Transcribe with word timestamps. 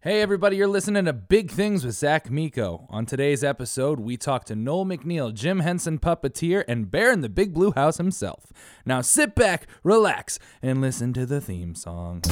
Hey, 0.00 0.22
everybody, 0.22 0.56
you're 0.56 0.68
listening 0.68 1.06
to 1.06 1.12
Big 1.12 1.50
Things 1.50 1.84
with 1.84 1.96
Zach 1.96 2.30
Miko. 2.30 2.86
On 2.88 3.04
today's 3.04 3.42
episode, 3.42 3.98
we 3.98 4.16
talk 4.16 4.44
to 4.44 4.54
Noel 4.54 4.86
MacNeal, 4.86 5.34
Jim 5.34 5.58
Henson 5.58 5.98
puppeteer, 5.98 6.62
and 6.68 6.88
Bear 6.88 7.10
in 7.10 7.20
the 7.20 7.28
Big 7.28 7.52
Blue 7.52 7.72
House 7.72 7.96
himself. 7.96 8.52
Now 8.86 9.00
sit 9.00 9.34
back, 9.34 9.66
relax, 9.82 10.38
and 10.62 10.80
listen 10.80 11.12
to 11.14 11.26
the 11.26 11.40
theme 11.40 11.74
song. 11.74 12.22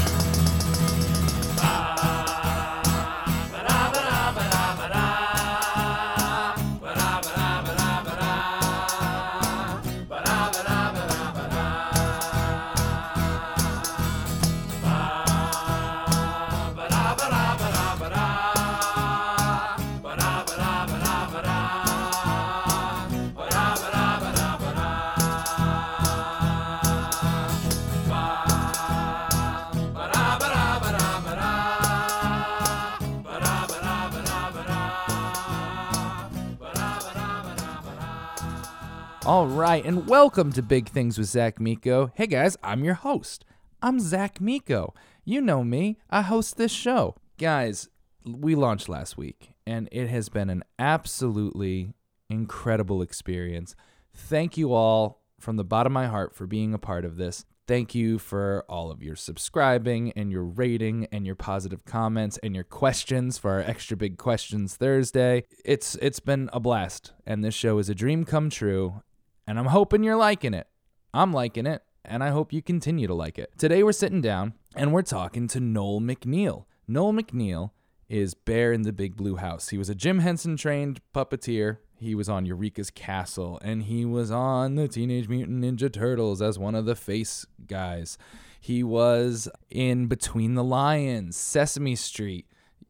All 39.27 39.48
right, 39.48 39.85
and 39.85 40.07
welcome 40.07 40.53
to 40.53 40.62
Big 40.62 40.89
Things 40.89 41.19
with 41.19 41.27
Zach 41.27 41.59
Miko. 41.59 42.12
Hey 42.15 42.29
guys, 42.29 42.57
I'm 42.62 42.85
your 42.85 42.95
host. 42.95 43.45
I'm 43.83 43.99
Zach 43.99 44.41
Miko. 44.41 44.95
You 45.25 45.41
know 45.41 45.65
me, 45.65 45.99
I 46.09 46.23
host 46.23 46.57
this 46.57 46.71
show. 46.71 47.16
Guys, 47.37 47.89
we 48.25 48.55
launched 48.55 48.89
last 48.89 49.19
week, 49.19 49.55
and 49.66 49.89
it 49.91 50.07
has 50.07 50.29
been 50.29 50.49
an 50.49 50.62
absolutely 50.79 51.95
incredible 52.30 53.02
experience. 53.02 53.74
Thank 54.15 54.57
you 54.57 54.73
all 54.73 55.24
from 55.40 55.57
the 55.57 55.65
bottom 55.65 55.90
of 55.90 55.95
my 55.95 56.07
heart 56.07 56.33
for 56.33 56.46
being 56.46 56.73
a 56.73 56.79
part 56.79 57.05
of 57.05 57.16
this. 57.16 57.45
Thank 57.66 57.96
you 57.96 58.21
for 58.21 58.65
all 58.68 58.93
of 58.93 59.02
your 59.02 59.16
subscribing 59.16 60.13
and 60.13 60.30
your 60.30 60.45
rating 60.45 61.09
and 61.11 61.27
your 61.27 61.35
positive 61.35 61.85
comments 61.85 62.38
and 62.45 62.55
your 62.55 62.63
questions 62.63 63.38
for 63.38 63.51
our 63.51 63.61
extra 63.61 63.96
big 63.96 64.19
questions 64.19 64.77
Thursday. 64.77 65.43
It's 65.65 65.97
it's 65.97 66.21
been 66.21 66.49
a 66.53 66.61
blast 66.61 67.12
and 67.27 67.43
this 67.43 67.55
show 67.55 67.78
is 67.78 67.88
a 67.88 67.94
dream 67.94 68.25
come 68.25 68.50
true 68.50 69.03
and 69.47 69.59
I'm 69.59 69.66
hoping 69.66 70.03
you're 70.03 70.16
liking 70.16 70.55
it. 70.55 70.66
I'm 71.15 71.33
liking 71.33 71.66
it, 71.66 71.83
and 72.05 72.22
I 72.22 72.31
hope 72.31 72.53
you 72.53 72.61
continue 72.61 73.06
to 73.06 73.15
like 73.15 73.39
it. 73.39 73.53
Today 73.56 73.83
we're 73.83 73.93
sitting 73.93 74.21
down 74.21 74.55
and 74.75 74.93
we're 74.93 75.03
talking 75.03 75.49
to 75.49 75.61
Noel 75.61 76.00
MacNeal. 76.00 76.65
Noel 76.89 77.12
MacNeal 77.12 77.71
is 78.09 78.34
Bear 78.34 78.72
in 78.72 78.83
the 78.83 78.93
Big 78.93 79.17
Blue 79.17 79.37
House. 79.37 79.69
He 79.69 79.78
was 79.78 79.89
a 79.89 79.94
Jim 79.94 80.21
Henson 80.21 80.56
trained 80.56 81.00
puppeteer. 81.15 81.78
He 81.99 82.15
was 82.15 82.28
on 82.28 82.44
Eureka's 82.44 82.91
Castle, 82.91 83.59
and 83.62 83.84
he 83.84 84.05
was 84.05 84.31
on 84.31 84.75
the 84.75 84.87
Teenage 84.87 85.28
Mutant 85.28 85.65
Ninja 85.65 85.91
Turtles 85.93 86.43
as 86.43 86.59
one 86.59 86.75
of 86.75 86.84
the 86.84 86.94
face 86.94 87.47
guys. 87.67 88.19
He 88.61 88.83
was 88.83 89.49
in 89.71 90.06
Between 90.06 90.55
the 90.55 90.65
Lions, 90.65 91.37
Sesame 91.37 91.97
Street, 91.97 92.47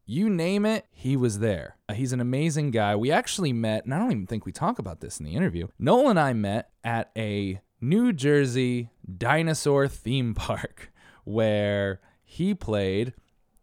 you 0.07 0.29
name 0.29 0.65
it, 0.65 0.85
he 0.89 1.17
was 1.17 1.39
there. 1.39 1.75
Uh, 1.87 1.93
he's 1.93 2.13
an 2.13 2.21
amazing 2.21 2.71
guy. 2.71 2.95
We 2.95 3.11
actually 3.11 3.51
met, 3.51 3.83
and 3.83 3.93
I 3.93 3.99
don't 3.99 4.11
even 4.11 4.25
think 4.25 4.45
we 4.45 4.53
talk 4.53 4.79
about 4.79 5.01
this 5.01 5.19
in 5.19 5.25
the 5.25 5.35
interview. 5.35 5.67
Noel 5.77 6.09
and 6.09 6.19
I 6.19 6.31
met 6.31 6.69
at 6.83 7.11
a 7.15 7.59
New 7.81 8.13
Jersey 8.13 8.89
dinosaur 9.17 9.87
theme 9.87 10.33
park 10.33 10.91
where 11.25 11.99
he 12.23 12.55
played 12.55 13.13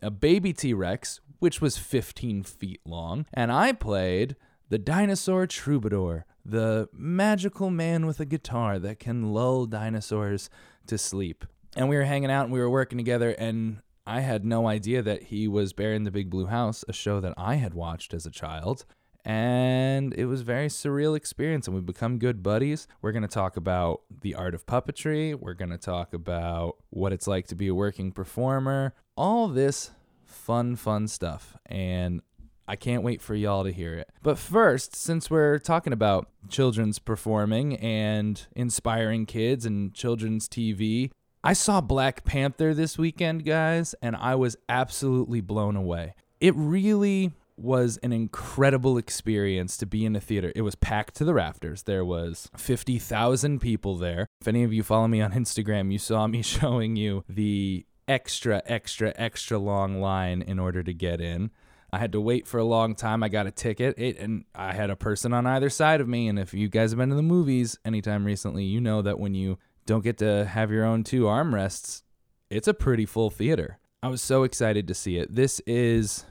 a 0.03 0.11
baby 0.11 0.53
T 0.53 0.75
Rex, 0.75 1.21
which 1.39 1.63
was 1.63 1.79
15 1.79 2.43
feet 2.43 2.81
long, 2.85 3.25
and 3.33 3.51
I 3.51 3.73
played 3.73 4.37
the 4.69 4.79
dinosaur 4.79 5.47
troubadour, 5.47 6.27
the 6.45 6.91
magical 6.93 7.71
man 7.71 8.05
with 8.05 8.21
a 8.21 8.27
guitar 8.27 8.79
that 8.79 8.99
can 8.99 9.33
lull 9.33 9.65
dinosaurs 9.65 10.51
to 10.89 10.99
sleep. 10.99 11.47
And 11.75 11.89
we 11.89 11.97
were 11.97 12.05
hanging 12.05 12.31
out 12.31 12.45
and 12.45 12.53
we 12.53 12.61
were 12.61 12.71
working 12.71 12.99
together, 12.99 13.31
and 13.31 13.79
I 14.07 14.21
had 14.21 14.45
no 14.45 14.67
idea 14.67 15.03
that 15.03 15.25
he 15.25 15.49
was 15.49 15.73
Bear 15.73 15.95
in 15.95 16.05
the 16.05 16.11
Big 16.11 16.31
Blue 16.31 16.47
House, 16.47 16.85
a 16.89 16.93
show 16.93 17.21
that 17.21 17.35
I 17.37 17.55
had 17.55 17.75
watched 17.75 18.13
as 18.13 18.27
a 18.27 18.31
child. 18.31 18.85
And 19.25 20.13
it 20.15 20.27
was 20.27 20.43
a 20.43 20.45
very 20.45 20.69
surreal 20.69 21.17
experience, 21.17 21.67
and 21.67 21.75
we've 21.75 21.87
become 21.87 22.19
good 22.19 22.43
buddies. 22.43 22.87
We're 23.01 23.13
going 23.13 23.23
to 23.23 23.29
talk 23.29 23.57
about 23.57 24.03
the 24.21 24.35
art 24.35 24.55
of 24.55 24.67
puppetry. 24.67 25.35
We're 25.35 25.55
going 25.55 25.71
to 25.71 25.79
talk 25.79 26.13
about 26.13 26.77
what 26.91 27.15
it's 27.15 27.27
like 27.27 27.47
to 27.47 27.55
be 27.55 27.69
a 27.69 27.75
working 27.75 28.13
performer. 28.13 28.95
All 29.17 29.49
this 29.49 29.93
fun, 30.27 30.77
fun 30.77 31.09
stuff. 31.09 31.57
And 31.65 32.21
I 32.69 32.77
can't 32.77 33.03
wait 33.03 33.23
for 33.23 33.35
y'all 33.35 33.65
to 33.65 33.73
hear 33.73 33.95
it. 33.95 34.11
But 34.23 34.39
first, 34.39 34.95
since 34.95 35.31
we're 35.31 35.59
talking 35.59 35.95
about 35.95 36.29
children's 36.51 36.99
performing 36.99 37.77
and 37.77 38.47
inspiring 38.55 39.25
kids 39.25 39.65
and 39.65 39.95
children's 39.95 40.49
TV, 40.49 41.11
I 41.47 41.53
saw 41.53 41.83
Black 41.83 42.25
Panther 42.25 42.73
this 42.73 42.97
weekend, 42.97 43.45
guys, 43.45 43.95
and 44.01 44.17
I 44.17 44.35
was 44.35 44.57
absolutely 44.67 45.43
blown 45.43 45.77
away. 45.77 46.15
It 46.41 46.55
really 46.57 47.33
was 47.59 47.99
an 47.99 48.15
incredible 48.15 48.97
experience 48.97 49.77
to 49.77 49.85
be 49.85 50.07
in 50.07 50.17
a 50.17 50.21
theater. 50.23 50.55
It 50.57 50.63
was 50.63 50.75
packed 50.75 51.17
to 51.17 51.25
the 51.27 51.35
rafters. 51.35 51.83
There 51.83 52.03
was 52.03 52.49
50,000 52.57 53.59
people 53.59 53.99
there. 53.99 54.27
If 54.41 54.49
any 54.49 54.65
of 54.65 54.73
you 54.73 54.83
follow 54.83 55.07
me 55.07 55.21
on 55.21 55.33
Instagram, 55.35 55.93
you 55.93 55.99
saw 55.99 56.27
me 56.27 56.41
showing 56.43 56.97
you 56.97 57.25
the 57.29 57.85
extra 58.09 58.63
extra 58.65 59.13
extra 59.17 59.59
long 59.59 60.01
line 60.01 60.41
in 60.41 60.59
order 60.59 60.83
to 60.83 60.95
get 60.95 61.21
in. 61.21 61.51
I 61.93 61.99
had 61.99 62.13
to 62.13 62.23
wait 62.23 62.49
for 62.49 62.57
a 62.57 62.65
long 62.65 62.95
time. 62.95 63.23
I 63.23 63.29
got 63.29 63.47
a 63.47 63.51
ticket, 63.51 63.99
it, 63.99 64.19
and 64.19 64.47
I 64.55 64.73
had 64.73 64.89
a 64.89 64.97
person 64.97 65.35
on 65.35 65.47
either 65.47 65.69
side 65.69 66.01
of 66.01 66.09
me. 66.09 66.27
And 66.27 66.39
if 66.39 66.55
you 66.55 66.69
guys 66.69 66.93
have 66.93 66.99
been 66.99 67.11
to 67.11 67.15
the 67.15 67.23
movies 67.23 67.79
anytime 67.85 68.25
recently, 68.25 68.65
you 68.65 68.81
know 68.81 69.03
that 69.03 69.21
when 69.21 69.35
you 69.35 69.59
don't 69.87 70.05
get 70.05 70.19
to 70.19 70.47
have 70.47 70.71
your 70.71 70.85
own 70.85 71.05
two 71.05 71.25
armrests, 71.25 72.03
it's 72.51 72.69
a 72.69 72.75
pretty 72.75 73.07
full 73.07 73.31
theater. 73.31 73.79
I 74.03 74.09
was 74.09 74.23
so 74.23 74.43
excited 74.43 74.89
to 74.89 74.95
see 74.95 75.17
it. 75.19 75.35
This 75.35 75.61
is 75.67 76.25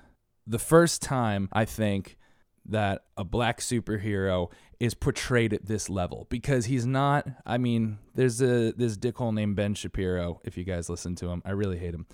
the 0.46 0.59
first 0.59 1.02
time 1.02 1.50
I 1.52 1.66
think 1.66 2.18
that 2.66 3.03
a 3.18 3.24
black 3.24 3.59
superhero 3.59 4.52
is 4.80 4.94
portrayed 4.94 5.53
at 5.53 5.66
this 5.66 5.90
level 5.90 6.28
because 6.30 6.66
he's 6.66 6.86
not 6.86 7.28
I 7.46 7.58
mean 7.58 8.00
there's 8.16 8.41
a 8.41 8.72
this 8.72 8.97
dickhole 8.97 9.34
named 9.34 9.56
Ben 9.56 9.74
Shapiro 9.74 10.40
if 10.44 10.58
you 10.58 10.64
guys 10.64 10.90
listen 10.90 11.16
to 11.16 11.30
him. 11.30 11.41
I 11.46 11.52
really 11.52 11.78
hate 11.78 11.94
him. 11.94 12.06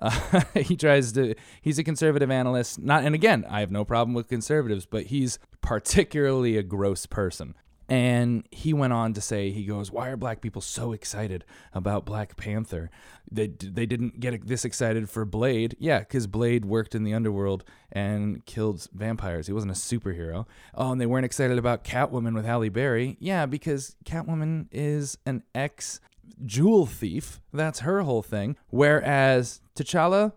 Uh, 0.00 0.40
he 0.54 0.76
tries 0.76 1.12
to 1.12 1.34
he's 1.60 1.78
a 1.78 1.84
conservative 1.84 2.30
analyst. 2.30 2.78
Not 2.78 3.04
and 3.04 3.14
again 3.14 3.44
I 3.48 3.60
have 3.60 3.70
no 3.70 3.84
problem 3.84 4.14
with 4.14 4.28
conservatives 4.28 4.86
but 4.86 5.06
he's 5.06 5.38
particularly 5.60 6.56
a 6.56 6.62
gross 6.62 7.06
person 7.06 7.54
and 7.88 8.46
he 8.50 8.74
went 8.74 8.92
on 8.92 9.14
to 9.14 9.20
say, 9.20 9.50
he 9.50 9.64
goes, 9.64 9.90
Why 9.90 10.08
are 10.08 10.16
black 10.16 10.40
people 10.42 10.60
so 10.60 10.92
excited 10.92 11.44
about 11.72 12.04
Black 12.04 12.36
Panther? 12.36 12.90
They, 13.30 13.46
they 13.46 13.86
didn't 13.86 14.20
get 14.20 14.46
this 14.46 14.64
excited 14.64 15.08
for 15.08 15.24
Blade. 15.24 15.74
Yeah, 15.78 16.00
because 16.00 16.26
Blade 16.26 16.64
worked 16.66 16.94
in 16.94 17.04
the 17.04 17.14
underworld 17.14 17.64
and 17.90 18.44
killed 18.44 18.86
vampires. 18.92 19.46
He 19.46 19.52
wasn't 19.54 19.72
a 19.72 19.74
superhero. 19.74 20.46
Oh, 20.74 20.92
and 20.92 21.00
they 21.00 21.06
weren't 21.06 21.24
excited 21.24 21.58
about 21.58 21.84
Catwoman 21.84 22.34
with 22.34 22.44
Halle 22.44 22.68
Berry. 22.68 23.16
Yeah, 23.20 23.46
because 23.46 23.96
Catwoman 24.04 24.66
is 24.70 25.16
an 25.24 25.42
ex 25.54 26.00
jewel 26.44 26.84
thief. 26.84 27.40
That's 27.52 27.80
her 27.80 28.02
whole 28.02 28.22
thing. 28.22 28.56
Whereas 28.68 29.60
T'Challa, 29.74 30.32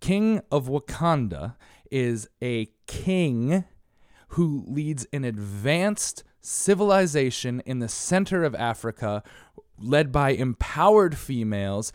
King 0.00 0.40
of 0.50 0.68
Wakanda, 0.68 1.54
is 1.90 2.28
a 2.42 2.68
king 2.86 3.64
who 4.28 4.64
leads 4.68 5.06
an 5.12 5.24
advanced 5.24 6.22
civilization 6.40 7.62
in 7.66 7.78
the 7.78 7.88
center 7.88 8.44
of 8.44 8.54
Africa, 8.54 9.22
led 9.78 10.12
by 10.12 10.30
empowered 10.30 11.16
females. 11.16 11.92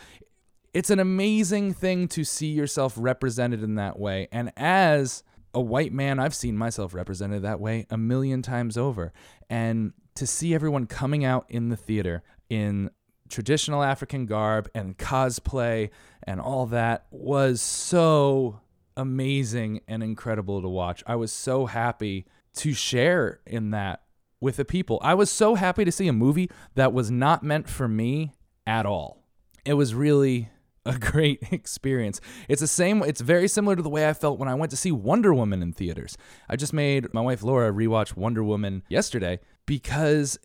It's 0.73 0.89
an 0.89 0.99
amazing 0.99 1.73
thing 1.73 2.07
to 2.09 2.23
see 2.23 2.47
yourself 2.47 2.93
represented 2.97 3.63
in 3.63 3.75
that 3.75 3.97
way. 3.97 4.27
And 4.31 4.51
as 4.57 5.23
a 5.53 5.61
white 5.61 5.93
man, 5.93 6.19
I've 6.19 6.35
seen 6.35 6.57
myself 6.57 6.93
represented 6.93 7.43
that 7.43 7.59
way 7.59 7.85
a 7.89 7.97
million 7.97 8.41
times 8.41 8.77
over. 8.77 9.13
And 9.49 9.93
to 10.15 10.27
see 10.27 10.53
everyone 10.53 10.85
coming 10.85 11.23
out 11.23 11.45
in 11.49 11.69
the 11.69 11.77
theater 11.77 12.23
in 12.49 12.89
traditional 13.29 13.83
African 13.83 14.25
garb 14.25 14.69
and 14.75 14.97
cosplay 14.97 15.89
and 16.23 16.39
all 16.39 16.65
that 16.67 17.05
was 17.11 17.61
so 17.61 18.59
amazing 18.97 19.81
and 19.87 20.03
incredible 20.03 20.61
to 20.61 20.69
watch. 20.69 21.03
I 21.07 21.15
was 21.15 21.31
so 21.31 21.65
happy 21.65 22.25
to 22.55 22.73
share 22.73 23.41
in 23.45 23.71
that 23.71 24.01
with 24.39 24.57
the 24.57 24.65
people. 24.65 24.99
I 25.01 25.13
was 25.13 25.31
so 25.31 25.55
happy 25.55 25.85
to 25.85 25.91
see 25.91 26.07
a 26.07 26.13
movie 26.13 26.49
that 26.75 26.93
was 26.93 27.09
not 27.09 27.43
meant 27.43 27.69
for 27.69 27.87
me 27.87 28.33
at 28.67 28.85
all. 28.85 29.23
It 29.65 29.73
was 29.73 29.95
really 29.95 30.49
a 30.85 30.97
great 30.99 31.51
experience. 31.51 32.21
It's 32.47 32.61
the 32.61 32.67
same 32.67 33.03
it's 33.03 33.21
very 33.21 33.47
similar 33.47 33.75
to 33.75 33.81
the 33.81 33.89
way 33.89 34.07
I 34.07 34.13
felt 34.13 34.39
when 34.39 34.49
I 34.49 34.55
went 34.55 34.71
to 34.71 34.77
see 34.77 34.91
Wonder 34.91 35.33
Woman 35.33 35.61
in 35.61 35.73
theaters. 35.73 36.17
I 36.47 36.55
just 36.55 36.73
made 36.73 37.13
my 37.13 37.21
wife 37.21 37.43
Laura 37.43 37.71
rewatch 37.71 38.15
Wonder 38.15 38.43
Woman 38.43 38.83
yesterday 38.89 39.39
because 39.65 40.37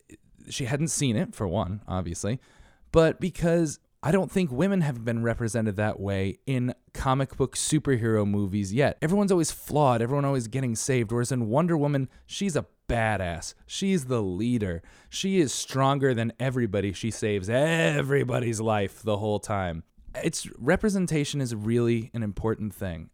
she 0.48 0.64
hadn't 0.64 0.88
seen 0.88 1.16
it 1.16 1.34
for 1.34 1.46
one, 1.46 1.82
obviously, 1.86 2.40
but 2.92 3.20
because 3.20 3.78
I 4.02 4.12
don't 4.12 4.32
think 4.32 4.50
women 4.50 4.80
have 4.80 5.04
been 5.04 5.22
represented 5.22 5.76
that 5.76 6.00
way 6.00 6.38
in 6.46 6.74
comic 6.94 7.36
book 7.36 7.54
superhero 7.54 8.26
movies 8.26 8.72
yet. 8.72 8.96
Everyone's 9.02 9.30
always 9.30 9.50
flawed, 9.50 10.00
everyone 10.00 10.24
always 10.24 10.48
getting 10.48 10.74
saved. 10.74 11.12
Whereas 11.12 11.30
in 11.30 11.48
Wonder 11.48 11.76
Woman, 11.76 12.08
she's 12.24 12.56
a 12.56 12.64
badass. 12.90 13.54
She's 13.66 14.06
the 14.06 14.20
leader. 14.20 14.82
She 15.08 15.40
is 15.40 15.52
stronger 15.52 16.12
than 16.12 16.32
everybody. 16.40 16.92
She 16.92 17.10
saves 17.10 17.48
everybody's 17.48 18.60
life 18.60 19.02
the 19.02 19.18
whole 19.18 19.38
time. 19.38 19.84
It's 20.14 20.48
representation 20.58 21.40
is 21.40 21.54
really 21.54 22.10
an 22.12 22.22
important 22.22 22.74
thing. 22.74 23.10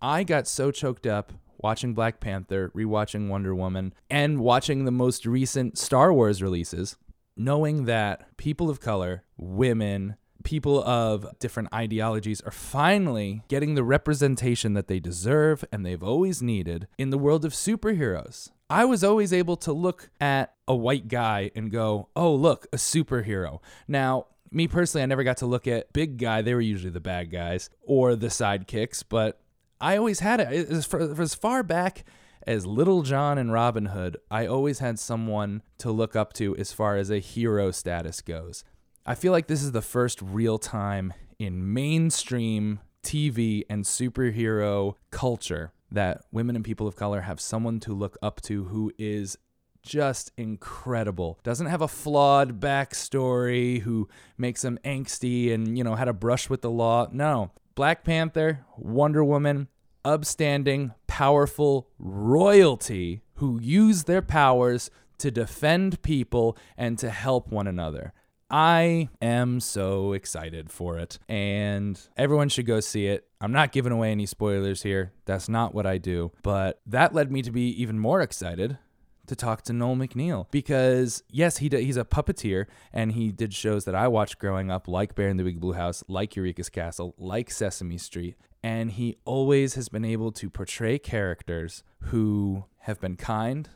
I 0.00 0.22
got 0.22 0.46
so 0.46 0.70
choked 0.70 1.06
up 1.06 1.32
watching 1.58 1.94
Black 1.94 2.20
Panther, 2.20 2.70
rewatching 2.76 3.28
Wonder 3.28 3.54
Woman, 3.54 3.94
and 4.08 4.40
watching 4.40 4.84
the 4.84 4.92
most 4.92 5.26
recent 5.26 5.76
Star 5.76 6.12
Wars 6.12 6.42
releases, 6.42 6.96
knowing 7.36 7.86
that 7.86 8.36
people 8.36 8.70
of 8.70 8.80
color, 8.80 9.24
women, 9.36 10.16
people 10.44 10.84
of 10.84 11.26
different 11.40 11.74
ideologies 11.74 12.40
are 12.42 12.52
finally 12.52 13.42
getting 13.48 13.74
the 13.74 13.82
representation 13.82 14.74
that 14.74 14.86
they 14.86 15.00
deserve 15.00 15.64
and 15.72 15.84
they've 15.84 16.04
always 16.04 16.40
needed 16.40 16.86
in 16.96 17.10
the 17.10 17.18
world 17.18 17.44
of 17.44 17.52
superheroes. 17.52 18.50
I 18.68 18.84
was 18.84 19.04
always 19.04 19.32
able 19.32 19.56
to 19.58 19.72
look 19.72 20.10
at 20.20 20.54
a 20.66 20.74
white 20.74 21.08
guy 21.08 21.52
and 21.54 21.70
go, 21.70 22.08
oh, 22.16 22.34
look, 22.34 22.66
a 22.72 22.76
superhero. 22.76 23.60
Now, 23.86 24.26
me 24.50 24.66
personally, 24.66 25.02
I 25.02 25.06
never 25.06 25.22
got 25.22 25.36
to 25.38 25.46
look 25.46 25.68
at 25.68 25.92
big 25.92 26.18
guy. 26.18 26.42
They 26.42 26.54
were 26.54 26.60
usually 26.60 26.90
the 26.90 27.00
bad 27.00 27.30
guys 27.30 27.70
or 27.82 28.16
the 28.16 28.26
sidekicks, 28.26 29.04
but 29.08 29.40
I 29.80 29.96
always 29.96 30.20
had 30.20 30.40
it. 30.40 30.48
As 30.48 30.84
far, 30.84 31.00
as 31.00 31.34
far 31.34 31.62
back 31.62 32.04
as 32.44 32.66
Little 32.66 33.02
John 33.02 33.38
and 33.38 33.52
Robin 33.52 33.86
Hood, 33.86 34.16
I 34.30 34.46
always 34.46 34.80
had 34.80 34.98
someone 34.98 35.62
to 35.78 35.92
look 35.92 36.16
up 36.16 36.32
to 36.34 36.56
as 36.56 36.72
far 36.72 36.96
as 36.96 37.10
a 37.10 37.18
hero 37.18 37.70
status 37.70 38.20
goes. 38.20 38.64
I 39.04 39.14
feel 39.14 39.32
like 39.32 39.46
this 39.46 39.62
is 39.62 39.72
the 39.72 39.82
first 39.82 40.20
real 40.20 40.58
time 40.58 41.12
in 41.38 41.72
mainstream 41.72 42.80
TV 43.02 43.62
and 43.70 43.84
superhero 43.84 44.94
culture 45.10 45.72
that 45.90 46.22
women 46.32 46.56
and 46.56 46.64
people 46.64 46.86
of 46.86 46.96
color 46.96 47.22
have 47.22 47.40
someone 47.40 47.80
to 47.80 47.92
look 47.94 48.18
up 48.22 48.40
to 48.42 48.64
who 48.64 48.92
is 48.98 49.38
just 49.82 50.32
incredible. 50.36 51.38
Doesn't 51.44 51.68
have 51.68 51.80
a 51.80 51.88
flawed 51.88 52.60
backstory, 52.60 53.80
who 53.80 54.08
makes 54.36 54.62
them 54.62 54.78
angsty 54.84 55.52
and, 55.52 55.78
you 55.78 55.84
know, 55.84 55.94
had 55.94 56.08
a 56.08 56.12
brush 56.12 56.50
with 56.50 56.62
the 56.62 56.70
law. 56.70 57.08
No. 57.12 57.52
Black 57.74 58.04
Panther, 58.04 58.64
Wonder 58.76 59.22
Woman, 59.22 59.68
upstanding, 60.04 60.92
powerful 61.06 61.88
royalty 61.98 63.22
who 63.34 63.60
use 63.60 64.04
their 64.04 64.22
powers 64.22 64.90
to 65.18 65.30
defend 65.30 66.02
people 66.02 66.56
and 66.76 66.98
to 66.98 67.10
help 67.10 67.48
one 67.48 67.66
another. 67.66 68.12
I 68.50 69.08
am 69.20 69.60
so 69.60 70.12
excited 70.12 70.70
for 70.70 70.98
it, 70.98 71.18
and 71.28 72.00
everyone 72.16 72.48
should 72.48 72.66
go 72.66 72.80
see 72.80 73.06
it. 73.06 73.26
I'm 73.40 73.52
not 73.52 73.72
giving 73.72 73.92
away 73.92 74.12
any 74.12 74.26
spoilers 74.26 74.82
here. 74.82 75.12
That's 75.24 75.48
not 75.48 75.74
what 75.74 75.86
I 75.86 75.98
do. 75.98 76.32
But 76.42 76.80
that 76.86 77.12
led 77.12 77.32
me 77.32 77.42
to 77.42 77.50
be 77.50 77.68
even 77.82 77.98
more 77.98 78.20
excited 78.20 78.78
to 79.26 79.36
talk 79.36 79.62
to 79.62 79.72
Noel 79.72 79.96
MacNeal 79.96 80.50
because 80.50 81.22
yes, 81.28 81.58
he 81.58 81.68
he's 81.68 81.96
a 81.96 82.04
puppeteer 82.04 82.66
and 82.92 83.12
he 83.12 83.32
did 83.32 83.52
shows 83.52 83.84
that 83.84 83.94
I 83.94 84.08
watched 84.08 84.38
growing 84.38 84.70
up, 84.70 84.86
like 84.88 85.14
Bear 85.14 85.28
in 85.28 85.36
the 85.36 85.44
Big 85.44 85.60
Blue 85.60 85.72
House, 85.72 86.04
like 86.08 86.36
Eureka's 86.36 86.68
Castle, 86.68 87.14
like 87.18 87.50
Sesame 87.50 87.98
Street, 87.98 88.36
and 88.62 88.92
he 88.92 89.16
always 89.24 89.74
has 89.74 89.88
been 89.88 90.04
able 90.04 90.32
to 90.32 90.48
portray 90.50 90.98
characters 90.98 91.82
who 92.04 92.64
have 92.80 93.00
been 93.00 93.16
kind, 93.16 93.68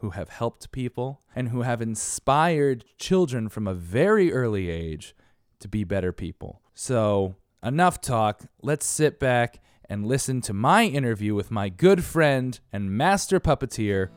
who 0.00 0.10
have 0.10 0.30
helped 0.30 0.72
people, 0.72 1.20
and 1.34 1.50
who 1.50 1.62
have 1.62 1.82
inspired 1.82 2.84
children 2.98 3.48
from 3.48 3.66
a 3.66 3.74
very 3.74 4.32
early 4.32 4.70
age 4.70 5.14
to 5.60 5.68
be 5.68 5.84
better 5.84 6.12
people. 6.12 6.62
So, 6.74 7.36
enough 7.62 8.00
talk. 8.00 8.42
Let's 8.62 8.86
sit 8.86 9.20
back 9.20 9.60
and 9.88 10.06
listen 10.06 10.40
to 10.42 10.54
my 10.54 10.84
interview 10.84 11.34
with 11.34 11.50
my 11.50 11.68
good 11.68 12.02
friend 12.02 12.58
and 12.72 12.90
master 12.90 13.38
puppeteer, 13.40 14.08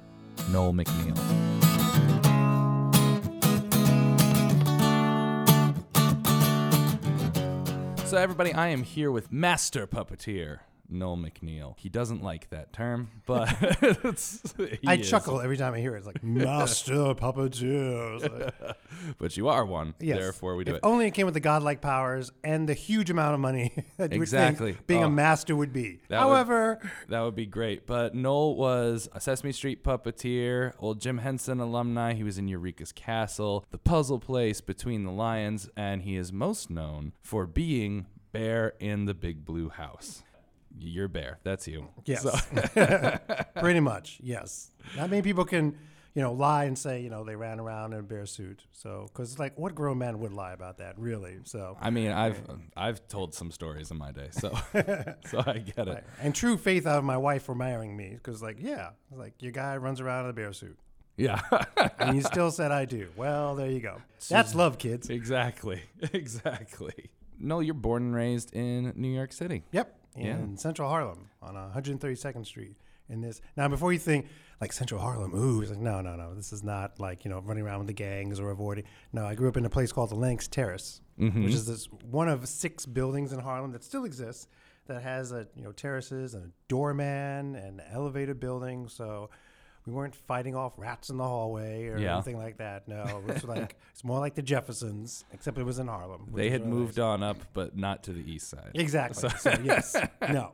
Noel 0.49 0.73
MacNeal. 0.73 1.17
So, 8.07 8.17
everybody, 8.17 8.53
I 8.53 8.69
am 8.69 8.83
here 8.83 9.11
with 9.11 9.31
master 9.31 9.85
puppeteer 9.85 10.59
Noel 10.89 11.17
MacNeal. 11.17 11.75
He 11.79 11.89
doesn't 11.89 12.21
like 12.21 12.49
that 12.51 12.71
term, 12.73 13.09
but 13.25 13.47
I 14.85 14.95
is. 14.95 15.09
chuckle 15.09 15.41
every 15.41 15.57
time 15.57 15.73
I 15.73 15.79
hear 15.79 15.95
it. 15.95 15.99
It's 15.99 16.05
like 16.07 16.23
master 16.23 16.93
puppeteer. 17.15 18.21
Like, 18.21 18.77
But 19.17 19.35
you 19.37 19.47
are 19.47 19.65
one. 19.65 19.95
yes. 19.99 20.17
Therefore, 20.19 20.55
we 20.55 20.63
do 20.63 20.71
if 20.71 20.77
it. 20.77 20.83
only 20.83 21.07
it 21.07 21.11
came 21.11 21.25
with 21.25 21.33
the 21.33 21.39
godlike 21.39 21.81
powers 21.81 22.31
and 22.43 22.67
the 22.69 22.73
huge 22.73 23.09
amount 23.09 23.33
of 23.33 23.39
money 23.39 23.71
that 23.97 24.11
you 24.11 24.19
would 24.19 24.23
Exactly. 24.23 24.77
being 24.87 25.03
Oh. 25.03 25.07
a 25.07 25.09
master 25.09 25.55
would 25.55 25.73
be. 25.73 25.99
That 26.09 26.23
would- 26.25 26.33
However, 26.33 26.79
That 27.09 27.21
would 27.21 27.35
be 27.35 27.45
great. 27.45 27.87
But 27.87 28.13
Noel 28.15 28.55
was 28.55 29.09
a 29.13 29.19
Sesame 29.19 29.51
Street 29.51 29.83
puppeteer, 29.83 30.73
old 30.79 30.99
Jim 31.01 31.19
Henson 31.19 31.59
alumni. 31.59 32.13
He 32.13 32.23
was 32.23 32.37
in 32.37 32.47
Eureka's 32.47 32.91
Castle, 32.91 33.65
The 33.71 33.77
Puzzle 33.77 34.19
Place, 34.19 34.61
Between 34.61 35.03
the 35.05 35.11
Lions, 35.11 35.69
and 35.75 36.03
he 36.03 36.15
is 36.15 36.31
most 36.31 36.69
known 36.69 37.13
for 37.21 37.45
being 37.47 38.05
Bear 38.31 38.73
in 38.79 39.05
the 39.05 39.13
Big 39.13 39.43
Blue 39.45 39.69
House. 39.69 40.23
You're 40.79 41.07
Bear. 41.07 41.39
That's 41.43 41.67
you. 41.67 41.87
yes, 42.05 42.23
So- 42.23 43.17
pretty 43.61 43.79
much, 43.91 44.19
yes. 44.21 44.71
Not 44.97 45.09
many 45.09 45.21
people 45.21 45.45
can, 45.45 45.77
you 46.15 46.21
know, 46.21 46.33
lie 46.33 46.65
and 46.65 46.77
say, 46.77 47.01
you 47.01 47.09
know, 47.09 47.23
they 47.23 47.35
ran 47.35 47.59
around 47.59 47.93
in 47.93 47.99
a 47.99 48.03
bear 48.03 48.25
suit. 48.25 48.63
So, 48.73 49.07
because 49.07 49.31
it's 49.31 49.39
like, 49.39 49.57
what 49.57 49.73
grown 49.75 49.97
man 49.97 50.19
would 50.19 50.33
lie 50.33 50.53
about 50.53 50.77
that, 50.79 50.97
really? 50.99 51.37
So, 51.45 51.77
I 51.81 51.89
mean, 51.89 52.11
I've 52.11 52.41
I've 52.75 53.07
told 53.07 53.33
some 53.33 53.49
stories 53.51 53.91
in 53.91 53.97
my 53.97 54.11
day, 54.11 54.27
so 54.31 54.51
so 55.25 55.43
I 55.45 55.59
get 55.59 55.87
it. 55.87 56.03
and 56.21 56.35
true 56.35 56.57
faith 56.57 56.85
out 56.85 56.97
of 56.99 57.03
my 57.03 57.17
wife 57.17 57.43
for 57.43 57.55
marrying 57.55 57.95
me, 57.97 58.11
because 58.13 58.41
like, 58.43 58.57
yeah, 58.59 58.89
like 59.11 59.41
your 59.41 59.51
guy 59.51 59.77
runs 59.77 60.01
around 60.01 60.25
in 60.25 60.31
a 60.31 60.33
bear 60.33 60.53
suit, 60.53 60.77
Yeah, 61.17 61.39
and 61.99 62.15
you 62.15 62.21
still 62.21 62.51
said 62.51 62.71
I 62.71 62.85
do. 62.85 63.09
Well, 63.15 63.55
there 63.55 63.69
you 63.71 63.79
go. 63.79 64.01
That's 64.29 64.53
love, 64.53 64.77
kids. 64.77 65.09
exactly, 65.09 65.81
exactly. 66.13 67.09
No, 67.39 67.59
you're 67.59 67.73
born 67.73 68.03
and 68.03 68.15
raised 68.15 68.53
in 68.53 68.93
New 68.95 69.09
York 69.09 69.33
City. 69.33 69.63
Yep, 69.71 69.95
in 70.15 70.25
Yeah. 70.25 70.55
Central 70.55 70.89
Harlem 70.89 71.29
on 71.41 71.55
132nd 71.55 72.45
Street. 72.45 72.77
In 73.09 73.19
this 73.19 73.41
now, 73.57 73.67
before 73.67 73.91
you 73.91 73.99
think 73.99 74.27
like 74.61 74.71
Central 74.71 75.01
Harlem, 75.01 75.35
ooh, 75.35 75.61
it's 75.61 75.69
like 75.69 75.79
no, 75.79 75.99
no, 75.99 76.15
no. 76.15 76.33
This 76.33 76.53
is 76.53 76.63
not 76.63 77.01
like 77.01 77.25
you 77.25 77.29
know 77.29 77.39
running 77.41 77.63
around 77.65 77.79
with 77.79 77.87
the 77.87 77.93
gangs 77.93 78.39
or 78.39 78.49
avoiding. 78.49 78.85
No, 79.11 79.25
I 79.25 79.35
grew 79.35 79.49
up 79.49 79.57
in 79.57 79.65
a 79.65 79.69
place 79.69 79.91
called 79.91 80.09
the 80.09 80.15
Lenox 80.15 80.47
Terrace, 80.47 81.01
Mm-hmm. 81.19 81.43
which 81.43 81.53
is 81.53 81.67
this 81.67 81.85
one 82.09 82.29
of 82.29 82.47
six 82.47 82.85
buildings 82.85 83.33
in 83.33 83.39
Harlem 83.39 83.71
that 83.73 83.83
still 83.83 84.05
exists 84.05 84.47
that 84.87 85.01
has 85.03 85.33
a 85.33 85.47
you 85.53 85.63
know 85.63 85.73
terraces 85.73 86.33
and 86.33 86.45
a 86.45 86.49
doorman 86.69 87.55
and 87.55 87.81
an 87.81 87.81
elevated 87.91 88.39
building. 88.39 88.87
So 88.87 89.29
we 89.85 89.91
weren't 89.93 90.15
fighting 90.15 90.55
off 90.55 90.73
rats 90.77 91.09
in 91.09 91.17
the 91.17 91.23
hallway 91.23 91.87
or 91.87 91.97
Yeah. 91.97 92.13
anything 92.15 92.37
like 92.37 92.57
that. 92.57 92.87
No, 92.87 93.03
it 93.03 93.33
was 93.33 93.43
like 93.55 93.75
it's 93.91 94.03
more 94.03 94.19
like 94.19 94.35
the 94.35 94.41
Jeffersons, 94.41 95.25
except 95.33 95.57
it 95.57 95.63
was 95.63 95.79
in 95.79 95.87
Harlem. 95.87 96.31
They 96.33 96.49
had 96.49 96.61
really 96.61 96.73
moved 96.73 96.97
nice. 96.97 97.03
on 97.03 97.23
up, 97.23 97.37
but 97.53 97.75
not 97.77 98.03
to 98.03 98.13
the 98.13 98.21
east 98.31 98.49
side. 98.49 98.71
Exactly. 98.75 99.29
So, 99.29 99.51
yes, 99.63 99.95
no. 100.21 100.51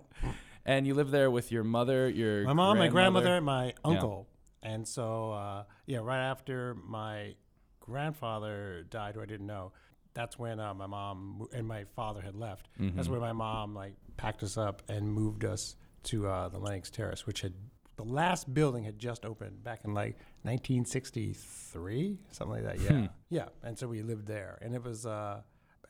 And 0.65 0.85
you 0.87 0.93
live 0.93 1.11
there 1.11 1.29
with 1.31 1.51
your 1.51 1.63
mother, 1.63 2.09
your 2.09 2.43
My 2.43 2.53
mom, 2.53 2.77
my 2.77 2.87
grandmother? 2.89 3.25
grandmother, 3.27 3.37
and 3.37 3.45
my 3.45 3.73
uncle. 3.83 4.27
And 4.61 4.87
so, 4.87 5.31
uh, 5.31 5.63
yeah, 5.85 5.99
right 5.99 6.19
after 6.29 6.75
my 6.75 7.35
grandfather 7.79 8.85
died, 8.89 9.15
who 9.15 9.21
I 9.21 9.25
didn't 9.25 9.47
know, 9.47 9.71
that's 10.13 10.37
when 10.37 10.59
uh, 10.59 10.73
my 10.73 10.85
mom 10.87 11.47
and 11.53 11.67
my 11.67 11.85
father 11.95 12.21
had 12.21 12.35
left. 12.35 12.67
That's 12.77 13.07
where 13.07 13.19
my 13.19 13.31
mom 13.33 13.73
like 13.73 13.93
packed 14.17 14.43
us 14.43 14.57
up 14.57 14.81
and 14.89 15.11
moved 15.11 15.45
us 15.45 15.75
to 16.03 16.27
uh, 16.27 16.49
the 16.49 16.57
Lenox 16.59 16.89
Terrace, 16.89 17.25
which 17.25 17.41
had 17.41 17.53
the 17.99 18.05
last 18.05 18.53
building 18.53 18.83
had 18.85 18.97
just 18.97 19.25
opened 19.25 19.63
back 19.63 19.81
in 19.83 19.93
like 19.93 20.15
1963, 20.43 22.17
something 22.31 22.63
like 22.63 22.65
that. 22.65 22.79
Yeah, 22.79 23.07
yeah. 23.29 23.45
And 23.63 23.77
so 23.77 23.87
we 23.87 24.01
lived 24.01 24.27
there, 24.27 24.57
and 24.61 24.73
it 24.75 24.83
was 24.83 25.05
uh, 25.05 25.41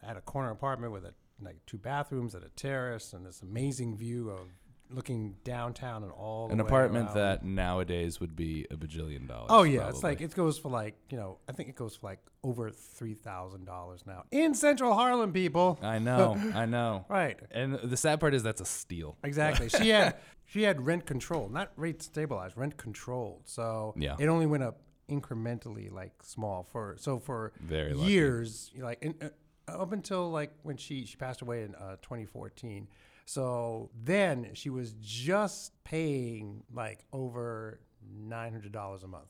at 0.04 0.18
a 0.18 0.22
corner 0.22 0.52
apartment 0.52 0.92
with 0.94 1.06
a 1.06 1.14
like 1.42 1.58
two 1.66 1.78
bathrooms 1.78 2.36
and 2.36 2.44
a 2.44 2.50
terrace 2.50 3.14
and 3.14 3.26
this 3.26 3.42
amazing 3.42 3.96
view 3.96 4.30
of 4.30 4.40
looking 4.92 5.36
downtown 5.44 6.02
and 6.04 6.12
all 6.12 6.50
An 6.52 6.60
apartment 6.60 7.06
around. 7.10 7.16
that 7.18 7.46
nowadays 7.46 8.20
would 8.20 8.36
be 8.36 8.66
a 8.72 8.76
bajillion 8.76 9.28
dollars. 9.28 9.48
Oh 9.50 9.64
yeah, 9.64 9.88
it's 9.88 10.04
like 10.04 10.20
it 10.20 10.36
goes 10.36 10.58
for 10.58 10.70
like 10.70 10.96
you 11.10 11.18
know 11.18 11.38
I 11.48 11.52
think 11.54 11.70
it 11.70 11.76
goes 11.76 11.96
for 11.96 12.08
like 12.08 12.20
over 12.44 12.72
three 12.72 13.14
thousand 13.14 13.66
dollars 13.66 14.04
now 14.08 14.24
in 14.32 14.54
Central 14.56 14.94
Harlem, 14.94 15.32
people. 15.32 15.78
I 15.82 16.00
know, 16.00 16.36
I 16.56 16.66
know. 16.66 17.06
Right, 17.08 17.40
And 17.52 17.76
the 17.76 17.98
sad 17.98 18.20
part 18.20 18.34
is 18.34 18.42
that's 18.44 18.62
a 18.62 18.66
steal. 18.66 19.16
exactly. 19.24 19.70
she 19.80 19.90
had 19.90 20.16
she 20.50 20.64
had 20.64 20.84
rent 20.86 21.06
control, 21.06 21.48
not 21.48 21.72
rate 21.76 22.02
stabilized, 22.02 22.58
rent 22.58 22.76
controlled. 22.76 23.44
So 23.46 23.94
Yeah. 23.96 24.16
it 24.20 24.28
only 24.28 24.48
went 24.48 24.64
up 24.64 24.82
incrementally, 25.08 25.92
like 25.92 26.24
small 26.24 26.64
for 26.64 26.96
so 26.98 27.20
for 27.20 27.52
Very 27.60 27.94
lucky. 27.94 28.12
years, 28.12 28.72
like 28.78 29.02
in, 29.04 29.14
uh, 29.22 29.30
up 29.72 29.92
until 29.92 30.32
like 30.32 30.52
when 30.64 30.76
she 30.78 31.06
she 31.06 31.18
passed 31.18 31.42
away 31.42 31.62
in 31.64 31.76
uh, 31.76 31.98
2014. 32.02 32.88
So 33.26 33.92
then 34.04 34.50
she 34.56 34.72
was 34.72 34.94
just 35.00 35.84
paying 35.84 36.64
like 36.74 37.06
over 37.14 37.80
nine 38.12 38.52
hundred 38.52 38.72
dollars 38.72 39.04
a 39.04 39.08
month. 39.08 39.28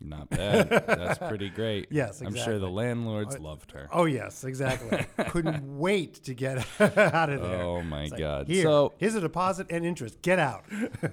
Not 0.00 0.30
bad. 0.30 0.68
That's 0.68 1.18
pretty 1.18 1.48
great. 1.54 1.88
Yes, 1.90 2.20
I'm 2.20 2.34
sure 2.34 2.58
the 2.58 2.66
exactly. 2.66 2.70
landlords 2.70 3.36
oh, 3.36 3.42
loved 3.42 3.72
her. 3.72 3.88
Oh 3.92 4.04
yes, 4.04 4.44
exactly. 4.44 5.06
Couldn't 5.30 5.78
wait 5.78 6.14
to 6.24 6.34
get 6.34 6.58
out 6.80 7.30
of 7.30 7.42
there. 7.42 7.62
Oh 7.62 7.82
my 7.82 8.06
like, 8.06 8.18
God. 8.18 8.46
Here, 8.46 8.62
So- 8.62 8.94
here's 8.98 9.14
a 9.14 9.20
deposit 9.20 9.66
and 9.70 9.84
interest. 9.84 10.22
Get 10.22 10.38
out. 10.38 10.64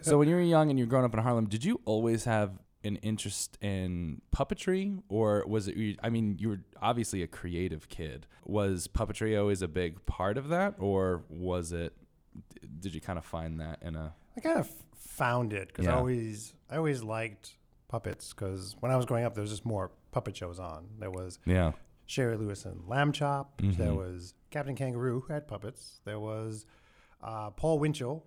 so 0.02 0.18
when 0.18 0.28
you 0.28 0.36
were 0.36 0.42
young 0.42 0.70
and 0.70 0.78
you 0.78 0.86
were 0.86 0.90
growing 0.90 1.06
up 1.06 1.14
in 1.14 1.20
Harlem, 1.20 1.48
did 1.48 1.66
you 1.66 1.82
always 1.86 2.26
have 2.26 2.60
an 2.84 2.98
interest 2.98 3.58
in 3.62 4.22
puppetry, 4.32 5.02
or 5.10 5.44
was 5.48 5.68
it? 5.68 5.98
I 6.04 6.10
mean, 6.10 6.38
you 6.40 6.50
were 6.50 6.60
obviously 6.82 7.24
a 7.24 7.28
creative 7.28 7.90
kid. 7.90 8.28
Was 8.46 8.88
puppetry 8.88 9.40
always 9.40 9.64
a 9.64 9.68
big 9.68 10.06
part 10.06 10.38
of 10.38 10.50
that, 10.50 10.76
or 10.78 11.24
was 11.30 11.72
it? 11.72 11.94
Did 12.80 12.94
you 12.94 13.02
kind 13.02 13.18
of 13.18 13.26
find 13.26 13.60
that 13.60 13.80
in 13.82 13.96
a? 13.96 14.14
I 14.38 14.42
kind 14.42 14.60
of 14.60 14.70
found 14.96 15.54
it 15.54 15.70
because 15.70 15.88
I 15.88 15.94
always 15.94 16.54
I 16.70 16.78
always 16.78 17.02
liked 17.02 17.56
puppets 17.96 18.34
because 18.34 18.76
when 18.82 18.92
I 18.92 18.98
was 18.98 19.06
growing 19.06 19.24
up 19.24 19.36
there 19.36 19.42
was 19.42 19.52
just 19.52 19.66
more 19.66 19.92
puppet 20.12 20.36
shows 20.36 20.60
on. 20.60 20.88
There 21.00 21.12
was 21.12 21.40
Yeah. 21.46 21.72
Shari 22.08 22.36
Lewis 22.38 22.66
and 22.66 22.86
Lamb 22.88 23.12
Chop. 23.14 23.62
There 23.62 23.92
Mhm. 23.92 23.96
was 23.96 24.34
Captain 24.52 24.76
Kangaroo 24.76 25.22
who 25.22 25.34
had 25.34 25.48
puppets. 25.48 26.02
There 26.04 26.20
was 26.20 26.66
uh, 27.24 27.50
Paul 27.52 27.80
Winchell 27.80 28.24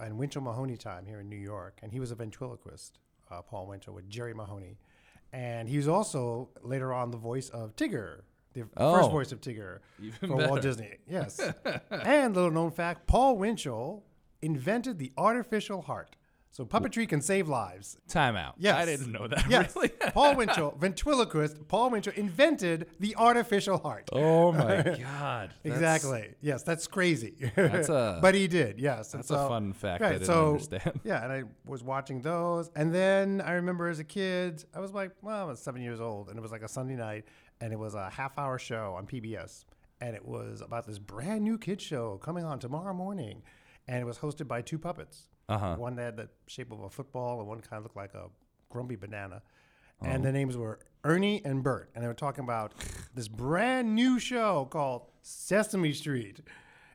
and 0.00 0.16
Winchell 0.16 0.40
Mahoney 0.42 0.76
time 0.76 1.04
here 1.04 1.20
in 1.20 1.28
New 1.28 1.36
York, 1.36 1.80
and 1.82 1.92
he 1.92 1.98
was 2.00 2.10
a 2.12 2.14
ventriloquist. 2.14 2.98
Uh, 3.30 3.42
Paul 3.42 3.66
Winchell 3.66 3.92
with 3.92 4.08
Jerry 4.08 4.32
Mahoney, 4.32 4.78
and 5.32 5.68
he 5.68 5.76
was 5.76 5.88
also 5.88 6.48
later 6.62 6.94
on 6.94 7.10
the 7.10 7.18
voice 7.18 7.50
of 7.50 7.74
Tigger, 7.76 8.22
the 8.54 8.62
Oh. 8.78 8.94
first 8.96 9.10
voice 9.10 9.32
of 9.32 9.40
Tigger 9.42 9.80
for 10.20 10.36
Walt. 10.36 10.62
Disney. 10.62 10.96
Yes, 11.06 11.38
and 11.90 12.34
little 12.36 12.52
known 12.52 12.70
fact: 12.70 13.06
Paul 13.08 13.36
Winchell 13.36 14.04
invented 14.40 14.98
the 14.98 15.12
artificial 15.18 15.82
heart. 15.82 16.14
So 16.50 16.64
puppetry 16.64 17.08
can 17.08 17.20
save 17.20 17.48
lives. 17.48 17.98
Time 18.08 18.34
out. 18.34 18.54
Yes. 18.58 18.74
I 18.76 18.84
didn't 18.84 19.12
know 19.12 19.28
that. 19.28 19.44
Yes. 19.50 19.76
Really. 19.76 19.88
Paul 20.12 20.34
Winchell, 20.34 20.76
ventriloquist, 20.80 21.68
Paul 21.68 21.90
Winchell 21.90 22.14
invented 22.16 22.86
the 22.98 23.14
artificial 23.16 23.78
heart. 23.78 24.08
oh 24.12 24.50
my 24.52 24.82
God. 25.00 25.54
Exactly. 25.62 26.34
Yes, 26.40 26.62
that's 26.64 26.86
crazy. 26.88 27.34
That's 27.54 27.88
a- 27.88 28.18
but 28.20 28.34
he 28.34 28.48
did. 28.48 28.80
Yes. 28.80 29.14
And 29.14 29.20
That's 29.22 29.30
a 29.30 29.46
fun 29.48 29.72
fact 29.72 30.02
I 30.02 30.06
Right. 30.06 30.12
didn't 30.14 30.26
so 30.26 30.48
understand. 30.52 31.00
yeah, 31.04 31.22
and 31.22 31.32
I 31.32 31.44
was 31.64 31.84
watching 31.84 32.22
those, 32.22 32.70
and 32.74 32.92
then 32.92 33.40
I 33.40 33.52
remember 33.52 33.86
as 33.88 34.00
a 34.00 34.04
kid, 34.04 34.64
I 34.74 34.80
was 34.80 34.92
like, 34.92 35.12
well, 35.22 35.40
I 35.40 35.44
was 35.44 35.60
seven 35.60 35.80
years 35.82 36.00
old, 36.00 36.28
and 36.28 36.36
it 36.38 36.42
was 36.42 36.50
like 36.50 36.62
a 36.62 36.68
Sunday 36.68 36.96
night, 36.96 37.24
and 37.60 37.72
it 37.72 37.78
was 37.78 37.94
a 37.94 38.10
half-hour 38.10 38.58
show 38.58 38.94
on 38.96 39.06
PBS, 39.06 39.64
and 40.00 40.16
it 40.16 40.24
was 40.26 40.60
about 40.60 40.86
this 40.86 40.98
brand 40.98 41.44
new 41.44 41.56
kid 41.58 41.80
show 41.80 42.18
coming 42.18 42.44
on 42.44 42.58
tomorrow 42.58 42.94
morning, 42.94 43.42
and 43.86 44.00
it 44.00 44.04
was 44.06 44.18
hosted 44.18 44.48
by 44.48 44.60
two 44.60 44.78
puppets. 44.78 45.27
Uh-huh. 45.48 45.76
One 45.76 45.96
that 45.96 46.02
had 46.04 46.16
the 46.16 46.28
shape 46.46 46.70
of 46.72 46.80
a 46.80 46.90
football, 46.90 47.38
and 47.40 47.48
one 47.48 47.60
kind 47.60 47.78
of 47.78 47.84
looked 47.84 47.96
like 47.96 48.14
a 48.14 48.26
grumpy 48.68 48.96
banana. 48.96 49.42
Oh. 50.02 50.06
And 50.06 50.24
the 50.24 50.30
names 50.32 50.56
were 50.56 50.78
Ernie 51.04 51.42
and 51.44 51.62
Bert. 51.62 51.90
And 51.94 52.04
they 52.04 52.08
were 52.08 52.14
talking 52.14 52.44
about 52.44 52.74
this 53.14 53.28
brand 53.28 53.94
new 53.94 54.18
show 54.18 54.66
called 54.70 55.06
Sesame 55.22 55.92
Street. 55.92 56.40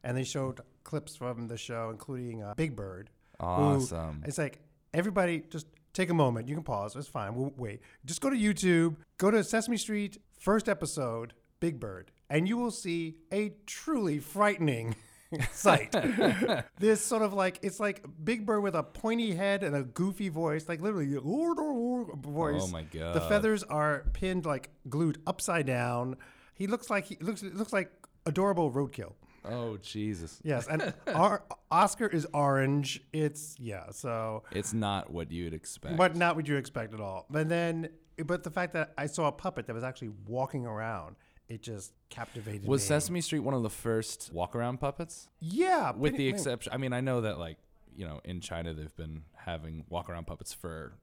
And 0.03 0.15
they 0.17 0.23
showed 0.23 0.61
clips 0.83 1.15
from 1.15 1.47
the 1.47 1.57
show, 1.57 1.89
including 1.89 2.43
uh, 2.43 2.53
Big 2.55 2.75
Bird. 2.75 3.09
who- 3.39 3.45
Awesome. 3.45 4.23
it's 4.25 4.37
like, 4.37 4.59
everybody 4.93 5.43
just 5.49 5.67
take 5.93 6.09
a 6.09 6.13
moment. 6.13 6.47
You 6.47 6.55
can 6.55 6.63
pause. 6.63 6.95
It's 6.95 7.07
fine. 7.07 7.35
We'll 7.35 7.53
wait. 7.57 7.81
Just 8.05 8.21
go 8.21 8.29
to 8.29 8.35
YouTube, 8.37 8.95
go 9.17 9.31
to 9.31 9.43
Sesame 9.43 9.77
Street, 9.77 10.17
first 10.39 10.69
episode, 10.69 11.33
Big 11.59 11.79
Bird, 11.79 12.11
and 12.29 12.47
you 12.47 12.57
will 12.57 12.71
see 12.71 13.15
a 13.31 13.53
truly 13.65 14.19
frightening 14.19 14.95
sight. 15.51 15.91
this 16.79 17.01
sort 17.01 17.21
of 17.21 17.33
like 17.33 17.59
it's 17.61 17.79
like 17.79 18.03
Big 18.23 18.45
Bird 18.45 18.61
with 18.61 18.75
a 18.75 18.83
pointy 18.83 19.33
head 19.33 19.63
and 19.63 19.75
a 19.75 19.83
goofy 19.83 20.29
voice, 20.29 20.67
like 20.67 20.81
literally 20.81 21.15
voice. 21.15 22.61
Oh 22.63 22.67
my 22.67 22.83
god! 22.83 23.15
The 23.15 23.21
feathers 23.21 23.63
are 23.63 24.05
pinned 24.13 24.45
like 24.45 24.69
glued 24.89 25.19
upside 25.27 25.65
down. 25.65 26.17
He 26.53 26.67
looks 26.67 26.89
like 26.89 27.05
he 27.05 27.17
looks 27.19 27.43
looks 27.43 27.73
like 27.73 27.91
adorable 28.25 28.71
roadkill. 28.71 29.13
Oh 29.45 29.77
Jesus. 29.77 30.39
Yes, 30.43 30.67
and 30.67 30.93
our, 31.13 31.43
Oscar 31.69 32.07
is 32.07 32.25
orange. 32.33 33.01
It's 33.11 33.55
yeah, 33.59 33.89
so 33.91 34.43
It's 34.51 34.73
not 34.73 35.11
what 35.11 35.31
you'd 35.31 35.53
expect. 35.53 35.97
but 35.97 36.15
not 36.15 36.35
what 36.35 36.47
you 36.47 36.55
expect 36.55 36.93
at 36.93 37.01
all. 37.01 37.25
But 37.29 37.49
then, 37.49 37.89
but 38.25 38.43
the 38.43 38.51
fact 38.51 38.73
that 38.73 38.93
I 38.97 39.07
saw 39.07 39.27
a 39.27 39.31
puppet 39.31 39.67
that 39.67 39.73
was 39.73 39.83
actually 39.83 40.11
walking 40.27 40.65
around, 40.65 41.15
it 41.49 41.61
just 41.61 41.93
captivated 42.09 42.67
Was 42.67 42.81
me. 42.83 42.87
Sesame 42.87 43.21
Street 43.21 43.39
one 43.39 43.53
of 43.53 43.63
the 43.63 43.69
first 43.69 44.31
walk 44.33 44.55
around 44.55 44.79
puppets? 44.79 45.27
Yeah, 45.39 45.91
With 45.91 46.13
pretty- 46.13 46.17
the 46.17 46.27
exception, 46.29 46.73
I 46.73 46.77
mean, 46.77 46.93
I 46.93 47.01
know 47.01 47.21
that 47.21 47.37
like 47.39 47.57
you 47.95 48.05
know 48.05 48.21
in 48.25 48.41
China 48.41 48.73
they've 48.73 48.95
been 48.95 49.23
having 49.35 49.85
walk 49.89 50.09
around 50.09 50.25
puppets 50.27 50.53
for 50.53 50.93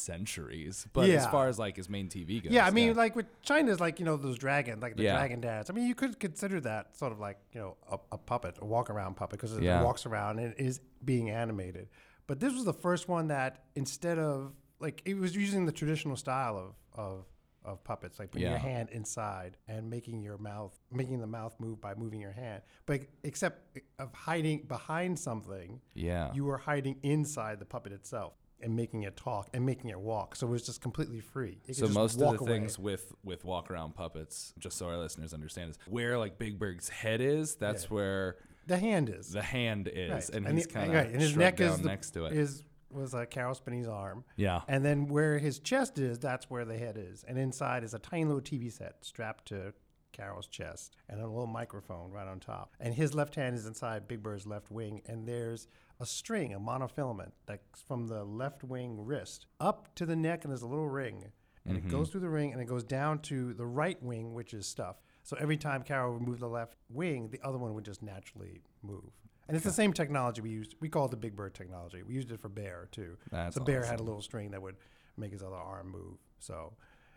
centuries, 0.00 0.86
but 0.92 1.08
as 1.08 1.26
far 1.26 1.48
as 1.48 1.58
like 1.58 1.76
his 1.76 1.88
main 1.88 2.08
TV 2.08 2.42
goes, 2.42 2.52
Yeah, 2.52 2.66
I 2.66 2.70
mean, 2.70 2.94
like 2.94 3.16
with 3.16 3.26
China's, 3.42 3.80
like 3.80 3.98
you 3.98 4.04
know 4.04 4.16
those 4.16 4.38
dragon, 4.38 4.80
like 4.80 4.96
the 4.96 5.04
Yeah. 5.04 5.14
dragon 5.16 5.40
dance. 5.40 5.70
I 5.70 5.72
mean, 5.72 5.86
you 5.86 5.94
could 5.94 6.18
consider 6.20 6.60
that 6.60 6.96
sort 6.96 7.12
of 7.12 7.18
like 7.18 7.38
you 7.52 7.60
know 7.60 7.76
a, 7.90 7.98
a 8.12 8.18
puppet, 8.18 8.56
a 8.60 8.64
walk 8.64 8.90
around 8.90 9.16
puppet, 9.16 9.38
because 9.40 9.58
Yeah. 9.58 9.80
it 9.80 9.84
walks 9.84 10.06
around 10.06 10.38
and 10.38 10.54
is 10.58 10.80
being 11.04 11.30
animated. 11.30 11.88
But 12.26 12.40
this 12.40 12.52
was 12.52 12.64
the 12.64 12.72
first 12.72 13.08
one 13.08 13.28
that 13.28 13.64
instead 13.74 14.18
of 14.18 14.52
like 14.80 15.02
it 15.04 15.14
was 15.16 15.34
using 15.36 15.66
the 15.66 15.72
traditional 15.72 16.16
style 16.16 16.56
of 16.58 16.74
of 16.98 17.26
of 17.66 17.82
puppets, 17.84 18.18
like 18.18 18.30
putting 18.30 18.48
your 18.48 18.58
hand 18.58 18.88
inside 18.90 19.56
and 19.68 19.90
making 19.90 20.22
your 20.22 20.38
mouth, 20.38 20.78
making 20.92 21.20
the 21.20 21.26
mouth 21.26 21.54
move 21.58 21.80
by 21.80 21.94
moving 21.94 22.20
your 22.20 22.32
hand. 22.32 22.62
But 22.86 23.02
except 23.24 23.78
of 23.98 24.12
hiding 24.14 24.62
behind 24.68 25.18
something, 25.18 25.80
yeah, 25.94 26.32
you 26.32 26.44
were 26.44 26.58
hiding 26.58 26.98
inside 27.02 27.58
the 27.58 27.64
puppet 27.66 27.92
itself 27.92 28.34
and 28.62 28.74
making 28.74 29.02
it 29.02 29.16
talk 29.16 29.50
and 29.52 29.66
making 29.66 29.90
it 29.90 30.00
walk. 30.00 30.34
So 30.36 30.46
it 30.46 30.50
was 30.50 30.64
just 30.64 30.80
completely 30.80 31.20
free. 31.20 31.58
It 31.64 31.66
could 31.66 31.76
So 31.76 31.82
just 31.86 31.94
most 31.94 32.14
of 32.14 32.20
the 32.20 32.26
away. 32.38 32.46
things 32.46 32.78
with 32.78 33.12
with 33.24 33.44
walk 33.44 33.70
around 33.70 33.94
puppets, 33.94 34.54
just 34.58 34.78
so 34.78 34.86
our 34.86 34.96
listeners 34.96 35.34
understand, 35.34 35.70
is 35.72 35.78
where 35.88 36.16
like 36.18 36.38
Big 36.38 36.58
Bird's 36.58 36.88
head 36.88 37.20
is. 37.20 37.56
That's 37.56 37.82
Yeah. 37.84 37.88
where 37.90 38.36
the 38.66 38.78
hand 38.78 39.10
is 39.10 39.30
the 39.30 39.42
hand 39.42 39.88
is, 39.92 40.10
Right. 40.10 40.28
and, 40.30 40.46
And 40.46 40.56
he's 40.56 40.66
kind 40.66 40.92
right, 40.92 41.06
of 41.06 41.12
and 41.12 41.20
his 41.20 41.36
neck 41.36 41.60
is 41.60 41.70
down 41.72 41.82
the- 41.82 41.88
next 41.88 42.10
to 42.12 42.24
it. 42.26 42.32
is 42.32 42.62
was 42.90 43.14
uh, 43.14 43.24
Caroll 43.26 43.54
Spinney's 43.54 43.88
arm, 43.88 44.24
yeah, 44.36 44.60
and 44.68 44.84
then 44.84 45.08
where 45.08 45.38
his 45.38 45.58
chest 45.58 45.98
is, 45.98 46.18
that's 46.18 46.48
where 46.50 46.64
the 46.64 46.76
head 46.78 46.96
is, 46.98 47.24
and 47.26 47.38
inside 47.38 47.84
is 47.84 47.94
a 47.94 47.98
tiny 47.98 48.24
little 48.24 48.40
TV 48.40 48.70
set 48.72 48.96
strapped 49.04 49.46
to 49.48 49.72
Caroll's 50.12 50.46
chest, 50.46 50.96
and 51.08 51.20
a 51.20 51.26
little 51.26 51.46
microphone 51.46 52.10
right 52.10 52.26
on 52.26 52.40
top. 52.40 52.72
And 52.80 52.94
his 52.94 53.14
left 53.14 53.34
hand 53.34 53.54
is 53.56 53.66
inside 53.66 54.08
Big 54.08 54.22
Bird's 54.22 54.46
left 54.46 54.70
wing, 54.70 55.02
and 55.06 55.28
there's 55.28 55.66
a 56.00 56.06
string, 56.06 56.54
a 56.54 56.60
monofilament, 56.60 57.32
that's 57.46 57.82
from 57.86 58.06
the 58.06 58.24
left 58.24 58.64
wing 58.64 59.04
wrist 59.04 59.46
up 59.60 59.94
to 59.96 60.06
the 60.06 60.16
neck, 60.16 60.44
and 60.44 60.50
there's 60.50 60.62
a 60.62 60.66
little 60.66 60.88
ring, 60.88 61.22
and 61.24 61.32
Mm-hmm. 61.66 61.88
it 61.88 61.90
goes 61.90 62.10
through 62.10 62.20
the 62.20 62.28
ring, 62.30 62.52
and 62.52 62.62
it 62.62 62.66
goes 62.68 62.84
down 62.84 63.18
to 63.22 63.52
the 63.52 63.66
right 63.66 64.00
wing, 64.00 64.34
which 64.34 64.54
is 64.54 64.68
stuff. 64.68 65.02
So 65.24 65.36
every 65.40 65.56
time 65.56 65.82
Carol 65.82 66.12
would 66.12 66.22
move 66.22 66.38
the 66.38 66.48
left 66.48 66.76
wing, 66.88 67.28
the 67.32 67.40
other 67.42 67.58
one 67.58 67.74
would 67.74 67.84
just 67.84 68.04
naturally 68.04 68.60
move. 68.84 69.10
And 69.48 69.56
it's 69.56 69.64
the 69.64 69.72
same 69.72 69.92
technology 69.92 70.40
we 70.40 70.50
used. 70.50 70.74
We 70.80 70.88
call 70.88 71.04
it 71.04 71.10
the 71.12 71.16
Big 71.16 71.36
Bird 71.36 71.54
technology. 71.54 72.02
We 72.02 72.14
used 72.14 72.30
it 72.30 72.40
for 72.40 72.48
Bear 72.48 72.88
too. 72.90 73.16
That's 73.30 73.56
so 73.56 73.62
Bear 73.62 73.84
had 73.84 74.00
a 74.00 74.02
little 74.02 74.22
string 74.22 74.50
that 74.50 74.60
would 74.62 74.76
make 75.16 75.32
his 75.32 75.42
other 75.42 75.56
arm 75.56 75.90
move. 75.90 76.18
So, 76.38 76.72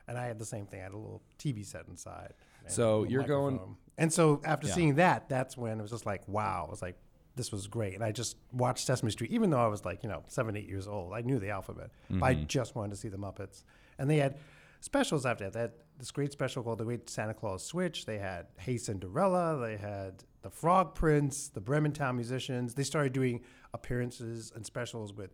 and 0.07 0.17
I 0.17 0.25
had 0.25 0.39
the 0.39 0.45
same 0.45 0.65
thing. 0.65 0.79
I 0.79 0.83
had 0.83 0.93
a 0.93 0.98
little 0.98 1.21
TV 1.38 1.65
set 1.65 1.88
inside. 1.88 2.33
So 2.67 3.03
you're 3.03 3.24
going- 3.24 3.77
And 3.98 4.13
so 4.13 4.41
after 4.45 4.67
Yeah. 4.67 4.74
seeing 4.74 4.95
that, 4.95 5.27
that's 5.27 5.57
when 5.57 5.79
it 5.79 5.81
was 5.81 5.91
just 5.91 6.05
like, 6.05 6.27
wow. 6.27 6.65
It 6.65 6.69
was 6.71 6.81
like, 6.81 6.98
this 7.36 7.51
was 7.51 7.67
great. 7.67 7.95
And 7.95 8.03
I 8.03 8.12
just 8.12 8.38
watched 8.53 8.86
Sesame 8.86 9.12
Street, 9.12 9.31
even 9.31 9.50
though 9.50 9.63
I 9.63 9.67
was 9.67 9.86
like, 9.86 10.03
you 10.03 10.09
know, 10.09 10.24
seven, 10.27 10.55
eight 10.55 10.67
years 10.67 10.88
old. 10.88 11.13
I 11.13 11.21
knew 11.21 11.39
the 11.39 11.50
alphabet. 11.50 11.89
But 12.09 12.24
I 12.25 12.36
mm-hmm. 12.36 12.45
just 12.45 12.75
wanted 12.75 12.91
to 12.91 12.95
see 12.98 13.07
the 13.09 13.17
Muppets. 13.17 13.63
And 13.98 14.09
they 14.09 14.17
had 14.17 14.38
specials 14.79 15.25
after 15.25 15.45
that. 15.45 15.53
They 15.53 15.59
had 15.62 15.71
this 15.98 16.12
great 16.12 16.31
special 16.31 16.63
called 16.63 16.77
The 16.79 16.86
Great 16.86 17.09
Santa 17.09 17.33
Claus 17.33 17.65
Switch. 17.65 18.05
They 18.05 18.17
had 18.19 18.48
Hey 18.57 18.77
Cinderella. 18.77 19.59
They 19.59 19.77
had 19.77 20.24
The 20.41 20.50
Frog 20.50 20.95
Prince, 20.95 21.50
the 21.50 21.62
Brementown 21.62 22.15
musicians. 22.15 22.74
They 22.75 22.83
started 22.83 23.13
doing 23.13 23.41
appearances 23.74 24.51
and 24.55 24.65
specials 24.65 25.13
with 25.13 25.31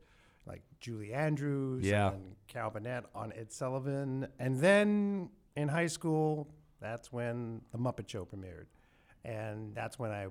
like 0.47 0.61
Julie 0.79 1.13
Andrews 1.13 1.83
Yeah. 1.83 2.11
and 2.13 2.35
Carol 2.47 2.69
Burnett 2.71 3.05
on 3.15 3.33
Ed 3.33 3.51
Sullivan. 3.51 4.27
And 4.39 4.59
then 4.59 5.29
in 5.55 5.67
high 5.67 5.87
school, 5.87 6.49
that's 6.79 7.11
when 7.11 7.61
The 7.71 7.77
Muppet 7.79 8.07
Show 8.07 8.25
premiered. 8.25 8.65
And 9.23 9.73
that's 9.73 9.97
when 9.97 10.11
I 10.11 10.27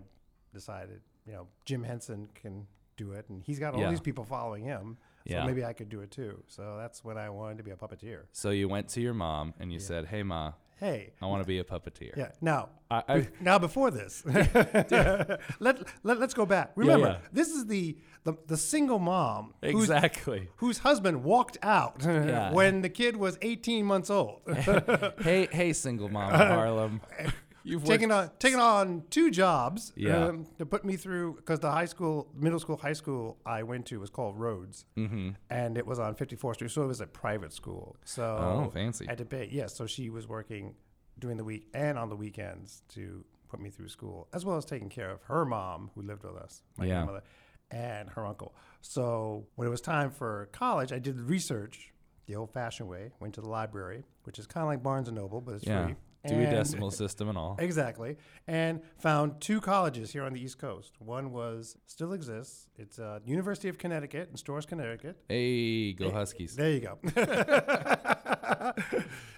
decided, 0.52 1.00
you 1.26 1.33
know, 1.33 1.49
Jim 1.64 1.83
Henson 1.83 2.28
can 2.35 2.66
do 2.97 3.12
it. 3.12 3.28
And 3.28 3.42
he's 3.42 3.59
got 3.59 3.75
all 3.75 3.80
Yeah. 3.80 3.90
these 3.90 4.00
people 4.00 4.25
following 4.25 4.62
him. 4.64 4.99
So 5.26 5.35
Yeah. 5.35 5.47
maybe 5.47 5.64
I 5.64 5.73
could 5.73 5.88
do 5.88 6.00
it 6.00 6.11
too. 6.11 6.43
So 6.49 6.76
that's 6.78 7.02
when 7.02 7.16
I 7.16 7.31
wanted 7.31 7.59
to 7.59 7.64
be 7.64 7.71
a 7.71 7.76
puppeteer. 7.76 8.25
So 8.33 8.50
you 8.50 8.69
went 8.69 8.88
to 8.90 9.00
your 9.00 9.14
mom 9.14 9.54
and 9.59 9.73
you 9.73 9.78
said, 9.78 10.07
"Hey, 10.07 10.23
ma, 10.23 10.52
Hey. 10.76 11.12
I 11.23 11.26
want 11.26 11.40
to 11.43 11.47
be 11.47 11.59
a 11.61 11.64
puppeteer." 11.64 12.14
Yeah. 12.16 12.33
Now, 12.40 12.69
I, 12.90 13.02
I, 13.09 13.28
now 13.40 13.59
before 13.59 13.90
this, 13.90 14.23
let, 14.26 15.40
let, 15.61 16.19
let's 16.21 16.35
go 16.35 16.45
back. 16.47 16.73
Remember, 16.76 17.19
yeah. 17.23 17.28
this 17.33 17.49
is 17.49 17.66
the, 17.66 17.97
the, 18.25 18.35
the 18.47 18.57
single 18.57 18.99
mom 18.99 19.54
whose, 19.62 19.85
exactly. 19.85 20.49
whose 20.57 20.78
husband 20.78 21.23
walked 21.25 21.59
out 21.62 22.02
Yeah. 22.04 22.52
when 22.52 22.83
the 22.83 22.88
kid 22.88 23.16
was 23.16 23.38
18 23.40 23.85
months 23.87 24.11
old. 24.11 24.40
hey, 25.23 25.49
hey, 25.50 25.73
single 25.73 26.09
mom 26.09 26.33
Harlem. 26.33 27.00
Eh, 27.19 27.31
You've 27.66 27.85
taken 27.85 28.11
on 28.12 28.30
taken 28.38 28.61
on 28.61 29.04
two 29.11 29.30
jobs 29.30 29.92
Yeah. 29.97 30.26
um, 30.26 30.47
to 30.59 30.66
put 30.66 30.85
me 30.85 30.97
through 30.97 31.37
because 31.37 31.61
the 31.61 31.71
high 31.71 31.87
school, 31.87 32.28
middle 32.35 32.59
school, 32.61 32.76
high 32.76 32.92
school 32.92 33.38
I 33.47 33.62
went 33.62 33.87
to 33.87 33.99
was 34.00 34.11
called 34.11 34.38
Rhodes, 34.38 34.85
Mm-hmm. 34.97 35.30
and 35.50 35.78
it 35.78 35.87
was 35.87 35.99
on 35.99 36.14
54th 36.14 36.54
Street, 36.56 36.71
so 36.71 36.83
it 36.83 36.87
was 36.88 37.00
a 37.00 37.06
private 37.06 37.52
school. 37.52 37.97
So 38.04 38.23
Oh, 38.66 38.71
fancy. 38.71 39.06
I 39.09 39.12
had 39.12 39.18
to 39.18 39.25
pay. 39.25 39.49
Yes, 39.50 39.75
so 39.75 39.87
she 39.87 40.11
was 40.11 40.28
working 40.28 40.75
during 41.18 41.37
the 41.38 41.44
week 41.44 41.66
and 41.73 41.99
on 41.99 42.09
the 42.11 42.16
weekends 42.16 42.83
to 42.90 43.25
put 43.49 43.61
me 43.61 43.71
through 43.71 43.88
school, 43.88 44.28
as 44.35 44.44
well 44.44 44.56
as 44.56 44.64
taking 44.64 44.88
care 44.88 45.11
of 45.11 45.23
her 45.23 45.44
mom 45.44 45.90
who 45.94 46.02
lived 46.02 46.25
with 46.25 46.37
us, 46.37 46.62
my 46.76 46.85
Yeah. 46.85 46.94
grandmother, 47.04 47.23
and 47.71 48.11
her 48.11 48.26
uncle. 48.26 48.54
So 48.83 49.47
when 49.54 49.66
it 49.66 49.71
was 49.71 49.80
time 49.80 50.11
for 50.11 50.50
college, 50.52 50.92
I 50.92 50.99
did 50.99 51.18
research 51.18 51.92
the 52.26 52.37
old-fashioned 52.37 52.88
way. 52.88 53.12
Went 53.21 53.35
to 53.35 53.40
the 53.40 53.49
library, 53.49 54.04
which 54.25 54.38
is 54.38 54.47
kind 54.47 54.62
of 54.64 54.68
like 54.68 54.83
Barnes 54.83 55.09
and 55.09 55.16
Noble, 55.16 55.40
but 55.40 55.54
it's 55.54 55.66
Yeah. 55.66 55.87
free. 55.87 55.97
Dewey 56.26 56.45
And- 56.45 56.52
Decimal 56.52 56.90
System 56.90 57.28
and 57.28 57.37
all. 57.38 57.57
Exactly. 57.59 58.16
And 58.47 58.81
found 58.99 59.40
two 59.40 59.61
colleges 59.61 60.12
here 60.12 60.25
on 60.25 60.33
the 60.33 60.43
East 60.43 60.59
Coast. 60.59 60.93
One 60.99 61.33
was, 61.33 61.76
still 61.87 62.12
exists. 62.12 62.69
It's 62.76 62.99
uh, 62.99 63.21
University 63.25 63.69
of 63.69 63.78
Connecticut 63.78 64.28
in 64.31 64.37
Storrs, 64.37 64.66
Connecticut. 64.66 65.16
Hey, 65.28 65.93
go 65.93 66.11
Huskies. 66.11 66.57
There 66.57 66.71
you 66.71 66.81
go. 66.81 66.99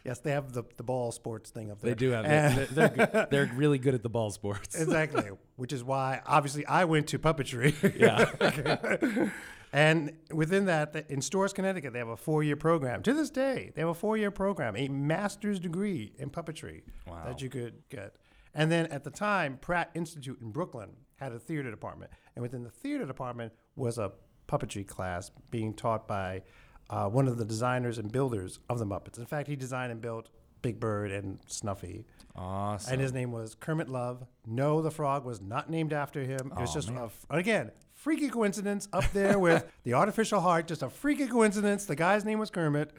yes, 0.05 0.19
they 0.21 0.31
have 0.31 0.52
the, 0.52 0.64
the 0.76 0.83
ball 0.83 1.12
sports 1.12 1.50
thing 1.50 1.71
up 1.71 1.81
there. 1.81 1.90
They 1.90 1.99
do 1.99 2.11
have. 2.11 2.25
They're, 2.25 2.66
they're, 2.66 2.88
good. 2.88 3.26
they're 3.31 3.50
really 3.55 3.78
good 3.78 3.95
at 3.95 4.02
the 4.02 4.09
ball 4.09 4.31
sports. 4.31 4.81
exactly. 4.81 5.31
Which 5.57 5.73
is 5.73 5.83
why, 5.83 6.21
obviously, 6.26 6.66
I 6.66 6.85
went 6.85 7.09
to 7.09 7.19
puppetry. 7.19 7.75
Yeah. 7.99 9.31
and 9.76 10.12
within 10.33 10.64
that, 10.66 11.06
in 11.11 11.21
Storrs, 11.21 11.52
Connecticut, 11.52 11.92
they 11.92 11.99
have 11.99 12.09
a 12.09 12.16
four 12.16 12.42
year 12.42 12.56
program. 12.56 13.02
To 13.02 13.12
this 13.12 13.30
day, 13.30 13.73
they 13.75 13.83
have 13.83 13.90
a 13.90 13.95
four 13.95 14.16
year 14.16 14.30
program, 14.30 14.75
a 14.76 14.88
master's 14.88 15.61
degree 15.61 16.12
in 16.18 16.30
puppetry 16.30 16.83
Wow. 17.06 17.25
that 17.26 17.42
you 17.42 17.49
could 17.50 17.75
get. 17.90 18.16
And 18.54 18.73
then 18.73 18.87
at 18.87 19.04
the 19.04 19.11
time, 19.11 19.59
Pratt 19.61 19.90
Institute 19.95 20.40
in 20.40 20.50
Brooklyn 20.50 20.90
had 21.16 21.33
a 21.33 21.38
theater 21.38 21.71
department. 21.71 22.11
And 22.35 22.42
within 22.42 22.62
the 22.64 22.71
theater 22.71 23.04
department 23.04 23.52
was 23.76 23.99
a 23.99 24.12
puppetry 24.49 24.87
class 24.87 25.30
being 25.50 25.75
taught 25.75 26.09
by 26.09 26.42
uh, 26.88 27.09
one 27.09 27.28
of 27.28 27.37
the 27.37 27.45
designers 27.45 27.99
and 27.99 28.11
builders 28.11 28.61
of 28.71 28.78
the 28.78 28.87
Muppets. 28.87 29.18
In 29.18 29.26
fact, 29.26 29.49
he 29.49 29.56
designed 29.56 29.92
and 29.92 30.00
built 30.00 30.30
Big 30.62 30.80
Bird 30.80 31.11
and 31.11 31.38
Snuffy. 31.47 32.06
Awesome. 32.35 32.95
And 32.95 33.02
his 33.02 33.12
name 33.12 33.30
was 33.33 33.54
Kermit 33.54 33.88
Love. 33.88 34.25
No, 34.47 34.80
the 34.83 34.90
frog 34.90 35.25
was 35.25 35.40
not 35.40 35.68
named 35.68 35.92
after 35.92 36.23
him. 36.23 36.52
It 36.56 36.61
was 36.61 36.73
just, 36.73 36.90
man. 36.90 37.02
a 37.02 37.06
f 37.06 37.26
again, 37.28 37.73
freaky 38.07 38.29
coincidence 38.29 38.89
up 38.93 39.03
there 39.13 39.37
with 39.37 39.67
the 39.83 39.93
artificial 39.93 40.39
heart. 40.39 40.69
Just 40.69 40.85
a 40.85 40.89
freaky 40.89 41.27
coincidence. 41.27 41.87
The 41.87 41.97
guy's 41.97 42.25
name 42.25 42.39
was 42.39 42.51
Kermit. 42.51 42.93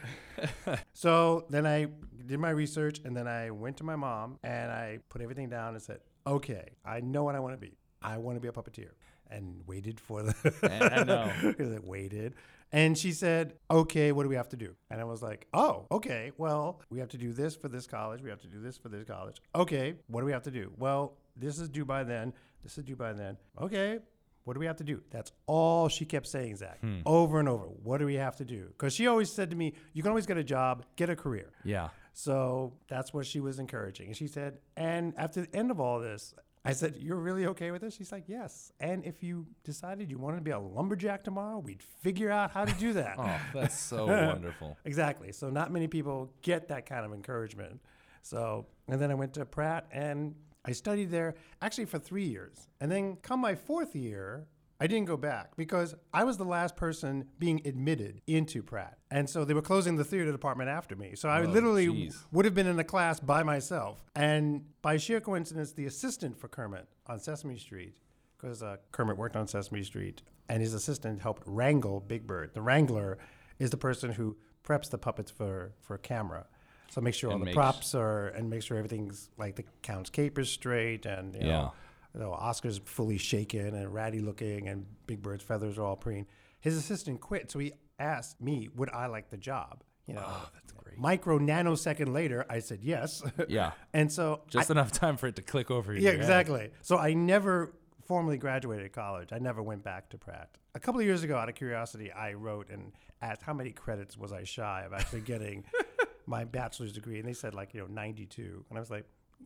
so 0.94 1.46
then 1.50 1.66
I 1.66 1.88
did 2.26 2.40
my 2.40 2.50
research 2.50 3.00
and 3.06 3.16
then 3.16 3.26
I 3.26 3.52
went 3.52 3.78
to 3.78 3.86
my 3.86 3.96
mom 3.96 4.38
and 4.44 4.70
I 4.70 5.00
put 5.08 5.22
everything 5.22 5.48
down 5.48 5.76
and 5.76 5.82
said, 5.82 6.00
okay, 6.28 6.72
I 6.84 7.00
know 7.00 7.24
what 7.24 7.36
I 7.36 7.40
want 7.40 7.54
to 7.54 7.58
be. 7.58 7.78
I 8.02 8.18
want 8.18 8.36
to 8.36 8.42
be 8.42 8.50
a 8.50 8.52
puppeteer. 8.52 8.90
And 9.32 9.62
waited 9.66 9.98
for 10.02 10.24
the. 10.24 10.34
I 10.92 11.06
know. 11.06 11.80
Waited. 11.86 12.36
And 12.74 12.98
she 12.98 13.14
said, 13.14 13.54
okay, 13.72 14.12
what 14.12 14.24
do 14.24 14.30
we 14.30 14.36
have 14.36 14.50
to 14.50 14.58
do? 14.58 14.76
And 14.92 15.00
I 15.00 15.06
was 15.06 15.22
like, 15.22 15.48
oh, 15.54 15.88
okay, 15.90 16.34
well, 16.38 16.82
we 16.90 17.00
have 17.00 17.10
to 17.10 17.18
do 17.18 17.32
this 17.32 17.56
for 17.56 17.70
this 17.70 17.88
college. 17.88 18.22
We 18.22 18.30
have 18.30 18.42
to 18.42 18.48
do 18.48 18.60
this 18.60 18.78
for 18.78 18.90
this 18.90 19.06
college. 19.06 19.38
Okay, 19.56 19.94
what 20.08 20.20
do 20.20 20.26
we 20.26 20.34
have 20.34 20.44
to 20.44 20.52
do? 20.52 20.74
Well, 20.78 21.14
this 21.38 21.60
is 21.60 21.70
due 21.70 21.86
by 21.86 22.04
then. 22.04 22.34
This 22.62 22.78
is 22.78 22.84
due 22.84 22.98
by 22.98 23.14
then. 23.14 23.38
Okay, 23.62 24.00
what 24.48 24.54
do 24.54 24.62
we 24.62 24.66
have 24.66 24.78
to 24.78 24.84
do? 24.86 25.02
That's 25.12 25.34
all 25.46 25.90
she 25.90 26.06
kept 26.06 26.26
saying, 26.26 26.56
Zach, 26.56 26.80
hmm. 26.80 27.00
over 27.06 27.38
and 27.40 27.50
over. 27.50 27.66
What 27.66 27.98
do 27.98 28.06
we 28.06 28.16
have 28.16 28.38
to 28.38 28.46
do? 28.46 28.68
Because 28.70 28.94
she 28.94 29.06
always 29.06 29.30
said 29.30 29.50
to 29.50 29.58
me, 29.58 29.74
you 29.92 30.02
can 30.02 30.10
always 30.10 30.26
get 30.26 30.38
a 30.38 30.44
job, 30.44 30.86
get 30.96 31.10
a 31.10 31.16
career. 31.18 31.50
yeah. 31.66 31.90
So 32.14 32.74
that's 32.88 33.14
what 33.14 33.28
she 33.28 33.40
was 33.40 33.60
encouraging. 33.60 34.08
And 34.08 34.18
she 34.18 34.26
said, 34.26 34.58
and 34.76 35.14
after 35.18 35.42
the 35.42 35.56
end 35.56 35.70
of 35.70 35.80
all 35.80 36.00
this, 36.00 36.34
I 36.66 36.74
said, 36.74 36.96
You're 36.98 37.18
really 37.18 37.46
okay 37.48 37.70
with 37.72 37.82
this? 37.82 37.96
She's 37.96 38.12
like, 38.12 38.24
Yes. 38.28 38.72
And 38.80 39.06
if 39.06 39.22
you 39.22 39.46
decided 39.64 40.10
you 40.10 40.18
wanted 40.18 40.38
to 40.38 40.44
be 40.44 40.52
a 40.52 40.60
lumberjack 40.60 41.24
tomorrow, 41.24 41.60
we'd 41.60 41.84
figure 41.84 42.32
out 42.32 42.52
how 42.52 42.66
to 42.66 42.74
do 42.74 42.94
that. 42.94 43.18
Oh, 43.20 43.40
that's 43.54 43.78
so 43.80 44.06
wonderful. 44.28 44.78
Exactly. 44.84 45.32
So 45.32 45.50
not 45.50 45.72
many 45.72 45.88
people 45.88 46.32
get 46.42 46.70
that 46.70 46.86
kind 46.86 47.06
of 47.06 47.14
encouragement. 47.14 47.82
So, 48.22 48.66
and 48.88 49.00
then 49.00 49.12
I 49.12 49.14
went 49.14 49.34
to 49.36 49.46
Pratt 49.46 49.86
and 49.92 50.34
I 50.68 50.74
studied 50.74 51.10
there 51.12 51.36
actually 51.62 51.86
for 51.86 51.98
three 51.98 52.26
years. 52.26 52.68
And 52.82 52.92
then 52.92 53.16
come 53.22 53.40
my 53.40 53.56
fourth 53.56 53.96
year, 53.96 54.46
I 54.80 54.86
didn't 54.86 55.08
go 55.08 55.18
back 55.18 55.56
because 55.56 55.96
I 56.14 56.24
was 56.24 56.38
the 56.38 56.44
last 56.46 56.76
person 56.76 57.26
being 57.40 57.62
admitted 57.66 58.22
into 58.28 58.62
Pratt. 58.62 58.98
And 59.10 59.28
so 59.28 59.44
they 59.46 59.54
were 59.56 59.62
closing 59.62 59.96
the 59.96 60.04
theater 60.04 60.32
department 60.32 60.70
after 60.70 60.96
me. 60.96 61.14
So 61.16 61.30
I 61.30 61.42
Oh, 61.42 61.46
literally 61.46 61.88
jeez. 61.88 62.24
would 62.32 62.46
have 62.46 62.54
been 62.54 62.68
in 62.68 62.78
a 62.78 62.84
class 62.84 63.20
by 63.20 63.42
myself. 63.42 64.04
And 64.16 64.66
by 64.84 64.98
sheer 64.98 65.20
coincidence, 65.22 65.72
the 65.72 65.86
assistant 65.88 66.38
for 66.38 66.48
Kermit 66.48 66.88
on 67.08 67.20
Sesame 67.20 67.58
Street, 67.58 67.96
because 68.38 68.62
uh, 68.62 68.78
Kermit 68.92 69.18
worked 69.18 69.36
on 69.36 69.48
Sesame 69.48 69.82
Street, 69.84 70.22
and 70.48 70.62
his 70.62 70.74
assistant 70.76 71.22
helped 71.22 71.42
wrangle 71.48 72.00
Big 72.00 72.28
Bird. 72.28 72.54
The 72.54 72.62
wrangler 72.62 73.18
is 73.58 73.72
the 73.72 73.78
person 73.78 74.12
who 74.12 74.38
preps 74.64 74.90
the 74.92 74.98
puppets 75.00 75.32
for, 75.32 75.72
for 75.82 75.98
camera. 75.98 76.46
So 76.90 77.02
make 77.02 77.14
sure 77.14 77.32
all 77.32 77.40
the 77.40 77.46
makes- 77.46 77.56
props 77.56 77.94
are, 77.96 78.28
and 78.30 78.50
make 78.50 78.64
sure 78.64 78.78
everything's 78.78 79.30
like 79.38 79.56
the 79.56 79.66
count's 79.82 80.10
capers 80.10 80.50
straight, 80.50 81.06
and 81.06 81.36
you 81.36 81.42
know, 81.42 81.74
you 82.14 82.20
know, 82.22 82.32
Oscar's 82.34 82.80
fully 82.86 83.18
shaken 83.18 83.76
and 83.76 83.94
ratty 83.94 84.20
looking, 84.20 84.68
and 84.68 84.86
Big 85.06 85.22
Bird's 85.22 85.44
feathers 85.44 85.78
are 85.78 85.84
all 85.84 85.96
preen. 85.98 86.26
His 86.60 86.76
assistant 86.78 87.22
quit, 87.22 87.52
so 87.52 87.60
he 87.60 87.74
asked 88.00 88.40
me, 88.42 88.70
would 88.76 88.90
I 88.90 89.08
like 89.08 89.30
the 89.30 89.38
job? 89.38 89.84
You 90.08 90.14
know, 90.16 90.24
Oh, 90.26 90.50
that's 90.54 90.72
great. 90.72 90.98
micro 90.98 91.38
nanosecond 91.40 92.14
later, 92.14 92.46
I 92.50 92.60
said 92.60 92.80
yes. 92.82 93.22
Yeah. 93.50 93.72
and 93.94 94.12
so 94.12 94.42
Just 94.50 94.70
enough 94.72 94.92
time 94.92 95.18
for 95.18 95.28
it 95.28 95.36
to 95.36 95.42
click 95.42 95.70
over 95.70 95.92
your 95.94 96.02
yeah, 96.02 96.12
head. 96.12 96.20
exactly. 96.20 96.72
So 96.82 96.98
I 96.98 97.14
never 97.14 97.74
formally 98.06 98.38
graduated 98.38 98.94
college. 98.94 99.30
I 99.34 99.40
never 99.40 99.62
went 99.62 99.84
back 99.84 100.10
to 100.12 100.18
Pratt. 100.18 100.50
A 100.76 100.80
couple 100.80 101.02
of 101.02 101.06
years 101.06 101.24
ago, 101.24 101.36
out 101.38 101.50
of 101.50 101.56
curiosity, 101.56 102.12
I 102.12 102.34
wrote 102.34 102.70
and 102.70 102.94
asked 103.22 103.42
how 103.42 103.54
many 103.54 103.72
credits 103.72 104.16
was 104.18 104.32
I 104.32 104.44
shy 104.46 104.84
of 104.86 104.94
actually 104.94 105.22
getting 105.22 105.66
my 106.28 106.44
bachelor's 106.44 106.94
degree, 106.94 107.18
and 107.20 107.28
they 107.28 107.34
said 107.34 107.54
like 107.56 107.74
you 107.74 107.80
know 107.82 107.88
92, 107.88 108.66
and 108.70 108.78
I 108.78 108.80
was 108.82 108.92
like. 108.92 109.06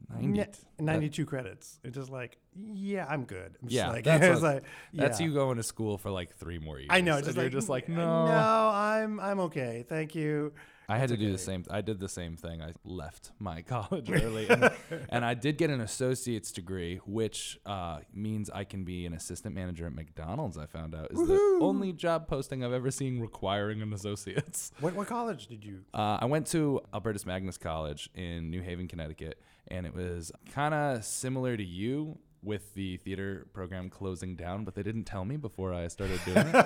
90. 0.10 0.40
"Nah, 0.80 0.94
92 0.94 1.26
credits. 1.26 1.78
It's 1.84 1.96
just 1.96 2.10
like, 2.10 2.38
yeah, 2.56 3.06
I'm 3.10 3.26
good. 3.26 3.58
I'm 3.62 3.68
Yeah, 3.70 3.90
like, 3.90 4.04
that's 4.06 4.42
what- 4.42 4.56
like, 4.56 4.64
That's 4.94 5.20
you 5.20 5.34
going 5.34 5.58
to 5.58 5.64
school 5.64 5.98
for 5.98 6.10
like 6.10 6.34
three 6.38 6.60
more 6.60 6.80
years. 6.80 6.88
I 6.90 7.02
know. 7.02 7.18
And 7.18 7.26
Just 7.26 7.36
you're 7.36 7.46
like, 7.46 7.52
just 7.52 7.70
like, 7.70 7.90
no. 7.90 8.26
no, 8.26 8.72
I'm 8.74 9.20
I'm 9.20 9.40
okay. 9.42 9.86
Thank 9.88 10.16
you. 10.16 10.54
I 10.92 10.98
had 10.98 11.08
to 11.08 11.16
do 11.16 11.32
the 11.32 11.38
same. 11.38 11.64
I 11.72 11.80
did 11.80 12.02
the 12.02 12.10
same 12.10 12.36
thing. 12.36 12.62
I 12.62 12.74
left 12.84 13.32
my 13.40 13.62
college 13.76 14.12
early, 14.12 14.50
and, 14.50 14.70
and 15.10 15.24
I 15.24 15.36
did 15.36 15.58
get 15.58 15.70
an 15.70 15.80
associate's 15.80 16.52
degree, 16.52 17.00
which 17.06 17.58
uh, 17.66 18.00
means 18.14 18.50
I 18.50 18.66
can 18.66 18.84
be 18.84 19.06
an 19.06 19.14
assistant 19.14 19.56
manager 19.56 19.86
at 19.86 19.94
McDonald's. 19.94 20.58
I 20.58 20.66
found 20.66 20.94
out 20.94 21.08
is 21.12 21.28
the 21.28 21.60
only 21.62 21.94
job 21.94 22.28
posting 22.28 22.62
I've 22.62 22.74
ever 22.74 22.92
seen 22.92 23.22
requiring 23.22 23.82
an 23.82 23.94
associate's. 23.94 24.72
What 24.82 24.96
what 24.96 25.08
college 25.08 25.48
did 25.48 25.64
you? 25.64 25.82
Uh, 25.94 26.18
I 26.20 26.26
went 26.26 26.48
to 26.48 26.82
Albertus 26.94 27.26
Magnus 27.26 27.58
College 27.58 28.10
in 28.16 28.50
New 28.50 28.62
Haven, 28.62 28.88
Connecticut, 28.88 29.40
and 29.68 29.86
it 29.86 29.94
was 29.94 30.32
kind 30.54 30.74
of 30.74 31.06
similar 31.06 31.56
to 31.56 31.64
you 31.64 32.18
with 32.44 32.74
the 32.74 32.98
theater 32.98 33.48
program 33.54 33.90
closing 33.90 34.36
down, 34.36 34.66
but 34.66 34.74
they 34.74 34.84
didn't 34.84 35.04
tell 35.04 35.24
me 35.24 35.38
before 35.38 35.74
I 35.74 35.88
started 35.88 36.20
doing 36.26 36.48
it. 36.48 36.66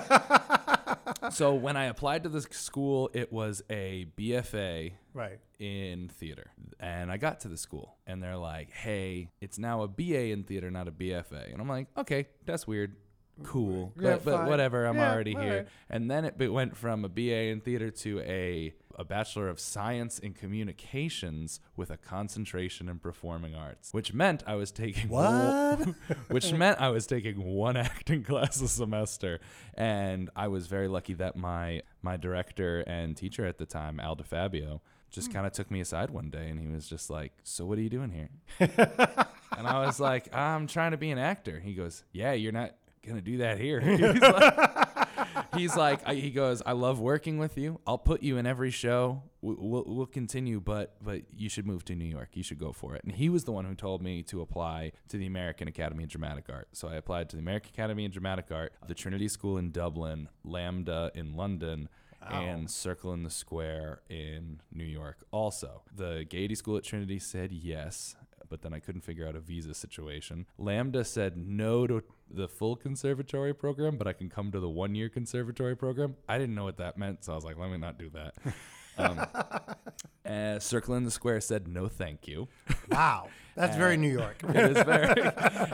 So 1.30 1.54
when 1.54 1.76
I 1.76 1.84
applied 1.84 2.22
to 2.24 2.28
this 2.28 2.44
school, 2.50 3.10
it 3.14 3.32
was 3.32 3.62
a 3.70 4.06
BFA 4.18 4.92
Right. 5.14 5.38
in 5.58 6.08
theater. 6.08 6.50
And 6.80 7.10
I 7.10 7.16
got 7.16 7.40
to 7.40 7.48
the 7.48 7.56
school 7.56 7.96
and 8.06 8.22
they're 8.22 8.36
like, 8.36 8.70
hey, 8.70 9.30
it's 9.40 9.58
now 9.58 9.82
a 9.82 9.88
BA 9.88 10.26
in 10.30 10.44
theater, 10.44 10.70
not 10.70 10.88
a 10.88 10.92
BFA. 10.92 11.52
And 11.52 11.60
I'm 11.60 11.68
like, 11.68 11.88
okay, 11.96 12.26
that's 12.44 12.66
weird. 12.66 12.96
Cool. 13.42 13.92
Yeah, 14.00 14.12
but, 14.12 14.24
but 14.24 14.48
whatever, 14.48 14.86
I'm 14.86 14.96
Yeah, 14.96 15.12
already 15.12 15.34
here. 15.34 15.56
right. 15.56 15.68
And 15.90 16.10
then 16.10 16.24
it, 16.24 16.36
it 16.38 16.48
went 16.48 16.76
from 16.76 17.04
a 17.04 17.08
BA 17.08 17.48
in 17.48 17.60
theater 17.60 17.90
to 17.90 18.20
a, 18.20 18.74
a 18.94 19.04
Bachelor 19.04 19.48
of 19.48 19.60
Science 19.60 20.18
in 20.18 20.32
Communications 20.32 21.60
with 21.76 21.90
a 21.90 21.98
concentration 21.98 22.88
in 22.88 22.98
performing 22.98 23.54
arts, 23.54 23.92
which 23.92 24.14
meant 24.14 24.42
I 24.46 24.54
was 24.54 24.70
taking 24.70 25.08
What? 25.10 25.86
which 26.28 26.52
meant 26.52 26.80
I 26.80 26.88
was 26.88 27.06
taking 27.06 27.44
one 27.44 27.76
acting 27.76 28.24
class 28.24 28.60
a 28.60 28.68
semester, 28.68 29.40
and 29.74 30.30
I 30.34 30.48
was 30.48 30.66
very 30.66 30.88
lucky 30.88 31.14
that 31.14 31.36
my 31.36 31.82
my 32.02 32.16
director 32.16 32.80
and 32.86 33.16
teacher 33.16 33.44
at 33.44 33.58
the 33.58 33.66
time, 33.66 34.00
Al 34.00 34.16
DeFabio, 34.16 34.80
just 35.10 35.28
hmm. 35.28 35.34
kind 35.34 35.46
of 35.46 35.52
took 35.52 35.70
me 35.70 35.80
aside 35.80 36.10
one 36.10 36.30
day, 36.30 36.48
and 36.48 36.58
he 36.58 36.68
was 36.68 36.88
just 36.88 37.10
like, 37.10 37.32
"So 37.42 37.66
what 37.66 37.76
are 37.78 37.82
you 37.82 37.90
doing 37.90 38.10
here?" 38.10 38.30
and 39.58 39.66
I 39.66 39.84
was 39.84 40.00
like, 40.00 40.34
"I'm 40.34 40.66
trying 40.66 40.92
to 40.92 40.96
be 40.96 41.10
an 41.10 41.18
actor." 41.18 41.60
He 41.60 41.74
goes, 41.74 42.02
"Yeah, 42.12 42.32
you're 42.32 42.52
not 42.52 42.72
gonna 43.06 43.20
do 43.20 43.38
that 43.38 43.58
here." 43.58 43.80
He's 44.06 44.20
like, 44.20 45.08
he's 45.56 45.76
like 45.76 46.00
I, 46.06 46.14
he 46.14 46.30
goes 46.30 46.62
i 46.66 46.72
love 46.72 47.00
working 47.00 47.38
with 47.38 47.56
you. 47.56 47.80
I'll 47.86 47.98
put 47.98 48.22
you 48.22 48.36
in 48.36 48.46
every 48.46 48.70
show. 48.70 49.22
We- 49.40 49.54
we'll, 49.58 49.84
we'll 49.86 50.06
continue 50.06 50.60
but 50.60 50.96
but 51.02 51.22
you 51.36 51.48
should 51.48 51.66
move 51.66 51.84
to 51.86 51.94
new 51.94 52.04
york. 52.04 52.30
You 52.34 52.42
should 52.42 52.58
go 52.58 52.72
for 52.72 52.94
it. 52.94 53.04
And 53.04 53.12
he 53.14 53.28
was 53.28 53.44
the 53.44 53.52
one 53.52 53.64
who 53.64 53.74
told 53.74 54.02
me 54.02 54.22
to 54.24 54.40
apply 54.40 54.92
to 55.08 55.16
the 55.18 55.26
american 55.26 55.68
academy 55.68 56.04
of 56.04 56.10
dramatic 56.10 56.46
art. 56.50 56.68
So 56.72 56.88
i 56.88 56.94
applied 56.94 57.28
to 57.30 57.36
the 57.36 57.42
american 57.42 57.70
academy 57.72 58.04
of 58.06 58.12
dramatic 58.12 58.46
art 58.50 58.72
the 58.86 58.94
trinity 58.94 59.28
school 59.28 59.56
in 59.56 59.70
dublin 59.70 60.28
LAMDA 60.46 61.10
in 61.14 61.34
london 61.34 61.88
and 62.28 62.68
Circle 62.68 63.12
in 63.12 63.22
the 63.22 63.30
Square 63.30 64.00
in 64.08 64.60
New 64.72 64.84
York. 64.84 65.18
Also, 65.30 65.82
the 65.94 66.26
Gaiety 66.28 66.56
School 66.56 66.76
at 66.76 66.82
Trinity 66.82 67.20
said 67.20 67.52
yes, 67.52 68.16
but 68.48 68.62
then 68.62 68.72
I 68.72 68.80
couldn't 68.80 69.02
figure 69.02 69.26
out 69.26 69.36
a 69.36 69.40
visa 69.40 69.74
situation. 69.74 70.46
LAMDA 70.58 71.06
said 71.06 71.36
no 71.36 71.86
to 71.86 72.02
the 72.30 72.48
full 72.48 72.76
conservatory 72.76 73.54
program, 73.54 73.96
but 73.96 74.06
I 74.06 74.12
can 74.12 74.28
come 74.28 74.52
to 74.52 74.60
the 74.60 74.68
one 74.68 74.94
year 74.94 75.08
conservatory 75.08 75.76
program. 75.76 76.16
I 76.28 76.38
didn't 76.38 76.54
know 76.54 76.64
what 76.64 76.78
that 76.78 76.98
meant, 76.98 77.24
so 77.24 77.32
I 77.32 77.34
was 77.36 77.44
like, 77.44 77.58
let 77.58 77.70
me 77.70 77.78
not 77.78 77.98
do 77.98 78.10
that. 78.10 78.34
Um, 78.98 79.26
uh, 80.24 80.58
Circle 80.58 80.94
in 80.94 81.04
the 81.04 81.10
Square 81.10 81.40
said 81.42 81.68
no, 81.68 81.88
thank 81.88 82.26
you. 82.26 82.48
Wow, 82.90 83.28
that's 83.54 83.76
very 83.76 83.96
New 83.96 84.10
York. 84.10 84.42
it 84.48 84.76
is 84.76 84.82
very. 84.82 85.30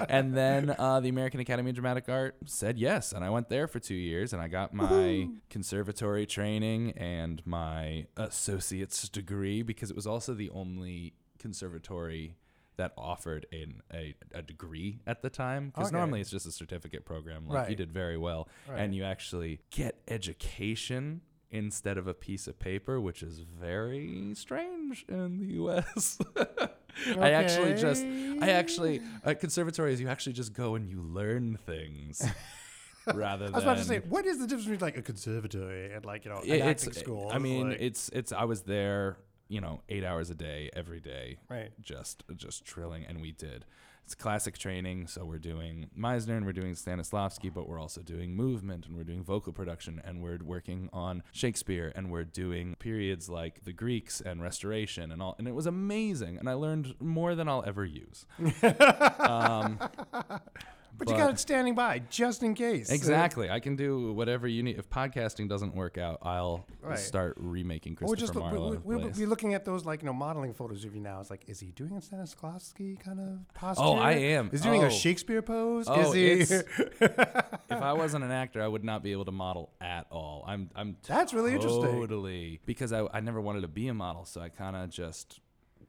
and 0.09 0.37
then 0.37 0.75
uh, 0.79 1.01
the 1.01 1.09
American 1.09 1.41
Academy 1.41 1.71
of 1.71 1.77
Dramatic 1.77 2.09
Art 2.09 2.37
said 2.47 2.79
yes, 2.79 3.13
and 3.13 3.25
I 3.25 3.31
went 3.31 3.49
there 3.49 3.67
for 3.67 3.79
two 3.79 3.95
years, 3.95 4.33
and 4.33 4.43
I 4.43 4.49
got 4.49 4.75
my 4.75 5.29
conservatory 5.51 6.27
training 6.27 6.93
and 6.97 7.43
my 7.47 8.07
associate's 8.17 9.09
degree 9.09 9.63
because 9.63 9.91
it 9.91 9.97
was 9.97 10.07
also 10.07 10.35
the 10.35 10.51
only 10.51 11.15
conservatory 11.39 12.37
that 12.77 12.93
offered 12.97 13.47
an, 13.53 13.83
a, 13.93 14.15
a 14.35 14.43
degree 14.43 15.01
at 15.07 15.23
the 15.23 15.31
time 15.31 15.69
because 15.71 15.89
Okay. 15.89 15.97
normally 15.97 16.21
it's 16.21 16.31
just 16.31 16.47
a 16.47 16.53
certificate 16.53 17.05
program 17.05 17.47
like 17.47 17.69
you 17.71 17.77
did 17.77 17.93
very 17.93 18.17
well 18.17 18.49
Right. 18.69 18.81
and 18.81 18.95
you 18.95 19.05
actually 19.05 19.61
get 19.71 19.97
education 20.09 21.21
instead 21.51 21.99
of 21.99 22.07
a 22.07 22.15
piece 22.15 22.47
of 22.47 22.59
paper 22.59 22.99
which 23.01 23.23
is 23.23 23.41
very 23.41 24.33
strange 24.35 25.05
in 25.09 25.39
the 25.39 25.55
us 25.63 26.19
i 27.21 27.31
actually 27.33 27.75
just 27.75 28.05
i 28.41 28.49
actually 28.49 29.01
at 29.25 29.39
conservatories 29.41 30.01
you 30.01 30.09
actually 30.09 30.33
just 30.33 30.53
go 30.55 30.75
and 30.75 30.89
you 30.89 31.03
learn 31.03 31.59
things 31.67 32.27
rather 33.15 33.47
than 33.47 33.55
I 33.55 33.59
was 33.59 33.65
about 33.65 33.79
to 33.79 33.85
say, 33.85 33.99
what 34.09 34.25
is 34.27 34.39
the 34.39 34.47
difference 34.47 34.65
between 34.67 34.81
like 34.81 34.97
a 34.97 35.03
conservatory 35.03 35.93
and 35.93 36.05
like 36.05 36.25
you 36.25 36.31
know 36.31 36.39
an 36.39 36.49
it's 36.49 36.87
acting 36.87 37.03
school? 37.03 37.31
i 37.33 37.39
mean 37.39 37.71
Like- 37.71 37.81
it's 37.81 38.09
it's 38.11 38.33
i 38.33 38.45
was 38.45 38.63
there 38.63 39.19
you 39.53 39.61
know 39.61 39.83
eight 39.91 40.03
hours 40.03 40.31
a 40.31 40.35
day 40.35 40.71
every 40.73 40.99
day 40.99 41.37
right. 41.51 41.73
just 41.83 42.25
just 42.37 42.65
trilling 42.65 43.05
and 43.05 43.21
we 43.21 43.33
did 43.33 43.67
it's 44.03 44.15
classic 44.15 44.57
training 44.57 45.07
so 45.07 45.27
we're 45.27 45.39
doing 45.39 45.91
meisner 45.97 46.39
and 46.39 46.47
we're 46.47 46.55
doing 46.55 46.75
stanislavski 46.75 47.53
but 47.53 47.69
we're 47.69 47.79
also 47.79 48.01
doing 48.01 48.35
movement 48.35 48.87
and 48.87 48.97
we're 48.97 49.05
doing 49.05 49.23
vocal 49.23 49.53
production 49.53 50.01
and 50.07 50.23
we're 50.23 50.39
working 50.43 50.89
on 50.91 51.23
shakespeare 51.33 51.93
and 51.95 52.11
we're 52.11 52.25
doing 52.25 52.75
periods 52.79 53.29
like 53.29 53.63
the 53.65 53.75
greeks 53.75 54.23
and 54.23 54.43
restoration 54.43 55.13
and 55.13 55.21
all 55.21 55.37
and 55.39 55.47
it 55.47 55.55
was 55.55 55.67
amazing 55.67 56.39
and 56.39 56.49
i 56.49 56.55
learned 56.55 56.95
more 56.99 57.35
than 57.35 57.47
i'll 57.47 57.65
ever 57.67 57.85
use 57.85 58.25
um, 59.21 59.79
But, 60.99 61.09
you 61.09 61.17
got 61.17 61.31
it 61.31 61.39
standing 61.39 61.75
by 61.75 62.01
just 62.11 62.43
in 62.43 62.55
case. 62.55 62.91
exactly 62.91 63.51
i 63.51 63.59
can 63.61 63.75
do 63.77 64.13
whatever 64.13 64.47
you 64.47 64.63
need 64.63 64.79
if 64.79 64.89
podcasting 64.89 65.49
doesn't 65.49 65.75
work 65.75 65.99
out 65.99 66.19
i'll 66.23 66.65
Right. 66.81 66.99
start 66.99 67.35
remaking 67.39 67.97
christopher 67.97 68.21
just 68.21 68.35
look, 68.35 68.45
marlowe 68.45 68.71
we, 68.85 68.97
we'll 68.97 69.11
be 69.11 69.27
looking 69.27 69.55
at 69.55 69.65
those 69.65 69.85
like 69.85 70.03
you 70.03 70.07
know 70.07 70.13
modeling 70.13 70.53
photos 70.55 70.85
of 70.85 70.95
you 70.95 71.01
now. 71.01 71.21
It's 71.21 71.31
like, 71.31 71.45
is 71.49 71.61
he 71.61 71.69
doing 71.73 71.93
a 71.97 72.01
Stanislavski 72.01 72.99
kind 73.01 73.21
of 73.21 73.55
posture? 73.55 73.83
Oh, 73.85 73.95
I 73.95 74.13
am. 74.13 74.51
Is 74.53 74.63
he 74.63 74.69
doing 74.69 74.83
Oh. 74.83 74.87
a 74.87 74.91
Shakespeare 74.91 75.43
pose? 75.43 75.87
Oh, 75.89 76.13
is 76.13 76.49
he? 76.51 76.55
if 77.01 77.71
I 77.71 77.93
wasn't 77.93 78.25
an 78.25 78.31
actor, 78.33 78.63
I 78.63 78.67
would 78.69 78.85
not 78.85 79.03
be 79.03 79.13
able 79.13 79.25
to 79.27 79.33
model 79.33 79.71
at 79.81 80.07
all. 80.11 80.45
I'm 80.47 80.71
I'm 80.75 80.97
That's 81.07 81.33
really 81.33 81.55
interesting. 81.55 81.83
totally 81.83 82.61
because 82.67 82.93
I 82.93 83.07
I 83.13 83.21
never 83.21 83.41
wanted 83.41 83.61
to 83.63 83.69
be 83.69 83.89
a 83.89 83.95
model, 83.95 84.25
so 84.25 84.41
I 84.41 84.49
kind 84.49 84.77
of 84.77 84.91
just 84.91 85.41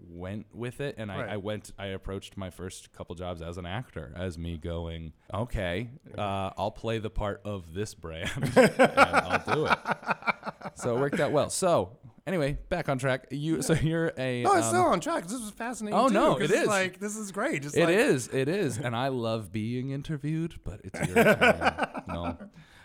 went 0.07 0.45
with 0.53 0.81
it 0.81 0.95
and 0.97 1.11
I, 1.11 1.17
Right. 1.21 1.29
I 1.29 1.37
went 1.37 1.71
I 1.79 1.87
approached 1.87 2.35
my 2.37 2.49
first 2.49 2.91
couple 2.93 3.15
jobs 3.15 3.41
as 3.41 3.57
an 3.57 3.65
actor 3.65 4.11
as 4.15 4.37
me 4.37 4.57
going 4.57 5.13
okay 5.33 5.89
uh, 6.17 6.51
I'll 6.57 6.71
play 6.71 6.99
the 6.99 7.09
part 7.09 7.41
of 7.45 7.73
this 7.73 7.93
brand 7.93 8.29
and 8.55 8.79
I'll 8.97 9.55
do 9.55 9.65
it 9.67 9.77
so 10.75 10.95
it 10.97 10.99
worked 10.99 11.19
out 11.19 11.31
well 11.31 11.49
so 11.49 11.97
anyway 12.27 12.57
back 12.69 12.89
on 12.89 12.97
track 12.97 13.27
you 13.31 13.61
so 13.61 13.73
you're 13.73 14.11
a 14.17 14.43
Oh, 14.45 14.57
it's 14.57 14.67
um, 14.67 14.73
still 14.73 14.83
on 14.85 14.99
track. 14.99 15.23
This 15.23 15.33
is 15.41 15.51
fascinating. 15.51 15.97
Oh, 15.99 16.07
too, 16.07 16.13
no, 16.13 16.37
it 16.37 16.51
it's. 16.51 16.67
Like 16.67 16.99
this 16.99 17.15
is 17.17 17.31
great. 17.31 17.65
It's 17.65 17.75
It 17.75 17.85
like, 17.85 17.95
is, 17.95 18.27
It 18.31 18.47
is. 18.47 18.77
And 18.77 18.95
I 18.95 19.09
love 19.09 19.51
being 19.51 19.89
interviewed, 19.91 20.55
but 20.63 20.79
it's 20.83 20.99
your 21.07 21.23
turn. 21.23 22.03
No. 22.07 22.37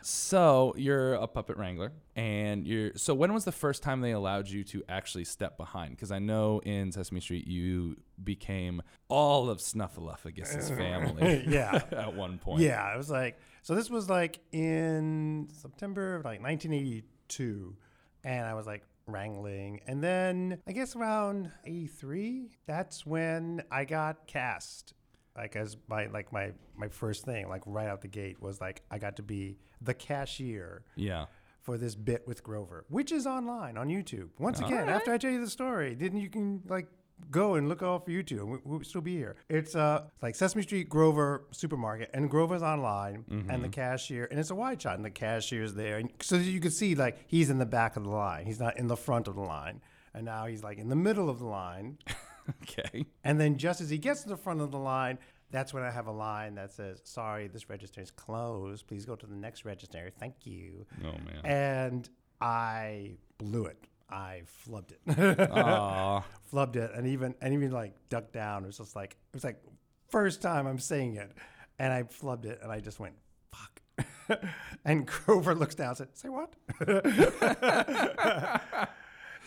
So 0.03 0.75
you're 0.77 1.15
a 1.15 1.27
puppet 1.27 1.57
wrangler, 1.57 1.93
and 2.17 2.67
you're. 2.67 2.93
So 2.97 3.15
when 3.15 3.33
was 3.33 3.45
the 3.45 3.53
first 3.53 3.83
time 3.83 4.01
they 4.01 4.13
allowed 4.13 4.49
you 4.49 4.65
to 4.65 4.83
actually 4.89 5.25
step 5.25 5.57
behind? 5.57 5.91
Because 5.91 6.11
I 6.11 6.19
know 6.19 6.61
in 6.65 6.93
Sesame 6.93 7.21
Street 7.21 7.47
you 7.47 7.97
became 8.23 8.83
all 9.09 9.51
of 9.51 9.59
Snuffleupagus's 9.59 10.71
family 10.77 11.45
Yeah. 11.49 11.83
at 11.93 12.15
one 12.15 12.39
point. 12.39 12.63
Yeah, 12.63 12.95
it 12.95 12.97
was 12.97 13.11
like 13.11 13.39
so. 13.63 13.75
This 13.75 13.91
was 13.91 14.09
like 14.09 14.41
in 14.53 15.49
September 15.53 16.17
of 16.17 16.25
like 16.25 16.43
1982, 16.43 17.77
and 18.25 18.47
I 18.47 18.55
was 18.55 18.67
like 18.67 18.85
wrangling, 19.07 19.81
and 19.87 20.03
then 20.03 20.59
I 20.67 20.73
guess 20.73 20.95
around 20.95 21.51
83, 21.65 22.51
that's 22.67 23.07
when 23.07 23.63
I 23.71 23.85
got 23.85 24.27
cast. 24.27 24.95
Like 25.38 25.55
as 25.57 25.77
my 25.88 26.07
like 26.07 26.33
my 26.33 26.53
my 26.77 26.88
first 26.88 27.24
thing, 27.24 27.48
like 27.48 27.62
right 27.64 27.88
out 27.88 28.03
the 28.03 28.09
gate, 28.09 28.42
was 28.42 28.61
like 28.61 28.83
I 28.90 28.98
got 28.98 29.16
to 29.16 29.22
be 29.22 29.57
the 29.81 29.94
cashier 29.94 30.83
Yeah. 30.96 31.27
for 31.62 31.79
this 31.79 31.94
bit 31.94 32.27
with 32.27 32.42
Grover, 32.42 32.85
which 32.88 33.12
is 33.12 33.27
online 33.27 33.77
on 33.79 33.88
YouTube. 33.88 34.31
Once 34.38 34.59
again, 34.61 34.88
after 34.88 35.12
I 35.12 35.18
tell 35.18 35.31
you 35.31 35.40
the 35.40 35.51
story, 35.51 35.94
then 35.94 36.16
you 36.16 36.29
can 36.29 36.62
like 36.68 36.88
go 37.31 37.55
and 37.55 37.68
look 37.68 37.83
off 37.83 38.07
YouTube. 38.07 38.46
We, 38.46 38.59
we'll 38.64 38.83
still 38.85 39.01
be 39.01 39.16
here. 39.16 39.37
It's 39.48 39.77
uh 39.77 40.05
like 40.22 40.35
Sesame 40.35 40.62
Street 40.62 40.88
Grover 40.88 41.44
supermarket, 41.53 42.11
and 42.14 42.29
Grover's 42.29 42.62
online, 42.62 43.24
and 43.48 43.62
the 43.62 43.68
cashier, 43.68 44.27
and 44.31 44.40
it's 44.40 44.51
a 44.51 44.55
wide 44.57 44.83
shot, 44.83 44.96
and 44.96 45.05
the 45.05 45.11
cashier's 45.11 45.74
there, 45.74 45.98
and 45.98 46.11
so 46.20 46.35
you 46.37 46.59
can 46.61 46.70
see 46.72 46.94
like 46.96 47.18
he's 47.29 47.48
in 47.51 47.59
the 47.59 47.66
back 47.66 47.96
of 47.96 48.03
the 48.05 48.11
line. 48.11 48.44
He's 48.46 48.61
not 48.61 48.77
in 48.77 48.88
the 48.88 48.96
front 48.96 49.29
of 49.29 49.35
the 49.37 49.42
line, 49.42 49.81
and 50.14 50.24
now 50.24 50.46
he's 50.46 50.64
like 50.64 50.79
in 50.79 50.88
the 50.88 50.96
middle 50.96 51.31
of 51.31 51.38
the 51.38 51.46
line. 51.46 51.98
Okay. 52.63 53.07
And 53.25 53.41
then 53.41 53.57
just 53.59 53.81
as 53.81 53.91
he 53.91 53.99
gets 53.99 54.23
to 54.23 54.29
the 54.29 54.37
front 54.37 54.61
of 54.61 54.71
the 54.71 54.79
line, 54.79 55.19
that's 55.51 55.73
when 55.75 55.83
I 55.83 55.91
have 55.91 56.07
a 56.07 56.13
line 56.13 56.55
that 56.57 56.73
says, 56.73 57.01
"Sorry, 57.05 57.49
this 57.49 57.69
register 57.71 58.01
is 58.01 58.11
closed. 58.11 58.87
Please 58.87 59.05
go 59.05 59.17
to 59.17 59.27
the 59.27 59.35
next 59.37 59.65
register. 59.65 60.11
Thank 60.19 60.47
you." 60.47 60.87
Oh 61.05 61.13
man. 61.13 61.45
and 61.45 62.09
I 62.41 63.17
blew 63.39 63.65
it. 63.67 63.87
I 64.11 64.43
flubbed 64.67 64.93
it, 64.93 65.01
flubbed 66.53 66.77
it, 66.77 66.91
and 66.95 67.07
even 67.07 67.35
and 67.43 67.53
even 67.53 67.71
like 67.73 67.93
ducked 68.09 68.33
down. 68.33 68.65
It 68.65 68.69
was 68.69 68.79
just 68.79 68.97
like 68.97 69.13
it 69.13 69.35
was 69.35 69.45
like 69.45 69.61
first 70.09 70.41
time 70.41 70.67
I'm 70.67 70.79
saying 70.79 71.17
it, 71.17 71.31
and 71.79 71.93
I 71.93 72.05
flubbed 72.05 72.47
it, 72.47 72.61
and 72.63 72.73
I 72.73 72.81
just 72.81 72.99
went 73.01 73.15
fuck. 73.53 73.83
and 74.85 75.07
Grover 75.07 75.55
looks 75.55 75.75
down 75.75 75.89
and 75.89 75.97
said, 75.99 76.09
"Say 76.17 76.29
what?" 76.31 76.55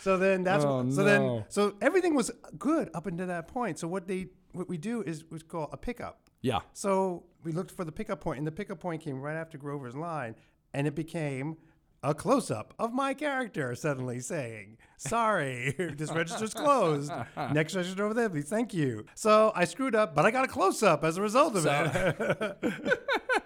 So 0.01 0.17
then 0.17 0.43
that's 0.43 0.65
Oh, 0.65 0.89
so 0.89 1.03
no. 1.03 1.03
then 1.05 1.45
so 1.49 1.75
everything 1.81 2.15
was 2.15 2.31
good 2.57 2.89
up 2.93 3.05
until 3.07 3.27
that 3.27 3.47
point. 3.47 3.79
So 3.79 3.87
what 3.87 4.07
they 4.07 4.27
what 4.53 4.67
we 4.67 4.77
do 4.77 5.01
is 5.03 5.23
we 5.29 5.39
call 5.39 5.69
a 5.71 5.77
pickup. 5.77 6.19
Yeah. 6.41 6.59
So 6.73 7.23
we 7.43 7.51
looked 7.51 7.71
for 7.71 7.85
the 7.85 7.91
pickup 7.91 8.19
point, 8.21 8.37
and 8.39 8.47
the 8.47 8.51
pickup 8.51 8.79
point 8.79 9.01
came 9.01 9.21
right 9.21 9.35
after 9.35 9.57
Grover's 9.57 9.95
line, 9.95 10.35
and 10.73 10.87
it 10.87 10.95
became 10.95 11.57
a 12.03 12.13
close 12.13 12.49
up 12.49 12.73
of 12.79 12.93
my 12.93 13.13
character 13.13 13.75
suddenly 13.75 14.19
saying, 14.19 14.77
Sorry, 14.97 15.73
this 15.97 16.11
register's 16.11 16.53
closed. 16.53 17.11
Next 17.53 17.75
register 17.75 18.05
over 18.05 18.13
there, 18.13 18.29
please. 18.29 18.49
Thank 18.49 18.73
you. 18.73 19.05
So 19.15 19.51
I 19.55 19.65
screwed 19.65 19.95
up, 19.95 20.13
but 20.13 20.25
I 20.25 20.31
got 20.31 20.45
a 20.45 20.47
close 20.47 20.83
up 20.83 21.03
as 21.03 21.17
a 21.17 21.21
result 21.21 21.55
of 21.55 21.65
it. 21.65 22.99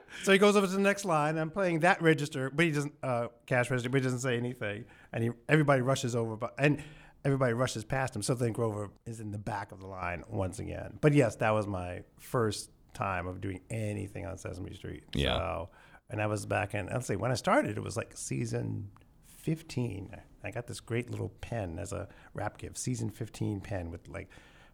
so 0.23 0.33
he 0.33 0.37
goes 0.37 0.57
over 0.57 0.67
to 0.67 0.73
the 0.73 0.79
next 0.79 1.05
line. 1.05 1.37
I'm 1.37 1.49
playing 1.49 1.79
that 1.79 2.01
register, 2.01 2.49
but 2.49 2.65
he 2.65 2.71
doesn't, 2.71 2.93
uh, 3.01 3.27
cash 3.45 3.69
register, 3.69 3.89
but 3.89 4.01
he 4.01 4.03
doesn't 4.03 4.19
say 4.19 4.37
anything. 4.37 4.83
And 5.13 5.23
he, 5.23 5.29
everybody 5.47 5.81
rushes 5.81 6.13
over, 6.13 6.35
but, 6.35 6.53
and 6.57 6.83
everybody 7.23 7.53
rushes 7.53 7.85
past 7.85 8.15
him. 8.15 8.21
So 8.21 8.35
then 8.35 8.51
Grover 8.51 8.91
is 9.05 9.21
in 9.21 9.31
the 9.31 9.37
back 9.37 9.71
of 9.71 9.79
the 9.79 9.87
line 9.87 10.23
once 10.29 10.59
again. 10.59 10.97
But 10.99 11.13
yes, 11.13 11.37
that 11.37 11.51
was 11.51 11.67
my 11.67 12.03
first 12.19 12.69
time 12.93 13.27
of 13.27 13.39
doing 13.39 13.61
anything 13.69 14.25
on 14.25 14.37
Sesame 14.37 14.73
Street. 14.73 15.03
Yeah. 15.13 15.37
So, 15.37 15.69
and 16.09 16.21
I 16.21 16.27
was 16.27 16.45
back 16.45 16.73
in, 16.73 16.89
I'll 16.89 17.01
say, 17.01 17.15
when 17.15 17.31
I 17.31 17.35
started, 17.35 17.77
it 17.77 17.83
was 17.83 17.97
like 17.97 18.15
season 18.15 18.89
15. 19.27 20.15
I 20.43 20.51
got 20.51 20.67
this 20.67 20.79
great 20.79 21.09
little 21.09 21.29
pen 21.41 21.79
as 21.79 21.91
a 21.91 22.07
wrap 22.33 22.57
gift, 22.57 22.77
season 22.77 23.09
15 23.09 23.61
pen 23.61 23.89
with 23.89 24.07
like 24.07 24.29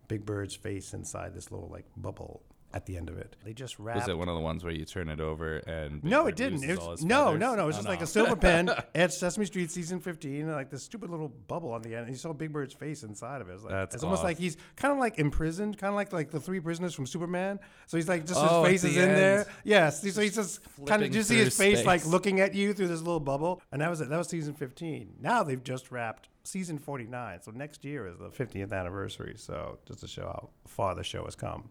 Big 0.07 0.25
Bird's 0.25 0.55
face 0.55 0.93
inside 0.93 1.33
this 1.33 1.51
little 1.51 1.69
like 1.69 1.85
bubble 1.95 2.43
at 2.73 2.85
the 2.85 2.97
end 2.97 3.09
of 3.09 3.17
it. 3.17 3.35
They 3.43 3.53
just 3.53 3.79
wrapped. 3.79 3.99
Was 3.99 4.07
it 4.07 4.17
one 4.17 4.29
of 4.29 4.35
the 4.35 4.41
ones 4.41 4.63
where 4.63 4.73
you 4.73 4.85
turn 4.85 5.09
it 5.09 5.19
over 5.19 5.57
and 5.57 6.03
No, 6.03 6.27
it 6.27 6.35
didn't. 6.35 6.63
It 6.63 6.77
was, 6.79 7.03
no, 7.03 7.35
no, 7.35 7.55
no. 7.55 7.63
It 7.63 7.65
was 7.67 7.75
Oh, 7.75 7.79
just 7.79 7.87
like 7.89 8.01
a 8.01 8.07
silver 8.07 8.35
pen 8.35 8.69
at 8.95 9.13
Sesame 9.13 9.45
Street 9.45 9.71
season 9.71 9.99
15, 9.99 10.41
and 10.41 10.51
like 10.51 10.69
this 10.69 10.83
stupid 10.83 11.09
little 11.09 11.29
bubble 11.29 11.71
on 11.71 11.81
the 11.81 11.89
end. 11.95 12.05
And 12.05 12.09
you 12.09 12.15
saw 12.15 12.33
Big 12.33 12.51
Bird's 12.53 12.73
face 12.73 13.03
inside 13.03 13.41
of 13.41 13.47
it. 13.49 13.51
It 13.51 13.55
was 13.55 13.63
like, 13.63 13.71
That's 13.71 13.95
it's 13.95 14.03
almost 14.03 14.23
like 14.23 14.37
he's 14.37 14.57
kind 14.75 14.91
of 14.91 14.97
like 14.99 15.19
imprisoned, 15.19 15.77
kind 15.77 15.89
of 15.89 15.95
like 15.95 16.13
like 16.13 16.31
the 16.31 16.39
three 16.39 16.59
prisoners 16.59 16.93
from 16.93 17.05
Superman. 17.05 17.59
So 17.87 17.97
he's 17.97 18.07
like 18.07 18.25
just 18.25 18.39
Oh, 18.41 18.63
his 18.63 18.71
face 18.71 18.81
the 18.83 18.89
is 18.89 18.97
in 18.97 19.09
there. 19.13 19.37
end. 19.39 19.47
Yes. 19.63 20.01
So 20.13 20.21
he's 20.21 20.35
just 20.35 20.63
kind 20.63 20.75
Flipping 20.87 21.03
of 21.07 21.11
just 21.11 21.29
see 21.29 21.35
his 21.37 21.55
through 21.55 21.65
face 21.75 21.85
like 21.85 22.05
looking 22.05 22.39
at 22.39 22.53
you 22.55 22.73
through 22.73 22.87
this 22.87 23.01
little 23.01 23.19
bubble. 23.19 23.61
And 23.71 23.81
that 23.81 23.89
was 23.89 24.01
it. 24.01 24.09
That 24.09 24.17
was 24.17 24.27
season 24.29 24.53
15. 24.53 25.15
Now 25.21 25.43
they've 25.43 25.63
just 25.63 25.91
wrapped 25.91 26.29
season 26.43 26.79
49. 26.79 27.41
So 27.43 27.51
next 27.51 27.85
year 27.85 28.07
is 28.07 28.17
the 28.17 28.29
50th 28.29 28.71
anniversary. 28.73 29.35
So 29.37 29.77
just 29.85 29.99
to 29.99 30.07
show 30.07 30.23
how 30.23 30.49
far 30.65 30.95
the 30.95 31.03
show 31.03 31.23
has 31.25 31.35
come. 31.35 31.69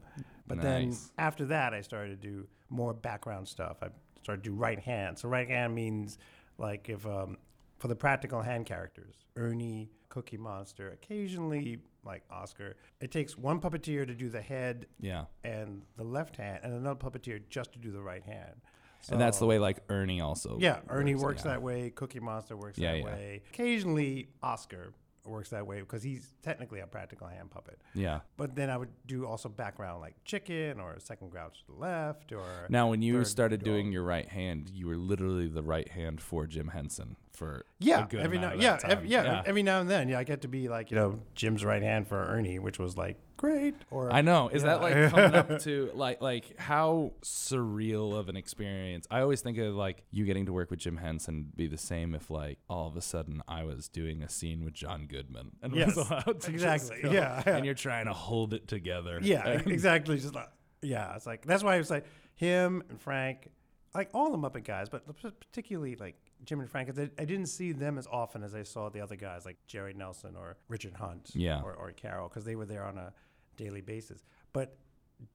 But 0.50 0.62
then 0.62 0.96
after 1.18 1.44
that, 1.46 1.72
I 1.74 1.80
started 1.80 2.20
to 2.20 2.28
do 2.28 2.46
more 2.68 2.92
background 2.94 3.48
stuff. 3.48 3.78
I 3.82 3.88
started 4.22 4.44
to 4.44 4.50
do 4.50 4.54
right 4.56 4.78
hand. 4.78 5.18
So 5.18 5.28
right 5.28 5.48
hand 5.48 5.74
means 5.74 6.18
like 6.58 6.88
if 6.88 7.06
um, 7.06 7.38
for 7.78 7.88
the 7.88 7.96
practical 7.96 8.42
hand 8.42 8.66
characters, 8.66 9.14
Ernie, 9.36 9.90
Cookie 10.08 10.36
Monster, 10.36 10.90
occasionally 10.90 11.78
like 12.04 12.22
Oscar. 12.30 12.76
It 13.00 13.10
takes 13.10 13.36
one 13.36 13.60
puppeteer 13.60 14.06
to 14.06 14.14
do 14.14 14.28
the 14.30 14.40
head 14.40 14.86
Yeah. 15.00 15.26
and 15.44 15.82
the 15.96 16.04
left 16.04 16.36
hand, 16.36 16.60
and 16.62 16.72
another 16.72 16.98
puppeteer 16.98 17.40
just 17.50 17.72
to 17.74 17.78
do 17.78 17.90
the 17.92 18.00
right 18.02 18.22
hand. 18.24 18.54
and 19.10 19.20
that's 19.20 19.38
the 19.38 19.46
way 19.46 19.58
like 19.58 19.78
Ernie 19.88 20.20
also. 20.20 20.56
Yeah, 20.60 20.80
Ernie 20.88 21.14
works, 21.14 21.22
works 21.24 21.42
that 21.44 21.62
way. 21.62 21.90
Cookie 21.90 22.20
Monster 22.20 22.56
works 22.56 22.78
Yeah, 22.78 22.92
that 22.92 22.98
yeah. 22.98 23.04
way. 23.04 23.42
Occasionally, 23.52 24.28
Oscar 24.42 24.92
works 25.31 25.51
that 25.51 25.66
way 25.66 25.81
because 25.81 26.03
he's 26.03 26.35
technically 26.43 26.81
a 26.81 26.87
practical 26.87 27.27
hand 27.27 27.51
puppet. 27.51 27.81
Yeah. 27.95 28.21
But 28.37 28.55
then 28.55 28.69
I 28.71 28.77
would 28.77 28.90
do 29.07 29.27
also 29.27 29.49
background 29.49 30.01
like 30.01 30.14
chicken 30.25 30.81
or 30.81 30.97
second 30.99 31.31
ground 31.31 31.53
to 31.55 31.73
the 31.73 31.81
left 31.81 32.33
or 32.33 32.66
Now, 32.69 32.90
when 32.90 33.03
you 33.03 33.25
started 33.25 33.64
doing 33.64 33.93
your 33.93 34.03
right 34.03 34.29
hand, 34.29 34.71
you 34.73 34.87
were 34.87 34.97
literally 34.97 35.49
the 35.49 35.62
right 35.62 35.88
hand 35.88 36.21
for 36.21 36.47
Jim 36.47 36.69
Henson 36.69 37.16
for 37.40 37.64
yeah 37.79 38.07
every 38.18 38.38
now 38.38 38.53
yeah, 38.53 38.79
every, 38.85 38.96
time. 38.96 39.07
yeah 39.07 39.42
every 39.46 39.62
now 39.62 39.81
and 39.81 39.88
then 39.88 40.11
yeah 40.11 40.18
I 40.18 40.24
get 40.24 40.42
to 40.42 40.48
be 40.48 40.68
like 40.68 40.90
you 40.90 40.96
know 40.98 41.18
Jim's 41.35 41.64
right 41.64 41.83
hand 41.83 42.07
for 42.07 42.22
Ernie, 42.22 42.59
which 42.59 42.79
was 42.79 42.98
like 42.98 43.16
great. 43.38 43.74
Or 43.90 44.12
I 44.12 44.20
know. 44.20 44.50
Is 44.50 44.64
that 44.64 44.83
like 44.83 45.11
coming 45.11 45.35
up 45.35 45.59
to 45.61 45.90
like 45.94 46.20
like 46.20 46.59
how 46.61 47.12
surreal 47.22 48.14
of 48.14 48.29
an 48.29 48.37
experience? 48.37 49.07
I 49.11 49.22
always 49.22 49.40
think 49.40 49.57
of 49.57 49.74
like 49.74 50.03
you 50.11 50.26
getting 50.26 50.44
to 50.46 50.53
work 50.53 50.70
with 50.70 50.81
Jim 50.81 50.98
Henson 50.98 51.50
be 51.57 51.66
the 51.66 51.79
same 51.79 52.14
if 52.14 52.31
like 52.31 52.59
all 52.68 52.87
of 52.87 52.96
a 52.96 53.00
sudden 53.00 53.42
I 53.48 53.64
was 53.64 53.88
doing 53.88 54.22
a 54.22 54.29
scene 54.29 54.62
with 54.64 54.74
John 54.74 55.07
Goodman 55.07 55.53
and 55.62 55.74
Yes, 55.74 55.96
was 55.96 56.09
allowed 56.11 56.40
to 56.42 56.50
exactly, 56.50 57.00
go, 57.03 57.11
yeah. 57.11 57.42
and 57.46 57.64
you're 57.64 57.74
trying 57.74 58.05
to 58.05 58.12
hold 58.12 58.53
it 58.53 58.68
together. 58.68 59.18
Yeah, 59.22 59.48
And- 59.48 59.66
exactly. 59.72 60.18
Just 60.18 60.35
like 60.35 60.50
yeah, 60.83 61.16
it's 61.16 61.26
like 61.26 61.46
that's 61.46 61.62
why 61.62 61.76
I 61.76 61.79
was 61.79 61.90
like 61.90 62.05
him 62.35 62.83
and 62.90 63.00
Frank, 63.00 63.48
like 63.94 64.11
all 64.12 64.31
the 64.31 64.38
Muppet 64.38 64.64
guys, 64.64 64.90
but 64.90 65.05
particularly 65.07 65.96
like 65.96 66.16
Jim 66.44 66.61
and 66.61 66.68
Frank. 66.70 66.90
I, 66.98 67.11
I 67.20 67.24
didn't 67.24 67.46
see 67.46 67.72
them 67.72 67.98
as 67.98 68.07
often 68.07 68.42
as 68.42 68.55
I 68.55 68.62
saw 68.62 68.88
the 68.88 69.00
other 69.00 69.16
guys 69.16 69.44
like 69.44 69.57
Jerry 69.66 69.94
Nelson 69.94 70.37
or 70.37 70.57
Richard 70.68 70.94
Hunt, 70.94 71.31
Yeah. 71.35 71.61
or, 71.62 71.74
or 71.74 71.92
Caroll, 71.92 72.29
because 72.29 72.44
they 72.44 72.57
were 72.57 72.66
there 72.66 72.85
on 72.85 72.98
a 72.98 73.12
daily 73.57 73.81
basis. 73.81 74.24
But 74.53 74.76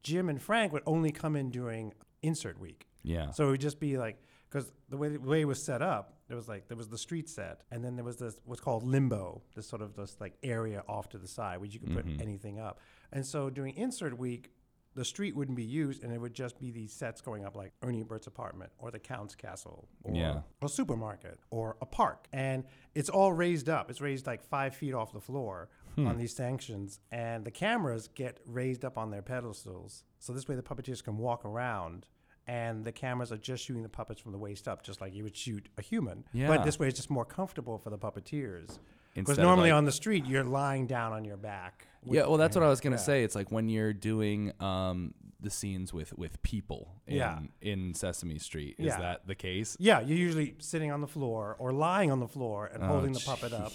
Jim 0.04 0.30
and 0.30 0.42
Frank 0.42 0.74
would 0.74 0.84
only 0.86 1.12
come 1.12 1.36
in 1.36 1.52
during 1.52 1.94
insert 2.22 2.60
week. 2.60 2.88
yeah. 3.04 3.32
So 3.32 3.48
it 3.48 3.52
would 3.52 3.62
just 3.62 3.80
be 3.80 3.98
like, 3.98 4.18
because 4.50 4.72
the 4.90 4.98
way 4.98 5.10
the 5.10 5.20
way 5.20 5.42
it 5.42 5.46
was 5.46 5.62
set 5.62 5.82
up, 5.82 6.14
there 6.28 6.36
was 6.38 6.48
like 6.48 6.68
there 6.68 6.78
was 6.78 6.88
the 6.88 6.98
street 6.98 7.30
set, 7.30 7.62
and 7.72 7.84
then 7.84 7.96
there 7.96 8.06
was 8.06 8.18
this 8.18 8.36
what's 8.46 8.62
called 8.62 8.84
limbo, 8.84 9.42
this 9.56 9.68
sort 9.68 9.82
of 9.82 9.96
this 9.96 10.18
like 10.20 10.34
area 10.44 10.84
off 10.88 11.10
to 11.10 11.18
the 11.18 11.28
side 11.28 11.58
where 11.60 11.68
you 11.70 11.80
could 11.80 11.94
put 11.94 12.06
Mhm. 12.08 12.22
anything 12.22 12.60
up. 12.60 12.80
And 13.12 13.26
so 13.26 13.50
during 13.50 13.76
insert 13.76 14.18
week, 14.18 14.52
the 14.96 15.06
street 15.06 15.36
wouldn't 15.36 15.58
be 15.58 15.64
used, 15.64 16.04
and 16.04 16.12
it 16.14 16.20
would 16.20 16.34
just 16.34 16.58
be 16.60 16.72
these 16.72 16.94
sets 16.94 17.22
going 17.22 17.46
up 17.46 17.56
like 17.56 17.74
Ernie 17.84 18.00
and 18.00 18.08
Bert's 18.08 18.28
apartment, 18.28 18.72
or 18.80 18.92
the 18.92 19.00
Count's 19.00 19.36
castle, 19.36 19.88
or 20.04 20.14
Yeah. 20.16 20.42
a 20.62 20.70
supermarket, 20.70 21.40
or 21.52 21.76
a 21.82 21.86
park, 21.86 22.28
and 22.34 22.64
it's 22.96 23.10
all 23.10 23.34
raised 23.34 23.70
up. 23.70 23.90
It's 23.90 24.02
raised 24.02 24.26
like 24.26 24.42
five 24.42 24.76
feet 24.76 24.94
off 24.94 25.12
the 25.12 25.20
floor 25.22 25.70
Hmm. 25.96 26.08
on 26.08 26.18
these 26.18 26.36
sanctions, 26.36 27.00
and 27.12 27.46
the 27.46 27.52
cameras 27.52 28.08
get 28.08 28.40
raised 28.46 28.84
up 28.86 28.98
on 28.98 29.12
their 29.12 29.22
pedestals, 29.22 30.04
so 30.20 30.34
this 30.34 30.48
way 30.48 30.56
the 30.56 30.64
puppeteers 30.64 31.04
can 31.04 31.18
walk 31.18 31.46
around. 31.46 32.08
And 32.48 32.86
the 32.86 32.92
cameras 32.92 33.32
are 33.32 33.38
just 33.40 33.64
shooting 33.66 33.82
the 33.82 33.90
puppets 33.90 34.22
from 34.22 34.32
the 34.32 34.38
waist 34.38 34.68
up, 34.68 34.84
just 34.84 35.02
like 35.02 35.16
you 35.16 35.24
would 35.24 35.36
shoot 35.36 35.68
a 35.80 35.82
human. 35.82 36.26
Yeah. 36.32 36.48
But 36.48 36.64
this 36.64 36.78
way, 36.78 36.88
it's 36.88 36.98
just 36.98 37.10
more 37.10 37.26
comfortable 37.26 37.80
for 37.80 37.90
the 37.90 37.98
puppeteers. 37.98 38.78
Because 39.16 39.40
normally 39.40 39.72
like- 39.72 39.78
on 39.78 39.86
the 39.86 39.92
street, 39.92 40.26
you're 40.28 40.44
lying 40.44 40.86
down 40.86 41.12
on 41.12 41.26
your 41.26 41.38
back. 41.38 41.88
Yeah, 42.06 42.26
well, 42.28 42.38
that's 42.38 42.56
what 42.56 42.64
I 42.64 42.70
was 42.70 42.82
gonna 42.82 42.96
Yeah. 42.96 43.02
say. 43.02 43.24
It's 43.24 43.36
like 43.36 43.52
when 43.52 43.70
you're 43.70 43.94
doing 43.94 44.52
um, 44.60 45.14
the 45.42 45.50
scenes 45.50 45.94
with 45.94 46.18
with 46.18 46.42
people 46.42 47.02
in 47.08 47.16
Yeah. 47.18 47.40
in 47.62 47.94
Sesame 47.94 48.40
Street. 48.40 48.76
Is 48.80 48.86
Yeah. 48.88 49.00
that 49.00 49.28
the 49.28 49.36
case? 49.36 49.76
Yeah, 49.80 50.00
you're 50.00 50.18
usually 50.18 50.56
sitting 50.60 50.92
on 50.92 51.02
the 51.02 51.08
floor 51.08 51.56
or 51.60 51.72
lying 51.72 52.12
on 52.12 52.20
the 52.20 52.28
floor 52.28 52.68
and 52.68 52.84
Oh, 52.84 52.88
holding 52.88 53.12
the 53.14 53.20
puppet 53.20 53.54
up. 53.54 53.72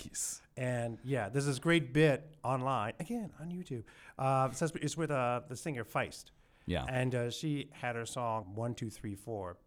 And 0.57 0.99
yeah, 1.05 1.29
there's 1.29 1.47
this 1.47 1.59
great 1.59 1.93
bit 1.93 2.37
online 2.43 2.95
again 2.99 3.33
on 3.41 3.51
YouTube. 3.51 3.85
Uh, 4.19 4.49
it's 4.51 4.97
with 4.97 5.11
uh, 5.11 5.43
the 5.49 5.57
singer 5.57 5.85
Feist, 5.85 6.27
Yeah. 6.67 6.85
and 6.89 7.15
uh, 7.15 7.31
she 7.31 7.71
had 7.73 7.95
her 7.97 8.05
song 8.07 8.55
"One 8.55 8.75
Two 8.75 8.91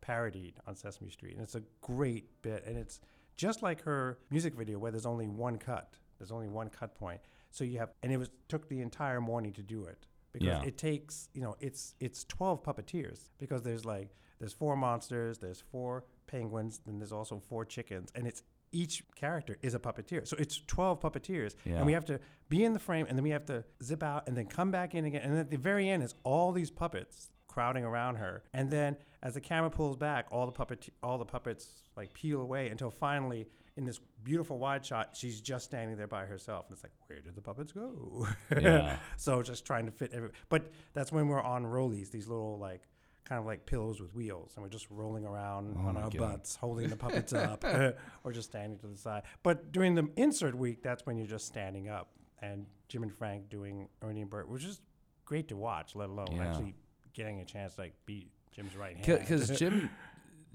parodied 0.02 0.56
on 0.68 0.76
Sesame 0.76 1.10
Street, 1.10 1.34
and 1.36 1.42
it's 1.44 1.56
a 1.56 1.64
great 1.82 2.42
bit, 2.42 2.66
and 2.66 2.78
it's 2.78 3.00
just 3.36 3.64
like 3.64 3.82
her 3.84 4.20
music 4.30 4.54
video 4.56 4.78
where 4.78 4.92
there's 4.92 5.06
only 5.06 5.28
one 5.28 5.58
cut. 5.58 5.98
There's 6.20 6.32
only 6.32 6.48
one 6.50 6.70
cut 6.70 6.94
point, 6.96 7.22
so 7.54 7.64
you 7.64 7.78
have, 7.80 7.92
and 8.02 8.12
it 8.12 8.18
was 8.18 8.30
took 8.50 8.68
the 8.68 8.82
entire 8.82 9.22
morning 9.22 9.54
to 9.54 9.62
do 9.64 9.86
it 9.86 10.06
because 10.34 10.48
Yeah. 10.48 10.64
it 10.64 10.78
takes, 10.78 11.30
you 11.34 11.42
know, 11.42 11.56
it's 11.60 11.94
it's 12.00 12.24
12 12.26 12.64
puppeteers 12.64 13.30
because 13.38 13.62
there's 13.62 13.86
like 13.86 14.10
there's 14.40 14.54
four 14.54 14.76
monsters, 14.76 15.38
there's 15.38 15.62
four 15.62 16.04
penguins, 16.28 16.80
then 16.86 16.98
there's 17.00 17.12
also 17.12 17.40
four 17.40 17.64
chickens, 17.64 18.12
and 18.16 18.28
it's 18.28 18.44
each 18.72 19.04
character 19.16 19.56
is 19.62 19.76
a 19.76 19.80
puppeteer. 19.80 20.28
So 20.28 20.36
it's 20.40 20.60
12 20.66 21.00
puppeteers. 21.00 21.54
Yeah. 21.64 21.76
And 21.78 21.86
we 21.86 21.94
have 21.94 22.06
to 22.06 22.20
be 22.50 22.64
in 22.66 22.74
the 22.74 22.80
frame 22.80 23.06
and 23.08 23.16
then 23.16 23.24
we 23.24 23.30
have 23.30 23.46
to 23.46 23.64
zip 23.84 24.02
out 24.02 24.28
and 24.28 24.36
then 24.36 24.48
come 24.48 24.72
back 24.72 24.96
in 24.96 25.06
again. 25.06 25.22
And 25.22 25.38
at 25.38 25.52
the 25.52 25.58
very 25.58 25.88
end 25.88 26.02
is 26.02 26.16
all 26.24 26.52
these 26.52 26.72
puppets 26.72 27.30
crowding 27.48 27.84
around 27.86 28.16
her. 28.16 28.42
And 28.52 28.72
then 28.72 28.98
as 29.22 29.36
the 29.36 29.42
camera 29.42 29.70
pulls 29.70 29.96
back, 29.96 30.26
all 30.32 30.48
the 30.48 30.52
puppet 30.52 30.90
all 31.04 31.20
the 31.20 31.26
puppets 31.26 31.84
like 31.96 32.14
peel 32.16 32.42
away 32.42 32.70
until 32.70 32.90
finally 32.90 33.46
in 33.76 33.86
this 33.86 34.00
beautiful 34.24 34.60
wide 34.60 34.86
shot, 34.86 35.16
she's 35.18 35.42
just 35.42 35.66
standing 35.66 35.98
there 35.98 36.08
by 36.08 36.26
herself. 36.26 36.66
And 36.68 36.76
it's 36.76 36.84
like, 36.84 36.92
where 37.08 37.20
did 37.22 37.36
the 37.36 37.42
puppets 37.42 37.72
go? 37.72 38.28
Yeah. 38.60 38.98
so 39.18 39.42
just 39.42 39.66
trying 39.66 39.86
to 39.88 39.92
fit 39.92 40.12
every 40.14 40.30
but 40.50 40.72
that's 40.94 41.12
when 41.12 41.28
we're 41.28 41.42
on 41.42 41.66
rollies, 41.66 42.12
these 42.12 42.28
little 42.28 42.58
like 42.60 42.84
kind 43.26 43.40
of 43.40 43.46
like 43.46 43.66
pillows 43.66 44.00
with 44.02 44.14
wheels, 44.14 44.52
and 44.56 44.64
we're 44.64 44.70
just 44.70 44.88
rolling 44.92 45.26
around 45.26 45.76
Oh 45.80 45.88
on 45.88 45.98
our 45.98 46.10
God. 46.10 46.18
butts, 46.18 46.56
holding 46.56 46.90
the 46.90 46.96
puppets 46.98 47.32
up, 47.34 47.64
or 48.24 48.32
just 48.32 48.50
standing 48.50 48.78
to 48.80 48.88
the 48.88 48.98
side. 48.98 49.24
But 49.44 49.72
during 49.72 49.96
the 49.96 50.10
insert 50.18 50.56
week, 50.56 50.84
that's 50.84 51.06
when 51.06 51.18
you're 51.18 51.26
just 51.26 51.48
standing 51.48 51.88
up, 51.90 52.10
and 52.42 52.66
Jim 52.90 53.02
and 53.04 53.14
Frank 53.14 53.50
doing 53.50 53.88
Ernie 54.02 54.22
and 54.22 54.30
Bert, 54.30 54.50
which 54.50 54.66
is 54.66 54.82
great 55.26 55.48
to 55.48 55.56
watch, 55.56 55.96
let 55.96 56.10
alone 56.10 56.28
Yeah. 56.34 56.48
actually 56.50 56.76
getting 57.14 57.40
a 57.40 57.46
chance 57.46 57.76
to 57.76 57.82
like 57.82 57.94
be 58.06 58.30
Jim's 58.52 58.76
right 58.76 58.98
hand. 58.98 59.20
Because 59.22 59.50
Jim 59.58 59.90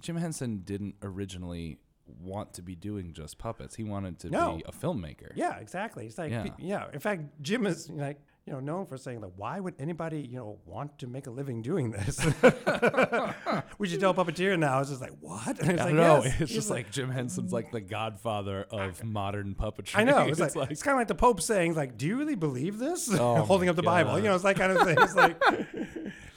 Jim 0.02 0.16
Henson 0.16 0.58
didn't 0.58 0.94
originally 1.02 1.78
want 2.20 2.54
to 2.54 2.62
be 2.62 2.74
doing 2.74 3.12
just 3.12 3.38
puppets. 3.38 3.74
He 3.76 3.84
wanted 3.84 4.18
to 4.20 4.30
No. 4.30 4.56
be 4.56 4.64
a 4.66 4.72
filmmaker. 4.72 5.30
Yeah, 5.34 5.56
exactly. 5.58 6.06
It's 6.06 6.18
like 6.18 6.30
Yeah. 6.30 6.46
yeah. 6.58 6.86
In 6.92 7.00
fact, 7.00 7.22
Jim 7.42 7.66
is 7.66 7.88
like 7.90 8.20
you 8.46 8.54
know 8.54 8.60
known 8.60 8.86
for 8.86 8.96
saying 8.96 9.20
like, 9.20 9.32
why 9.36 9.60
would 9.60 9.74
anybody 9.78 10.20
you 10.20 10.36
know 10.36 10.58
want 10.64 10.98
to 11.00 11.06
make 11.06 11.26
a 11.26 11.30
living 11.30 11.60
doing 11.62 11.90
this? 11.90 12.18
we 13.78 13.88
should 13.88 14.00
tell 14.00 14.14
puppeteer 14.14 14.58
now. 14.58 14.80
It's 14.80 14.88
just 14.90 15.00
like 15.02 15.12
what? 15.20 15.58
And 15.60 15.70
it's 15.72 15.80
I 15.80 15.84
like, 15.86 15.94
don't 15.94 15.96
know. 15.96 16.22
yes. 16.24 16.26
It's 16.40 16.50
He's 16.50 16.54
just 16.54 16.70
like 16.70 16.90
Jim 16.90 17.10
Henson's 17.10 17.52
like 17.52 17.70
the 17.72 17.80
godfather 17.80 18.66
of 18.70 19.02
modern 19.04 19.54
puppetry. 19.54 19.96
I 19.96 20.04
know. 20.04 20.26
It's, 20.38 20.40
like, 20.56 20.70
it's 20.70 20.82
kind 20.82 20.94
of 20.94 20.98
like 21.00 21.08
the 21.08 21.14
Pope 21.14 21.40
saying 21.40 21.74
like, 21.74 21.96
do 21.98 22.06
you 22.06 22.16
really 22.16 22.34
believe 22.36 22.78
this? 22.78 23.12
Oh 23.12 23.36
Holding 23.42 23.68
up 23.68 23.76
the 23.76 23.82
Bible. 23.82 24.16
You 24.18 24.24
know, 24.24 24.34
it's 24.34 24.44
that 24.44 24.56
kind 24.56 24.72
of 24.72 24.86
thing. 24.86 24.96
It's 25.00 25.14
like 25.14 25.42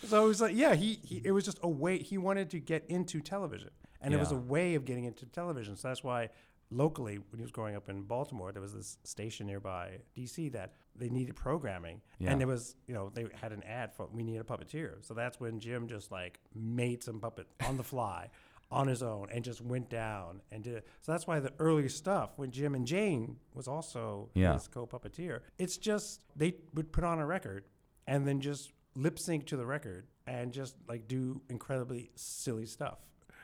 so. 0.07 0.25
It 0.25 0.27
was 0.27 0.41
like 0.41 0.55
yeah. 0.55 0.73
He, 0.75 0.99
he 1.03 1.21
it 1.23 1.31
was 1.31 1.45
just 1.45 1.60
a 1.63 1.69
way 1.69 1.97
he 1.99 2.17
wanted 2.17 2.49
to 2.51 2.60
get 2.60 2.86
into 2.89 3.21
television, 3.21 3.69
and 4.01 4.13
it 4.13 4.17
was 4.19 4.31
a 4.31 4.37
way 4.37 4.75
of 4.75 4.85
getting 4.85 5.05
into 5.05 5.25
television. 5.27 5.75
So 5.75 5.87
that's 5.87 6.03
why 6.03 6.29
locally 6.69 7.17
when 7.17 7.37
he 7.37 7.41
was 7.41 7.51
growing 7.51 7.75
up 7.75 7.89
in 7.89 8.03
Baltimore, 8.03 8.51
there 8.51 8.61
was 8.61 8.73
this 8.73 8.97
station 9.03 9.45
nearby 9.47 9.99
DC 10.15 10.51
that 10.53 10.73
they 10.95 11.09
needed 11.09 11.35
programming, 11.35 12.01
Yeah. 12.19 12.31
and 12.31 12.39
there 12.39 12.47
was 12.47 12.75
you 12.87 12.93
know 12.93 13.09
they 13.13 13.25
had 13.33 13.51
an 13.51 13.63
ad 13.63 13.93
for 13.93 14.07
we 14.11 14.23
need 14.23 14.37
a 14.37 14.43
puppeteer. 14.43 15.03
So 15.05 15.13
that's 15.13 15.39
when 15.39 15.59
Jim 15.59 15.87
just 15.87 16.11
like 16.11 16.39
made 16.55 17.03
some 17.03 17.19
puppet 17.19 17.47
on 17.67 17.77
the 17.77 17.83
fly. 17.83 18.29
On 18.73 18.87
his 18.87 19.03
own, 19.03 19.27
and 19.33 19.43
just 19.43 19.59
went 19.59 19.89
down 19.89 20.41
and 20.49 20.63
did 20.63 20.75
it. 20.75 20.87
So 21.01 21.11
that's 21.11 21.27
why 21.27 21.41
the 21.41 21.51
early 21.59 21.89
stuff, 21.89 22.29
when 22.37 22.51
Jim 22.51 22.73
and 22.73 22.87
Jane 22.87 23.35
was 23.53 23.67
also 23.67 24.29
Yeah. 24.33 24.53
his 24.53 24.69
co-puppeteer, 24.69 25.41
it's 25.57 25.75
just 25.75 26.21
they 26.37 26.55
would 26.73 26.93
put 26.93 27.03
on 27.03 27.19
a 27.19 27.25
record 27.25 27.65
and 28.07 28.25
then 28.25 28.39
just 28.39 28.71
lip 28.95 29.19
sync 29.19 29.45
to 29.47 29.57
the 29.57 29.65
record 29.65 30.07
and 30.25 30.53
just 30.53 30.77
like 30.87 31.05
do 31.09 31.41
incredibly 31.49 32.11
silly 32.15 32.65
stuff 32.65 32.99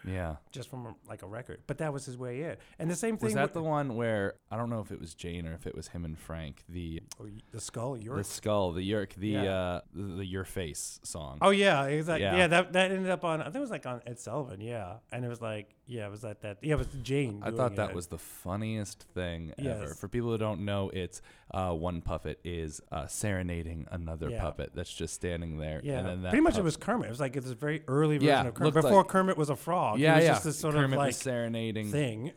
yeah. 0.05 0.35
just 0.51 0.69
from 0.69 0.95
like 1.07 1.21
a 1.21 1.27
record. 1.27 1.61
But 1.67 1.79
that 1.79 1.93
was 1.93 2.05
his 2.05 2.17
way 2.17 2.43
in. 2.43 2.55
And 2.79 2.89
the 2.89 2.95
same 2.95 3.17
thing 3.17 3.27
Was 3.27 3.33
that 3.35 3.43
with 3.43 3.53
the 3.53 3.63
one 3.63 3.95
where 3.95 4.35
I 4.51 4.57
don't 4.57 4.69
know 4.69 4.81
if 4.81 4.91
it 4.91 4.99
was 4.99 5.13
Jane 5.13 5.47
or 5.47 5.53
if 5.53 5.67
it 5.67 5.75
was 5.75 5.89
him 5.89 6.05
and 6.05 6.17
Frank 6.17 6.63
the 6.69 7.01
oh, 7.21 7.27
the 7.51 7.61
skull. 7.61 7.97
Your 7.97 8.17
the 8.17 8.23
skull 8.23 8.71
the 8.71 8.83
Yerk 8.83 9.13
the 9.15 9.29
Yeah. 9.29 9.43
uh 9.43 9.81
the, 9.93 10.03
the 10.17 10.25
Your 10.25 10.43
Face 10.43 10.99
song. 11.03 11.39
Oh 11.41 11.49
yeah, 11.49 11.85
exactly. 11.85 12.23
Yeah. 12.23 12.37
Yeah. 12.37 12.47
that 12.47 12.73
that 12.73 12.91
ended 12.91 13.11
up 13.11 13.23
on. 13.23 13.41
I 13.41 13.45
think 13.45 13.57
it 13.57 13.59
was 13.59 13.71
like 13.71 13.85
on 13.85 14.01
Ed 14.05 14.19
Sullivan. 14.19 14.61
Yeah, 14.61 14.97
and 15.11 15.25
it 15.25 15.29
was 15.29 15.41
like 15.41 15.75
yeah, 15.87 16.05
it 16.07 16.11
was 16.11 16.21
that 16.21 16.41
that 16.41 16.57
yeah, 16.61 16.73
it 16.73 16.77
was 16.77 16.87
Jane. 17.01 17.41
I 17.43 17.51
thought 17.51 17.77
that 17.77 17.91
it. 17.91 17.95
was 17.95 18.07
the 18.07 18.17
funniest 18.17 19.03
thing 19.13 19.53
ever. 19.57 19.87
For 19.93 20.07
people 20.09 20.31
who 20.31 20.37
don't 20.37 20.65
know, 20.65 20.89
it's 20.93 21.21
uh, 21.51 21.71
one 21.71 22.01
puppet 22.01 22.39
is 22.43 22.81
uh, 22.91 23.07
serenading 23.07 23.87
another 23.91 24.29
Yeah. 24.29 24.41
puppet 24.41 24.71
that's 24.75 24.93
just 24.93 25.13
standing 25.13 25.57
there. 25.57 25.79
Yeah, 25.83 25.99
and 25.99 26.07
then 26.07 26.21
that 26.23 26.29
pretty 26.29 26.43
much 26.43 26.57
it 26.57 26.63
was 26.63 26.75
Kermit. 26.75 27.07
It 27.07 27.11
was 27.11 27.19
like 27.21 27.37
it's 27.37 27.49
a 27.49 27.55
very 27.55 27.83
early 27.87 28.17
version 28.17 28.47
of 28.47 28.53
Kermit 28.53 28.73
before 28.73 28.97
like- 28.97 29.07
Kermit 29.07 29.37
was 29.37 29.49
a 29.49 29.55
frog. 29.55 29.86
Dog. 29.91 29.99
yeah, 29.99 30.13
it 30.13 30.15
was 30.17 30.23
yeah. 30.25 30.31
just 30.33 30.43
this 30.45 30.59
sort 30.59 30.73
Kermit 30.75 30.91
of 30.93 30.97
like 30.97 31.07
was 31.07 31.17
serenading, 31.17 31.91
thing. 31.91 32.31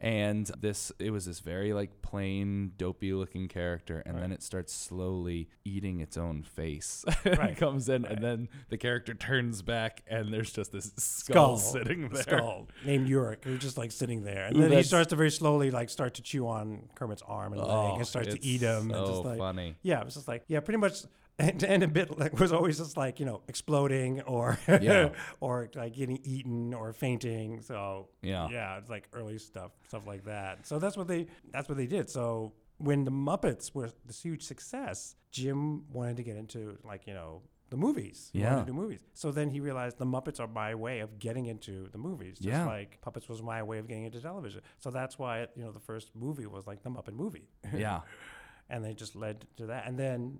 and 0.00 0.46
this 0.60 0.92
it 0.98 1.10
was 1.10 1.24
this 1.26 1.40
very 1.40 1.72
like 1.72 2.02
plain 2.02 2.72
dopey 2.76 3.12
looking 3.12 3.48
character, 3.48 4.02
and 4.06 4.18
then 4.18 4.32
it 4.32 4.42
starts 4.42 4.72
slowly 4.72 5.48
eating 5.64 6.00
its 6.00 6.16
own 6.16 6.42
face. 6.42 7.04
it 7.24 7.38
Right, 7.38 7.56
comes 7.56 7.88
in, 7.88 8.04
and 8.04 8.22
then 8.22 8.48
the 8.68 8.76
character 8.78 9.14
turns 9.14 9.62
back, 9.62 10.02
and 10.08 10.32
there's 10.32 10.52
just 10.52 10.72
this 10.72 10.92
skull, 10.96 11.56
sitting 11.56 12.08
there. 12.08 12.22
Skull 12.22 12.68
named 12.84 13.08
Yorick, 13.08 13.44
who's 13.44 13.60
just 13.60 13.78
like 13.78 13.92
sitting 13.92 14.24
there, 14.24 14.46
and 14.46 14.56
Ooh, 14.56 14.60
then 14.62 14.72
he 14.72 14.82
starts 14.82 15.10
to 15.10 15.16
very 15.16 15.30
slowly 15.30 15.70
like 15.70 15.90
start 15.90 16.14
to 16.14 16.22
chew 16.22 16.46
on 16.48 16.88
Kermit's 16.94 17.22
arm 17.26 17.52
and 17.52 17.62
leg, 17.62 17.70
Oh, 17.70 17.96
and 17.96 18.06
starts 18.06 18.34
to 18.34 18.44
eat 18.44 18.60
him. 18.60 18.90
and 18.90 19.06
just 19.06 19.24
like, 19.24 19.38
funny. 19.38 19.76
Yeah, 19.82 20.00
it 20.00 20.04
was 20.04 20.14
just 20.14 20.28
like 20.28 20.44
yeah, 20.48 20.60
pretty 20.60 20.78
much. 20.78 21.00
And, 21.38 21.62
and 21.64 21.82
a 21.82 21.88
bit 21.88 22.18
like 22.18 22.38
was 22.40 22.50
always 22.50 22.78
just 22.78 22.96
like 22.96 23.20
you 23.20 23.26
know 23.26 23.42
exploding 23.46 24.22
or 24.22 24.58
Yeah. 24.68 25.10
or 25.40 25.68
like 25.74 25.94
getting 25.94 26.18
eaten 26.24 26.72
or 26.72 26.92
fainting. 26.94 27.60
So 27.60 28.08
Yeah. 28.22 28.48
yeah, 28.50 28.78
it's 28.78 28.88
like 28.88 29.06
early 29.12 29.38
stuff, 29.38 29.72
stuff 29.88 30.06
like 30.06 30.24
that. 30.24 30.66
So 30.66 30.78
that's 30.78 30.96
what 30.96 31.08
they 31.08 31.26
that's 31.52 31.68
what 31.68 31.76
they 31.76 31.86
did. 31.86 32.08
So 32.08 32.52
when 32.78 33.04
the 33.04 33.10
Muppets 33.10 33.74
were 33.74 33.90
this 34.06 34.22
huge 34.22 34.42
success, 34.44 35.14
Jim 35.30 35.84
wanted 35.92 36.16
to 36.16 36.22
get 36.22 36.36
into 36.36 36.78
like 36.84 37.06
you 37.06 37.12
know 37.12 37.42
the 37.68 37.76
movies. 37.76 38.30
He 38.32 38.40
Yeah. 38.40 38.60
to 38.60 38.64
do 38.64 38.72
movies. 38.72 39.00
So 39.12 39.30
then 39.30 39.50
he 39.50 39.60
realized 39.60 39.98
the 39.98 40.06
Muppets 40.06 40.40
are 40.40 40.46
my 40.48 40.74
way 40.74 41.00
of 41.00 41.18
getting 41.18 41.46
into 41.46 41.88
the 41.92 41.98
movies, 41.98 42.36
just 42.38 42.48
Yeah. 42.48 42.64
like 42.64 42.98
puppets 43.02 43.28
was 43.28 43.42
my 43.42 43.62
way 43.62 43.76
of 43.78 43.86
getting 43.88 44.04
into 44.04 44.22
television. 44.22 44.62
So 44.78 44.90
that's 44.90 45.18
why 45.18 45.48
you 45.54 45.64
know 45.64 45.72
the 45.72 45.80
first 45.80 46.12
movie 46.14 46.46
was 46.46 46.66
like 46.66 46.82
the 46.82 46.90
Muppet 46.90 47.12
movie 47.14 47.48
Yeah. 47.74 48.00
and 48.70 48.82
they 48.82 48.94
just 48.94 49.14
led 49.14 49.44
to 49.58 49.66
that. 49.66 49.86
And 49.86 49.98
then 49.98 50.38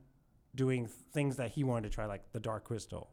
doing 0.56 0.86
things 0.86 1.36
that 1.36 1.52
he 1.52 1.62
wanted 1.62 1.90
to 1.90 1.94
try, 1.94 2.06
like 2.06 2.32
the 2.32 2.40
Dark 2.40 2.64
Crystal. 2.64 3.10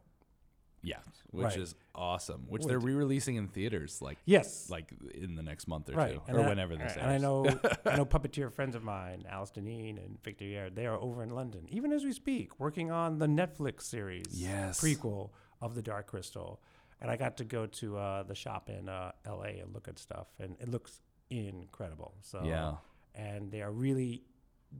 Yeah, 0.82 0.98
which 1.30 1.44
Right. 1.44 1.56
is 1.60 1.74
awesome. 1.94 2.44
Which 2.46 2.64
they're 2.66 2.78
re-releasing 2.78 3.36
in 3.36 3.48
theaters, 3.48 4.02
like 4.02 4.18
Yes, 4.26 4.68
like 4.68 4.92
in 5.14 5.34
the 5.34 5.42
next 5.42 5.66
month 5.66 5.88
or 5.88 5.94
right. 5.94 6.14
two, 6.14 6.22
And 6.28 6.36
or 6.36 6.40
I- 6.40 6.48
whenever 6.50 6.76
this 6.76 6.94
And 6.96 7.10
I 7.10 7.16
know, 7.16 7.46
I 7.86 7.96
know 7.96 8.04
puppeteer 8.04 8.52
friends 8.52 8.74
of 8.76 8.84
mine, 8.84 9.24
Alice 9.26 9.50
Dinnean 9.50 9.96
and 10.04 10.22
Victor 10.22 10.44
Yerrid, 10.44 10.74
they 10.74 10.84
are 10.86 10.98
over 11.00 11.22
in 11.22 11.30
London, 11.30 11.66
even 11.70 11.90
as 11.90 12.04
we 12.04 12.12
speak, 12.12 12.60
working 12.60 12.90
on 12.90 13.18
the 13.18 13.26
Netflix 13.26 13.82
series 13.82 14.26
Yes. 14.32 14.78
prequel 14.78 15.30
of 15.62 15.74
the 15.74 15.80
Dark 15.80 16.06
Crystal. 16.08 16.60
And 17.00 17.10
I 17.10 17.16
got 17.16 17.38
to 17.38 17.44
go 17.44 17.64
to 17.66 17.96
uh, 17.96 18.22
the 18.24 18.34
shop 18.34 18.68
in 18.68 18.88
uh, 18.90 19.12
L.A. 19.24 19.60
and 19.60 19.72
look 19.72 19.88
at 19.88 19.98
stuff, 19.98 20.26
and 20.38 20.54
it 20.60 20.68
looks 20.68 21.00
incredible. 21.30 22.14
So 22.20 22.42
Yeah. 22.44 22.76
and 23.14 23.50
they 23.50 23.62
are 23.62 23.72
really 23.72 24.24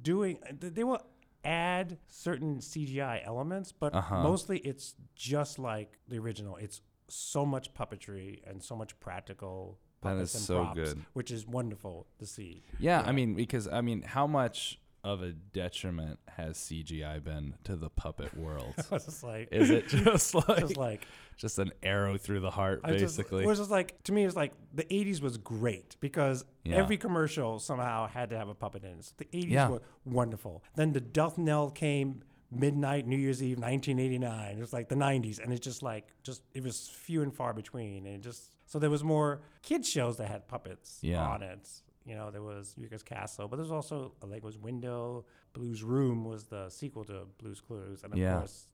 doing. 0.02 0.38
th- 0.60 0.74
They 0.74 0.84
will 0.84 1.00
add 1.44 1.98
certain 2.08 2.58
CGI 2.60 3.22
elements, 3.24 3.72
but 3.72 3.94
Uh-huh. 3.94 4.22
mostly 4.22 4.58
it's 4.58 4.94
just 5.14 5.58
like 5.58 5.98
the 6.08 6.18
original. 6.18 6.56
It's 6.56 6.80
so 7.08 7.44
much 7.44 7.72
puppetry 7.74 8.40
and 8.48 8.62
so 8.62 8.74
much 8.76 8.98
practical. 9.00 9.78
That 10.02 10.16
is 10.18 10.34
and 10.34 10.44
so 10.44 10.62
props, 10.64 10.74
good. 10.80 11.04
which 11.14 11.30
is 11.30 11.46
wonderful 11.46 12.06
to 12.18 12.26
see. 12.26 12.62
Yeah, 12.78 13.00
Yeah. 13.00 13.08
I 13.08 13.12
mean, 13.12 13.34
because 13.34 13.66
I 13.68 13.80
mean, 13.80 14.02
how 14.02 14.26
much 14.26 14.80
of 15.04 15.22
a 15.22 15.30
detriment 15.32 16.18
has 16.28 16.56
CGI 16.58 17.22
been 17.22 17.54
to 17.64 17.76
the 17.76 17.90
puppet 17.90 18.36
world? 18.36 18.74
Just 18.90 19.22
like 19.22 19.48
Is 19.52 19.70
it 19.70 19.86
just 19.88 20.34
like 20.34 20.58
just 20.60 20.76
like 20.76 21.06
just 21.36 21.58
an 21.58 21.72
arrow 21.82 22.16
through 22.16 22.40
the 22.40 22.50
heart, 22.50 22.80
I 22.84 22.92
just, 22.96 23.16
basically? 23.18 23.44
it 23.44 23.46
was 23.46 23.58
just 23.58 23.70
like 23.70 24.02
to 24.04 24.12
me, 24.12 24.24
it's 24.24 24.34
like 24.36 24.52
the 24.72 24.84
'80s 24.84 25.20
was 25.20 25.36
great 25.36 25.96
because 26.00 26.44
Yeah. 26.64 26.76
every 26.76 26.96
commercial 26.96 27.58
somehow 27.58 28.06
had 28.08 28.30
to 28.30 28.36
have 28.38 28.48
a 28.48 28.54
puppet 28.54 28.82
in 28.84 28.90
it. 28.98 29.04
So 29.04 29.12
the 29.18 29.26
'80s 29.26 29.50
Yeah. 29.50 29.68
were 29.68 29.82
wonderful. 30.04 30.62
Then 30.74 30.92
the 30.92 31.00
Death 31.00 31.36
Knell 31.38 31.70
came 31.70 32.22
midnight 32.50 33.06
New 33.06 33.16
Year's 33.18 33.42
Eve 33.42 33.58
1989. 33.58 34.56
It 34.56 34.60
was 34.60 34.72
like 34.72 34.88
the 34.88 34.94
'90s, 34.94 35.38
and 35.42 35.52
it's 35.52 35.64
just 35.64 35.82
like 35.82 36.06
just 36.22 36.42
it 36.54 36.62
was 36.62 36.88
few 36.88 37.22
and 37.22 37.34
far 37.34 37.52
between, 37.52 38.06
and 38.06 38.16
it 38.16 38.20
just 38.22 38.52
so 38.66 38.78
there 38.78 38.90
was 38.90 39.04
more 39.04 39.42
kids 39.62 39.88
shows 39.88 40.16
that 40.18 40.28
had 40.28 40.48
puppets 40.48 40.98
Yeah. 41.02 41.26
on 41.26 41.42
it. 41.42 41.68
You 42.06 42.14
know, 42.14 42.30
there 42.30 42.42
was 42.42 42.74
Eureka's 42.76 43.02
Castle, 43.02 43.48
but 43.48 43.56
there's 43.56 43.70
also 43.70 44.12
Allegra's 44.22 44.58
Window. 44.58 45.24
Blue's 45.54 45.82
Room 45.82 46.24
was 46.24 46.44
the 46.44 46.68
sequel 46.68 47.04
to 47.04 47.26
Blue's 47.38 47.60
Clues, 47.60 48.02
and 48.04 48.12
of 48.12 48.18
Yeah. 48.18 48.38
course, 48.38 48.68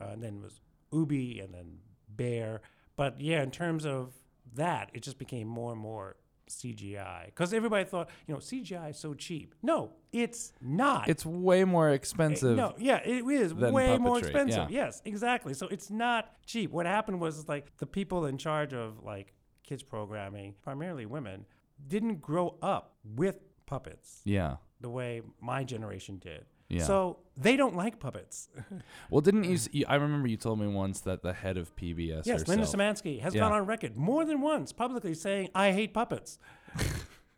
uh, 0.00 0.04
and 0.04 0.22
then 0.22 0.40
was 0.40 0.60
Oobi, 0.92 1.42
and 1.42 1.52
then 1.52 1.78
Bear. 2.08 2.60
But 2.94 3.20
yeah, 3.20 3.42
in 3.42 3.50
terms 3.50 3.84
of 3.84 4.12
that, 4.54 4.90
it 4.94 5.02
just 5.02 5.18
became 5.18 5.48
more 5.48 5.72
and 5.72 5.80
more 5.80 6.16
CGI 6.48 7.26
because 7.26 7.52
everybody 7.52 7.84
thought, 7.84 8.08
you 8.26 8.32
know, 8.34 8.38
CGI 8.40 8.90
is 8.90 8.96
so 8.98 9.14
cheap. 9.14 9.54
No, 9.62 9.92
it's 10.12 10.52
not. 10.60 11.08
it's 11.08 11.26
way 11.26 11.64
more 11.64 11.90
expensive. 11.90 12.56
No, 12.56 12.74
yeah, 12.78 12.98
it 13.04 13.24
is 13.26 13.52
way 13.52 13.98
more 13.98 14.18
expensive. 14.18 14.70
yeah. 14.70 14.84
Yes, 14.84 15.02
exactly. 15.04 15.54
So 15.54 15.66
it's 15.68 15.90
not 15.90 16.30
cheap. 16.46 16.70
What 16.70 16.86
happened 16.86 17.20
was 17.20 17.48
like 17.48 17.76
the 17.78 17.86
people 17.86 18.26
in 18.26 18.38
charge 18.38 18.72
of 18.72 19.02
like 19.02 19.34
kids 19.64 19.82
programming, 19.82 20.54
primarily 20.62 21.04
women, 21.04 21.44
didn't 21.88 22.20
grow 22.20 22.56
up 22.62 22.94
with 23.04 23.38
puppets 23.66 24.20
Yeah. 24.24 24.56
the 24.80 24.90
way 24.90 25.22
my 25.40 25.64
generation 25.64 26.18
did. 26.18 26.44
Yeah. 26.68 26.82
So 26.82 27.18
they 27.36 27.56
don't 27.56 27.76
like 27.76 28.00
puppets. 28.00 28.48
Well, 29.10 29.20
didn't 29.20 29.44
you? 29.44 29.84
I 29.88 29.94
remember 29.96 30.26
you 30.28 30.36
told 30.36 30.58
me 30.58 30.66
once 30.66 31.00
that 31.02 31.22
the 31.22 31.32
head 31.32 31.56
of 31.56 31.74
PBS. 31.76 32.26
yes, 32.26 32.48
Linda 32.48 32.66
Simensky 32.66 33.20
has 33.20 33.34
Yeah. 33.34 33.40
gone 33.42 33.52
on 33.52 33.66
record 33.66 33.96
more 33.96 34.24
than 34.24 34.40
once 34.40 34.72
publicly 34.72 35.14
saying, 35.14 35.50
I 35.54 35.70
hate 35.70 35.94
puppets. 35.94 36.38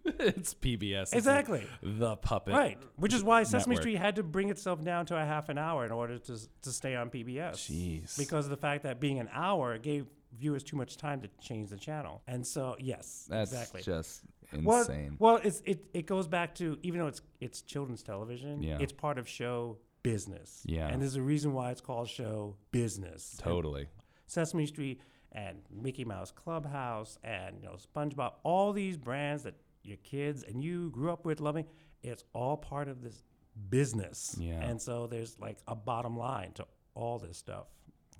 it's 0.05 0.55
PBS. 0.55 1.15
Exactly. 1.15 1.67
The 1.83 2.17
puppet. 2.17 2.55
Right. 2.55 2.79
Which 2.97 3.13
is 3.13 3.23
why 3.23 3.43
Sesame 3.43 3.75
network. 3.75 3.83
Street 3.83 3.97
had 3.99 4.17
to 4.17 4.23
bring 4.23 4.49
itself 4.49 4.83
down 4.83 5.05
to 5.07 5.17
a 5.17 5.25
half 5.25 5.51
an 5.51 5.59
hour 5.59 5.85
in 5.85 5.93
order 5.93 6.19
to, 6.19 6.39
to 6.63 6.71
stay 6.73 6.97
on 6.97 7.11
PBS. 7.11 7.53
Jeez. 7.71 8.17
Because 8.17 8.47
of 8.47 8.51
the 8.51 8.57
fact 8.57 8.85
that 8.85 9.01
being 9.01 9.19
an 9.19 9.29
hour 9.33 9.77
gave 9.79 10.07
viewers 10.37 10.63
too 10.63 10.77
much 10.77 10.97
time 10.97 11.21
to 11.23 11.29
change 11.41 11.71
the 11.71 11.77
channel. 11.77 12.23
And 12.27 12.47
so, 12.47 12.77
yes, 12.79 13.27
That's 13.29 13.53
exactly. 13.53 13.83
just 13.83 14.23
well, 14.63 14.81
insane. 14.81 15.17
well, 15.19 15.37
it's 15.43 15.63
it, 15.65 15.85
it 15.95 16.07
goes 16.07 16.27
back 16.29 16.55
to 16.57 16.79
even 16.83 17.01
though 17.01 17.07
it's 17.07 17.21
it's 17.41 17.63
children's 17.63 18.03
television, 18.03 18.63
Yeah. 18.63 18.79
it's 18.81 18.93
part 18.93 19.19
of 19.19 19.29
show 19.29 19.79
business. 20.03 20.63
Yeah. 20.65 20.89
And 20.89 21.01
there's 21.03 21.17
a 21.17 21.23
reason 21.23 21.53
why 21.53 21.71
it's 21.71 21.81
called 21.81 22.09
show 22.09 22.57
business. 22.71 23.33
And 23.35 23.41
totally. 23.45 23.89
Sesame 24.27 24.67
Street 24.67 25.01
and 25.33 25.59
Mickey 25.71 26.05
Mouse 26.05 26.31
Clubhouse 26.31 27.19
and 27.25 27.57
you 27.61 27.67
know 27.67 27.77
SpongeBob, 27.77 28.33
all 28.43 28.73
these 28.73 28.97
brands 28.97 29.43
that 29.43 29.55
your 29.83 29.99
kids 29.99 30.43
and 30.45 30.63
you 30.63 30.91
grew 30.91 31.11
up 31.11 31.25
with 31.25 31.41
loving, 31.41 31.65
it's 32.03 32.25
all 32.35 32.57
part 32.57 32.89
of 32.89 33.03
this 33.03 33.23
business. 33.71 34.37
Yeah. 34.39 34.61
And 34.61 34.81
so 34.81 35.07
there's 35.07 35.39
like 35.39 35.59
a 35.67 35.75
bottom 35.75 36.17
line 36.17 36.53
to 36.55 36.67
all 36.95 37.19
this 37.19 37.37
stuff. 37.39 37.67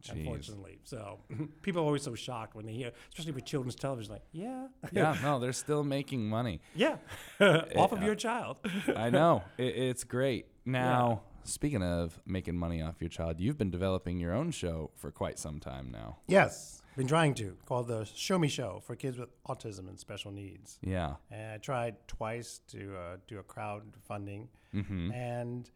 Jeez. 0.03 0.13
Unfortunately, 0.21 0.79
so 0.85 1.19
people 1.63 1.83
are 1.83 1.85
always 1.85 2.03
so 2.03 2.15
shocked 2.15 2.55
when 2.55 2.67
they 2.67 2.73
hear, 2.73 2.93
especially 3.11 3.33
with 3.33 3.45
children's 3.45 3.75
television, 3.75 4.13
like, 4.13 4.23
yeah, 4.33 4.69
Yeah. 4.93 5.17
No, 5.23 5.39
they're 5.39 5.53
still 5.53 5.83
making 5.85 6.29
money. 6.29 6.61
yeah, 6.75 6.97
off 7.41 7.93
of 7.93 7.99
Yeah. 8.01 8.07
your 8.07 8.15
child. 8.15 8.57
I 8.97 9.11
know. 9.11 9.43
It, 9.59 9.75
it's 9.77 10.05
great. 10.05 10.47
Now, 10.65 11.23
speaking 11.45 11.83
of 11.83 12.21
making 12.27 12.57
money 12.57 12.81
off 12.83 12.97
your 13.01 13.09
child, 13.09 13.41
you've 13.41 13.59
been 13.59 13.71
developing 13.71 14.19
your 14.21 14.33
own 14.35 14.51
show 14.51 14.91
for 14.97 15.11
quite 15.11 15.39
some 15.39 15.59
time 15.61 15.91
now. 15.91 16.19
yes, 16.27 16.83
been 16.97 17.07
trying 17.07 17.33
to 17.35 17.57
called 17.65 17.87
the 17.87 18.05
Show 18.15 18.39
Me 18.41 18.49
Show 18.49 18.83
for 18.85 18.97
kids 18.97 19.19
with 19.19 19.29
autism 19.47 19.89
and 19.89 19.99
special 20.01 20.33
needs. 20.33 20.79
Yeah. 20.83 21.15
And 21.31 21.53
I 21.53 21.59
tried 21.59 21.95
twice 22.09 22.61
to 22.73 22.97
uh, 22.97 23.17
do 23.29 23.39
a 23.39 23.43
crowdfunding, 23.45 24.49
Mm-hmm. 24.75 25.13
and 25.13 25.71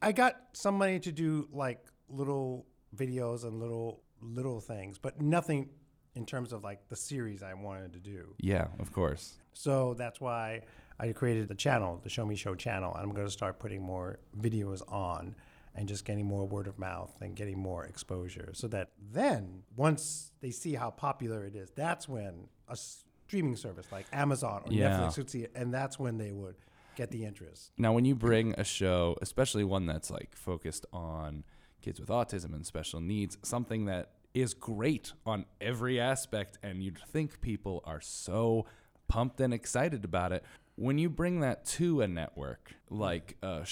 I 0.00 0.12
got 0.12 0.36
some 0.52 0.76
money 0.78 1.00
to 1.00 1.10
do 1.10 1.48
like 1.52 1.80
little 2.08 2.66
videos 2.96 3.44
and 3.44 3.60
little 3.60 4.02
little 4.20 4.60
things, 4.60 4.98
but 4.98 5.20
nothing 5.20 5.68
in 6.14 6.26
terms 6.26 6.52
of 6.52 6.64
like 6.64 6.88
the 6.88 6.96
series 6.96 7.42
I 7.42 7.54
wanted 7.54 7.92
to 7.92 8.00
do. 8.00 8.34
Yeah, 8.38 8.68
of 8.80 8.92
course. 8.92 9.34
So 9.52 9.94
that's 9.94 10.20
why 10.20 10.62
I 10.98 11.12
created 11.12 11.46
the 11.48 11.54
channel, 11.54 12.00
the 12.02 12.08
Show 12.08 12.26
Me 12.26 12.34
Show 12.34 12.54
channel. 12.56 12.92
I'm 12.98 13.12
going 13.12 13.26
to 13.26 13.32
start 13.32 13.58
putting 13.60 13.82
more 13.82 14.18
videos 14.40 14.82
on 14.92 15.36
and 15.76 15.86
just 15.86 16.04
getting 16.04 16.26
more 16.26 16.44
word 16.44 16.66
of 16.66 16.76
mouth 16.78 17.14
and 17.20 17.36
getting 17.36 17.56
more 17.58 17.84
exposure 17.84 18.50
so 18.52 18.66
that 18.68 18.90
then 19.12 19.62
once 19.76 20.32
they 20.40 20.50
see 20.50 20.74
how 20.74 20.90
popular 20.90 21.44
it 21.44 21.54
is, 21.54 21.70
that's 21.76 22.08
when 22.08 22.48
a 22.68 22.76
streaming 22.76 23.54
service 23.54 23.86
like 23.92 24.06
Amazon 24.12 24.62
or 24.66 24.72
Yeah. 24.72 24.98
Netflix 24.98 25.18
would 25.18 25.30
see 25.30 25.42
it 25.42 25.52
and 25.54 25.72
that's 25.72 25.96
when 25.98 26.18
they 26.18 26.32
would 26.32 26.56
get 26.96 27.12
the 27.12 27.24
interest. 27.24 27.70
Now, 27.78 27.92
when 27.92 28.04
you 28.04 28.16
bring 28.16 28.54
a 28.58 28.64
show, 28.64 29.16
especially 29.22 29.62
one 29.62 29.86
that's 29.86 30.10
like 30.10 30.34
focused 30.34 30.84
on 30.92 31.44
kids 31.82 32.00
with 32.00 32.08
autism 32.08 32.54
and 32.54 32.64
special 32.66 33.00
needs, 33.00 33.38
something 33.42 33.86
that 33.86 34.10
is 34.34 34.54
great 34.54 35.12
on 35.26 35.44
every 35.60 35.98
aspect, 35.98 36.58
and 36.62 36.82
you'd 36.82 36.98
think 37.08 37.40
people 37.40 37.82
are 37.86 38.00
so 38.00 38.66
pumped 39.08 39.40
and 39.40 39.54
excited 39.54 40.04
about 40.04 40.32
it. 40.32 40.44
When 40.76 40.96
you 40.96 41.10
bring 41.10 41.40
that 41.40 41.64
to 41.78 42.02
a 42.02 42.06
network 42.06 42.72
like 42.88 43.36
uh, 43.42 43.64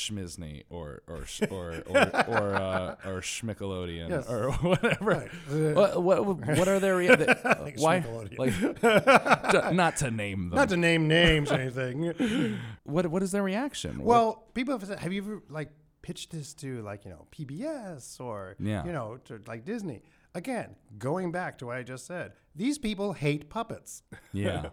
or 0.71 1.03
or 1.07 1.25
or 1.51 1.75
or 1.87 2.27
or, 2.27 2.55
uh, 2.57 2.97
or 3.05 3.21
Schmickelodeon 3.21 4.09
Yes. 4.09 4.29
or 4.29 4.51
whatever, 4.55 5.31
Right. 5.49 5.77
what, 5.77 6.03
what 6.03 6.25
what 6.27 6.67
are 6.67 6.81
their 6.81 6.97
rea- 6.97 7.15
why 7.77 8.05
like 8.37 8.59
to- 8.81 9.71
not 9.73 9.99
to 9.99 10.11
name 10.11 10.49
them? 10.51 10.57
Not 10.57 10.69
to 10.71 10.77
name 10.77 11.07
names 11.07 11.53
or 11.53 11.55
anything. 11.61 12.59
what 12.83 13.07
what 13.07 13.23
is 13.23 13.31
their 13.31 13.43
reaction? 13.45 13.99
What- 13.99 14.07
Well, 14.07 14.45
people 14.55 14.77
have 14.77 14.85
said, 14.89 14.99
have 14.99 15.13
you 15.13 15.23
ever 15.23 15.43
like 15.49 15.71
pitched 16.07 16.31
this 16.31 16.55
to 16.55 16.69
like 16.91 17.05
you 17.05 17.11
know 17.15 17.27
PBS 17.37 18.21
or 18.21 18.39
Yeah. 18.59 18.85
you 18.87 18.93
know 18.93 19.09
to 19.27 19.33
like 19.47 19.65
Disney? 19.65 20.03
again, 20.35 20.77
going 20.99 21.33
back 21.33 21.53
to 21.59 21.65
what 21.67 21.77
I 21.79 21.83
just 21.83 22.05
said, 22.07 22.29
these 22.55 22.77
people 22.79 23.09
hate 23.25 23.43
puppets. 23.57 24.03
Yeah. 24.33 24.69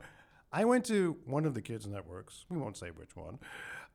I 0.52 0.66
went 0.66 0.84
to 0.94 1.18
one 1.26 1.46
of 1.50 1.54
the 1.58 1.62
kids' 1.70 1.88
networks. 1.88 2.46
We 2.50 2.58
won't 2.64 2.78
say 2.78 2.90
which 3.02 3.16
one. 3.16 3.40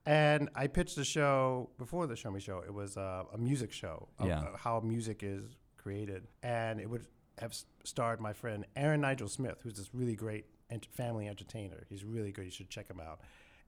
And 0.06 0.48
I 0.62 0.66
pitched 0.66 0.96
a 0.98 1.04
show 1.04 1.70
before 1.78 2.06
the 2.06 2.16
Show 2.16 2.30
Me 2.30 2.40
Show. 2.40 2.58
It 2.66 2.72
was 2.82 2.96
uh, 2.96 3.24
a 3.32 3.38
music 3.38 3.70
show 3.72 4.08
of 4.18 4.26
Yeah. 4.26 4.40
uh, 4.40 4.56
how 4.56 4.80
music 4.80 5.18
is 5.22 5.42
created. 5.76 6.22
And 6.42 6.80
it 6.80 6.88
would 6.90 7.06
have 7.42 7.52
starred 7.84 8.18
my 8.28 8.32
friend 8.32 8.64
Aaron 8.74 9.02
Nigel 9.02 9.28
Smith, 9.28 9.58
who's 9.62 9.74
this 9.80 9.90
really 10.00 10.16
great 10.16 10.46
ent- 10.70 10.88
family 10.90 11.28
entertainer. 11.28 11.80
He's 11.90 12.02
really 12.04 12.32
good. 12.32 12.46
You 12.46 12.50
should 12.58 12.70
check 12.70 12.88
him 12.90 13.00
out. 13.08 13.20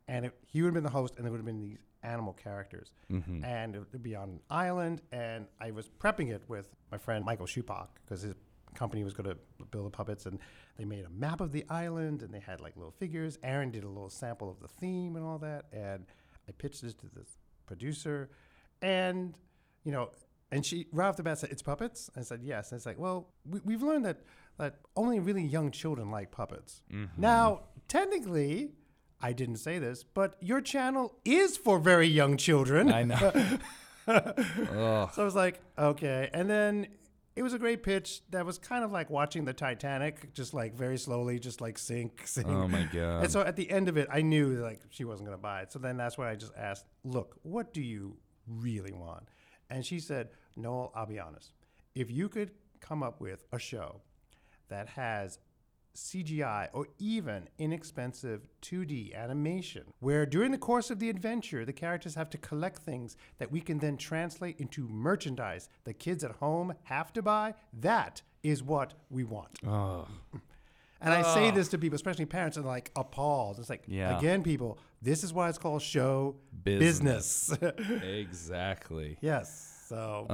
And 0.09 0.25
it, 0.27 0.33
he 0.53 0.63
would 0.63 0.69
have 0.69 0.75
been 0.81 0.91
the 0.93 0.97
host, 1.01 1.13
and 1.17 1.25
there 1.25 1.31
would 1.33 1.39
have 1.45 1.47
been 1.53 1.61
these 1.61 1.79
animal 2.03 2.33
characters. 2.33 2.93
Mm-hmm. 3.11 3.45
And 3.45 3.77
it 3.77 3.83
would 3.93 4.03
be 4.03 4.15
on 4.15 4.31
an 4.31 4.41
island. 4.51 5.03
And 5.13 5.47
I 5.61 5.71
was 5.71 5.89
prepping 5.89 6.31
it 6.31 6.43
with 6.49 6.69
my 6.91 6.99
friend 6.99 7.25
Michael 7.25 7.47
Schupak 7.47 7.89
because 8.05 8.23
his 8.23 8.35
company 8.75 9.05
was 9.05 9.13
going 9.13 9.29
to 9.29 9.37
build 9.71 9.87
the 9.87 9.91
puppets 9.91 10.27
and 10.27 10.39
they 10.79 10.85
made 10.85 11.05
a 11.05 11.11
map 11.11 11.41
of 11.41 11.53
the 11.53 11.65
island 11.69 12.23
and 12.23 12.33
they 12.33 12.41
had 12.41 12.61
like 12.61 12.77
little 12.77 12.93
figures. 12.93 13.39
Aaron 13.43 13.71
did 13.71 13.85
a 13.85 13.89
little 13.89 14.11
sample 14.11 14.51
of 14.51 14.61
the 14.61 14.69
theme 14.69 15.17
and 15.17 15.25
all 15.25 15.39
that 15.39 15.67
and 15.73 16.07
i 16.49 16.53
pitched 16.53 16.83
this 16.83 16.95
to 16.95 17.07
this 17.15 17.39
producer 17.67 18.31
and 18.83 19.35
you 19.85 19.93
know 19.93 20.11
and 20.53 20.67
she 20.67 20.87
right 20.93 21.09
off 21.09 21.17
the 21.17 21.23
bat 21.23 21.39
said 21.39 21.51
it's 21.51 21.63
puppets? 21.63 22.11
I 22.17 22.23
said 22.23 22.41
yes. 22.43 22.73
And 22.73 22.79
it's 22.79 22.87
like 22.87 22.99
well 22.99 23.29
we, 23.45 23.61
we've 23.65 23.83
learned 23.83 24.05
that 24.05 24.23
that 24.59 24.77
only 24.97 25.21
really 25.21 25.43
young 25.43 25.71
children 25.71 26.11
like 26.11 26.31
puppets. 26.31 26.83
Mm-hmm. 26.93 27.21
Now 27.21 27.63
technically 27.89 28.73
i 29.21 29.33
didn't 29.33 29.57
say 29.57 29.79
this 29.79 30.03
but 30.03 30.37
your 30.41 30.61
channel 30.61 31.15
is 31.25 31.57
for 31.57 31.79
very 31.79 32.09
young 32.09 32.37
children 32.37 32.93
I 32.93 33.05
know. 33.05 33.33
So 34.07 35.23
I 35.23 35.25
was 35.25 35.35
like, 35.35 35.61
okay. 35.79 36.31
And 36.33 36.51
then 36.51 36.89
it 37.37 37.43
was 37.43 37.55
a 37.55 37.59
great 37.59 37.83
pitch 37.83 38.23
that 38.31 38.45
was 38.45 38.59
kind 38.59 38.83
of 38.85 38.91
like 38.91 39.09
watching 39.09 39.45
the 39.45 39.53
Titanic, 39.53 40.33
just 40.35 40.53
like 40.53 40.75
very 40.75 40.99
slowly, 40.99 41.39
just 41.39 41.61
like 41.61 41.79
sink, 41.79 42.23
sink. 42.25 42.49
Oh 42.49 42.67
my 42.67 42.89
god. 42.93 43.25
And 43.25 43.33
so 43.33 43.43
at 43.43 43.57
the 43.57 43.71
end 43.71 43.89
of 43.89 43.97
it, 43.97 44.09
I 44.11 44.23
knew 44.23 44.55
like 44.55 44.81
she 44.91 45.05
wasn't 45.05 45.29
going 45.29 45.39
to 45.39 45.43
buy 45.43 45.63
it. 45.63 45.73
So 45.73 45.79
then 45.79 45.97
that's 45.97 46.19
why 46.19 46.31
I 46.31 46.35
just 46.35 46.53
asked, 46.57 46.87
look, 47.05 47.37
what 47.43 47.73
do 47.73 47.83
you 47.83 48.17
really 48.49 48.93
want? 48.93 49.29
And 49.69 49.87
she 49.87 50.01
said, 50.01 50.31
Noel, 50.57 50.93
I'll 50.95 51.07
be 51.07 51.21
honest. 51.21 51.53
If 51.95 52.11
you 52.11 52.29
could 52.29 52.51
come 52.81 53.03
up 53.03 53.21
with 53.21 53.45
a 53.53 53.59
show 53.59 54.01
that 54.69 54.89
has 54.89 55.39
CGI 55.95 56.69
or 56.73 56.87
even 56.99 57.49
inexpensive 57.59 58.47
2D 58.63 59.15
animation, 59.15 59.85
where 60.01 60.25
during 60.27 60.53
the 60.53 60.59
course 60.59 60.91
of 60.91 60.99
the 60.99 61.11
adventure, 61.11 61.65
the 61.65 61.73
characters 61.73 62.15
have 62.15 62.31
to 62.31 62.39
collect 62.39 62.79
things 62.79 63.17
that 63.39 63.51
we 63.51 63.61
can 63.61 63.79
then 63.79 63.97
translate 63.97 64.59
into 64.61 64.89
merchandise 64.89 65.69
the 65.85 65.93
kids 65.93 66.23
at 66.25 66.33
home 66.33 66.75
have 66.85 67.13
to 67.15 67.23
buy, 67.23 67.55
that 67.81 68.23
is 68.43 68.63
what 68.63 68.95
we 69.11 69.25
want. 69.25 69.59
oh. 69.67 70.07
And 71.03 71.15
I 71.15 71.23
say 71.35 71.51
this 71.51 71.69
to 71.69 71.79
people, 71.79 71.97
especially 71.97 72.27
parents, 72.27 72.59
and 72.59 72.67
like 72.67 72.91
appalled. 72.95 73.59
It's 73.59 73.71
like, 73.71 73.85
Yeah. 73.87 74.19
again, 74.19 74.43
people, 74.43 74.79
this 75.01 75.25
is 75.25 75.33
why 75.33 75.49
it's 75.49 75.57
called 75.57 75.81
show 75.81 76.37
Business. 76.63 77.49
business. 77.59 78.03
Exactly. 78.05 79.17
yes. 79.23 79.67
So, 79.89 80.27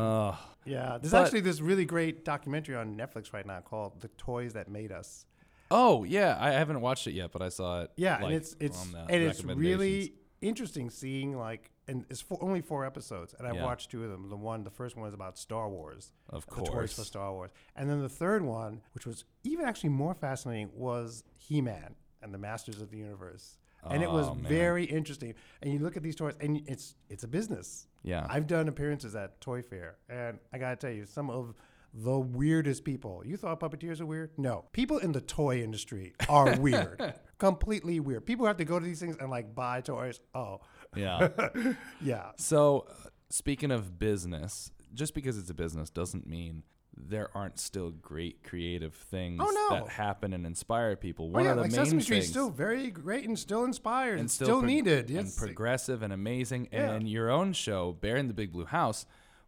yeah. 0.64 0.98
There's 1.00 1.12
But- 1.12 1.24
actually 1.26 1.42
this 1.42 1.60
really 1.60 1.84
great 1.84 2.24
documentary 2.24 2.74
on 2.74 2.96
Netflix 2.96 3.32
right 3.32 3.46
now 3.46 3.60
called 3.60 4.00
The 4.00 4.08
Toys 4.18 4.54
That 4.54 4.68
Made 4.68 4.90
Us. 4.90 5.24
Oh 5.70 6.04
yeah, 6.04 6.36
I 6.40 6.50
haven't 6.52 6.80
watched 6.80 7.06
it 7.06 7.12
yet, 7.12 7.32
but 7.32 7.42
I 7.42 7.48
saw 7.48 7.82
it. 7.82 7.90
Yeah, 7.96 8.14
like, 8.14 8.22
uh, 8.22 8.26
and 8.26 8.34
it's 8.34 8.56
it's 8.60 8.86
and 8.94 9.22
it's 9.22 9.44
really 9.44 10.14
interesting 10.40 10.90
seeing 10.90 11.36
like 11.36 11.70
and 11.88 12.04
it's 12.10 12.20
four, 12.20 12.38
only 12.40 12.60
four 12.60 12.84
episodes, 12.84 13.34
and 13.38 13.46
I've 13.46 13.54
Yeah. 13.56 13.64
watched 13.64 13.90
two 13.90 14.04
of 14.04 14.10
them. 14.10 14.28
The 14.28 14.36
one, 14.36 14.64
the 14.64 14.70
first 14.70 14.96
one 14.96 15.06
is 15.08 15.14
about 15.14 15.38
Star 15.38 15.68
Wars, 15.68 16.12
Of 16.30 16.46
course, 16.46 16.68
the 16.68 16.74
toys 16.76 16.92
for 16.94 17.04
Star 17.04 17.32
Wars, 17.32 17.50
and 17.76 17.88
then 17.88 18.00
the 18.02 18.08
third 18.08 18.42
one, 18.42 18.82
which 18.92 19.06
was 19.06 19.24
even 19.44 19.64
actually 19.66 19.90
more 19.90 20.14
fascinating, 20.14 20.70
was 20.74 21.22
He-Man 21.36 21.94
and 22.22 22.34
the 22.34 22.38
Masters 22.38 22.80
of 22.80 22.90
the 22.90 22.96
Universe, 22.98 23.56
and 23.88 24.02
it 24.02 24.10
was 24.10 24.26
Oh, 24.28 24.34
man. 24.34 24.44
very 24.48 24.84
interesting. 24.84 25.34
And 25.62 25.72
you 25.72 25.78
look 25.78 25.96
at 25.96 26.02
these 26.02 26.16
toys, 26.16 26.34
and 26.40 26.62
it's 26.68 26.96
it's 27.08 27.22
a 27.24 27.28
business. 27.28 27.86
Yeah. 28.02 28.26
I've 28.28 28.46
done 28.48 28.68
appearances 28.68 29.14
at 29.16 29.40
Toy 29.40 29.62
Fair, 29.62 29.96
and 30.08 30.38
I 30.52 30.58
gotta 30.58 30.76
tell 30.76 30.90
you, 30.90 31.06
some 31.06 31.30
of 31.30 31.54
the 31.98 32.18
weirdest 32.18 32.84
people. 32.84 33.22
You 33.24 33.36
thought 33.38 33.58
puppeteers 33.58 34.00
are 34.00 34.06
weird? 34.06 34.30
No. 34.36 34.66
People 34.72 34.98
in 34.98 35.12
the 35.12 35.20
toy 35.20 35.62
industry 35.62 36.12
are 36.28 36.54
weird. 36.60 37.14
Completely 37.38 38.00
weird. 38.00 38.26
People 38.26 38.46
have 38.46 38.58
to 38.58 38.64
go 38.64 38.78
to 38.78 38.84
these 38.84 39.00
things 39.00 39.16
and 39.18 39.30
like 39.30 39.54
buy 39.54 39.80
toys. 39.80 40.20
Oh, 40.34 40.60
yeah. 40.94 41.28
yeah. 42.02 42.30
So, 42.36 42.86
uh, 42.90 43.08
speaking 43.30 43.70
of 43.70 43.98
business, 43.98 44.70
just 44.94 45.14
because 45.14 45.38
it's 45.38 45.48
a 45.50 45.54
business 45.54 45.88
doesn't 45.90 46.26
mean 46.26 46.64
there 46.98 47.28
aren't 47.34 47.58
still 47.58 47.90
great 47.90 48.42
creative 48.42 48.94
things 48.94 49.38
Oh, 49.42 49.50
no. 49.70 49.76
that 49.80 49.88
happen 49.90 50.32
and 50.32 50.46
inspire 50.46 50.96
people. 50.96 51.26
Oh, 51.26 51.30
One 51.30 51.44
yeah, 51.44 51.50
of 51.50 51.56
the 51.56 51.62
like 51.62 51.72
main 51.72 51.84
Sesame 51.84 52.02
Street's 52.02 52.26
things 52.26 52.30
still 52.30 52.48
very 52.50 52.90
great 52.90 53.26
and 53.28 53.38
still 53.38 53.64
inspired 53.64 54.18
and, 54.18 54.30
still, 54.30 54.46
still 54.46 54.58
prog- 54.60 54.66
needed. 54.66 55.10
and 55.10 55.34
progressive 55.36 56.02
and 56.02 56.12
amazing. 56.12 56.68
Yeah. 56.72 56.92
And 56.92 57.08
your 57.08 57.30
own 57.30 57.52
show, 57.52 57.92
Bear 57.92 58.16
in 58.16 58.28
the 58.28 58.34
Big 58.34 58.50
Blue 58.52 58.64
House, 58.64 59.04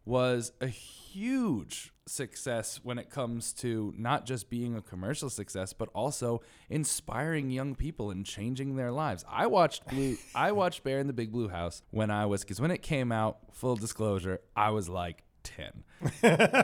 was 0.09 0.51
a 0.59 0.67
huge 0.67 1.93
success 2.07 2.79
when 2.83 2.97
it 2.97 3.09
comes 3.11 3.53
to 3.53 3.93
not 3.97 4.25
just 4.25 4.49
being 4.49 4.75
a 4.75 4.81
commercial 4.81 5.29
success, 5.29 5.71
but 5.73 5.87
also 5.93 6.41
inspiring 6.69 7.51
young 7.51 7.75
people 7.75 8.09
and 8.09 8.25
changing 8.25 8.75
their 8.75 8.91
lives. 8.91 9.23
I 9.29 9.45
watched 9.47 9.87
Blue. 9.87 10.17
I 10.33 10.51
watched 10.61 10.83
Bear 10.83 10.99
in 10.99 11.07
the 11.07 11.13
Big 11.13 11.31
Blue 11.31 11.47
House 11.49 11.83
when 11.91 12.09
I 12.09 12.25
was 12.25 12.41
because 12.41 12.59
when 12.59 12.71
it 12.71 12.81
came 12.81 13.11
out, 13.11 13.37
full 13.53 13.75
disclosure, 13.75 14.39
I 14.55 14.71
was 14.71 14.89
like. 14.89 15.23
10. 15.43 15.83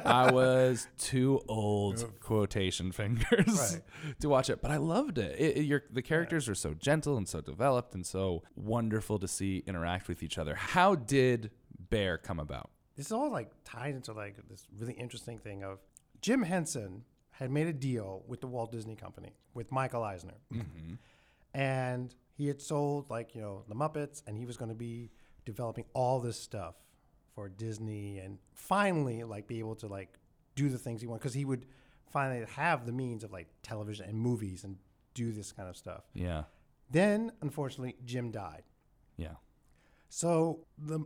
I 0.05 0.31
was 0.33 0.87
too 0.97 1.41
old, 1.47 2.05
quotation 2.19 2.91
fingers, 2.91 3.47
Right. 3.47 3.81
to 4.19 4.27
watch 4.29 4.49
it, 4.49 4.61
but 4.61 4.69
I 4.69 4.77
loved 4.77 5.17
it. 5.17 5.39
it, 5.39 5.57
it- 5.57 5.63
your, 5.63 5.83
the 5.89 6.01
characters 6.01 6.49
are 6.49 6.55
so 6.55 6.73
gentle 6.73 7.15
and 7.17 7.27
so 7.27 7.39
developed 7.39 7.95
and 7.95 8.05
so 8.05 8.43
wonderful 8.55 9.17
to 9.19 9.29
see 9.29 9.63
interact 9.65 10.09
with 10.09 10.21
each 10.21 10.37
other. 10.37 10.55
How 10.55 10.93
did 10.93 11.51
Bear 11.89 12.17
come 12.17 12.37
about? 12.37 12.69
This 12.95 13.07
is 13.07 13.11
all 13.11 13.31
like 13.31 13.51
tied 13.63 13.95
into 13.95 14.13
like 14.13 14.35
this 14.49 14.67
really 14.77 14.93
interesting 14.93 15.37
thing 15.37 15.63
of 15.63 15.79
Jim 16.21 16.43
Henson 16.43 17.03
had 17.31 17.51
made 17.51 17.67
a 17.67 17.73
deal 17.73 18.23
with 18.27 18.41
the 18.41 18.47
Walt 18.47 18.71
Disney 18.71 18.95
Company 18.95 19.33
with 19.53 19.71
Michael 19.71 20.03
Eisner, 20.03 20.35
mm-hmm. 20.53 20.95
and 21.53 22.15
he 22.33 22.47
had 22.47 22.61
sold 22.61 23.09
like 23.09 23.35
you 23.35 23.41
know 23.41 23.63
the 23.67 23.75
Muppets, 23.75 24.23
and 24.27 24.37
he 24.37 24.45
was 24.45 24.57
going 24.57 24.69
to 24.69 24.75
be 24.75 25.11
developing 25.45 25.85
all 25.93 26.19
this 26.19 26.39
stuff 26.39 26.75
for 27.33 27.49
Disney, 27.49 28.19
and 28.19 28.37
finally 28.53 29.23
like 29.23 29.47
be 29.47 29.59
able 29.59 29.75
to 29.75 29.87
like 29.87 30.17
do 30.55 30.69
the 30.69 30.77
things 30.77 31.01
he 31.01 31.07
wanted 31.07 31.19
because 31.19 31.33
he 31.33 31.45
would 31.45 31.65
finally 32.11 32.45
have 32.55 32.85
the 32.85 32.93
means 32.93 33.23
of 33.23 33.33
like 33.33 33.47
television 33.61 34.07
and 34.07 34.17
movies 34.17 34.63
and 34.63 34.77
do 35.13 35.31
this 35.31 35.51
kind 35.51 35.67
of 35.67 35.75
stuff. 35.75 36.03
Yeah. 36.13 36.43
Then, 36.89 37.31
unfortunately, 37.41 37.95
Jim 38.05 38.31
died. 38.31 38.63
Yeah. 39.17 39.35
So 40.09 40.65
the 40.77 40.99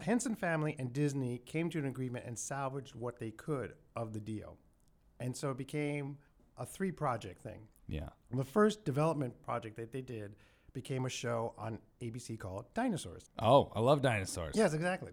Henson 0.00 0.34
family 0.34 0.76
and 0.78 0.92
Disney 0.92 1.38
came 1.44 1.70
to 1.70 1.78
an 1.78 1.86
agreement 1.86 2.24
and 2.26 2.38
salvaged 2.38 2.94
what 2.94 3.18
they 3.18 3.30
could 3.30 3.74
of 3.96 4.12
the 4.12 4.20
deal. 4.20 4.56
And 5.20 5.36
so 5.36 5.50
it 5.50 5.58
became 5.58 6.18
a 6.56 6.64
three 6.64 6.92
project 6.92 7.42
thing. 7.42 7.68
Yeah. 7.88 8.08
The 8.32 8.44
first 8.44 8.84
development 8.84 9.40
project 9.42 9.76
that 9.76 9.92
they 9.92 10.00
did 10.00 10.36
became 10.72 11.04
a 11.06 11.08
show 11.10 11.54
on 11.56 11.78
ABC 12.02 12.38
called 12.38 12.66
Dinosaurs. 12.74 13.30
Oh, 13.38 13.70
I 13.74 13.80
love 13.80 14.02
dinosaurs. 14.02 14.54
Yes, 14.56 14.74
exactly. 14.74 15.12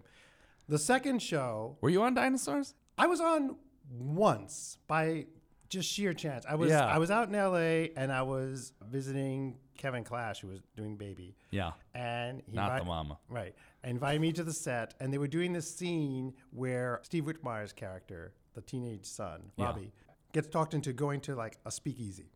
The 0.67 0.79
second 0.79 1.21
show 1.21 1.77
Were 1.81 1.89
you 1.89 2.01
on 2.03 2.13
dinosaurs? 2.13 2.73
I 2.97 3.07
was 3.07 3.19
on 3.19 3.57
once 3.89 4.77
by 4.87 5.25
just 5.71 5.89
sheer 5.89 6.13
chance. 6.13 6.45
I 6.47 6.55
was 6.55 6.69
Yeah. 6.69 6.85
I 6.85 6.99
was 6.99 7.09
out 7.09 7.29
in 7.29 7.33
LA 7.35 7.89
and 7.95 8.11
I 8.11 8.21
was 8.21 8.73
visiting 8.87 9.57
Kevin 9.77 10.03
Clash 10.03 10.41
who 10.41 10.49
was 10.49 10.59
doing 10.75 10.95
Baby. 10.97 11.35
Yeah. 11.49 11.71
And 11.95 12.43
he 12.45 12.55
Not 12.55 12.71
invi- 12.73 12.79
the 12.79 12.85
mama. 12.85 13.17
Right. 13.29 13.55
Invited 13.83 14.21
me 14.21 14.31
to 14.33 14.43
the 14.43 14.53
set, 14.53 14.93
and 14.99 15.11
they 15.11 15.17
were 15.17 15.27
doing 15.27 15.53
this 15.53 15.73
scene 15.73 16.33
where 16.51 16.99
Steve 17.03 17.25
Whitmire's 17.25 17.73
character, 17.73 18.33
the 18.53 18.61
teenage 18.61 19.05
son, 19.05 19.51
Yeah. 19.57 19.65
Robbie, 19.65 19.91
gets 20.33 20.47
talked 20.49 20.73
into 20.75 20.93
going 20.93 21.19
to 21.21 21.35
like 21.35 21.57
a 21.65 21.71
speakeasy. 21.71 22.31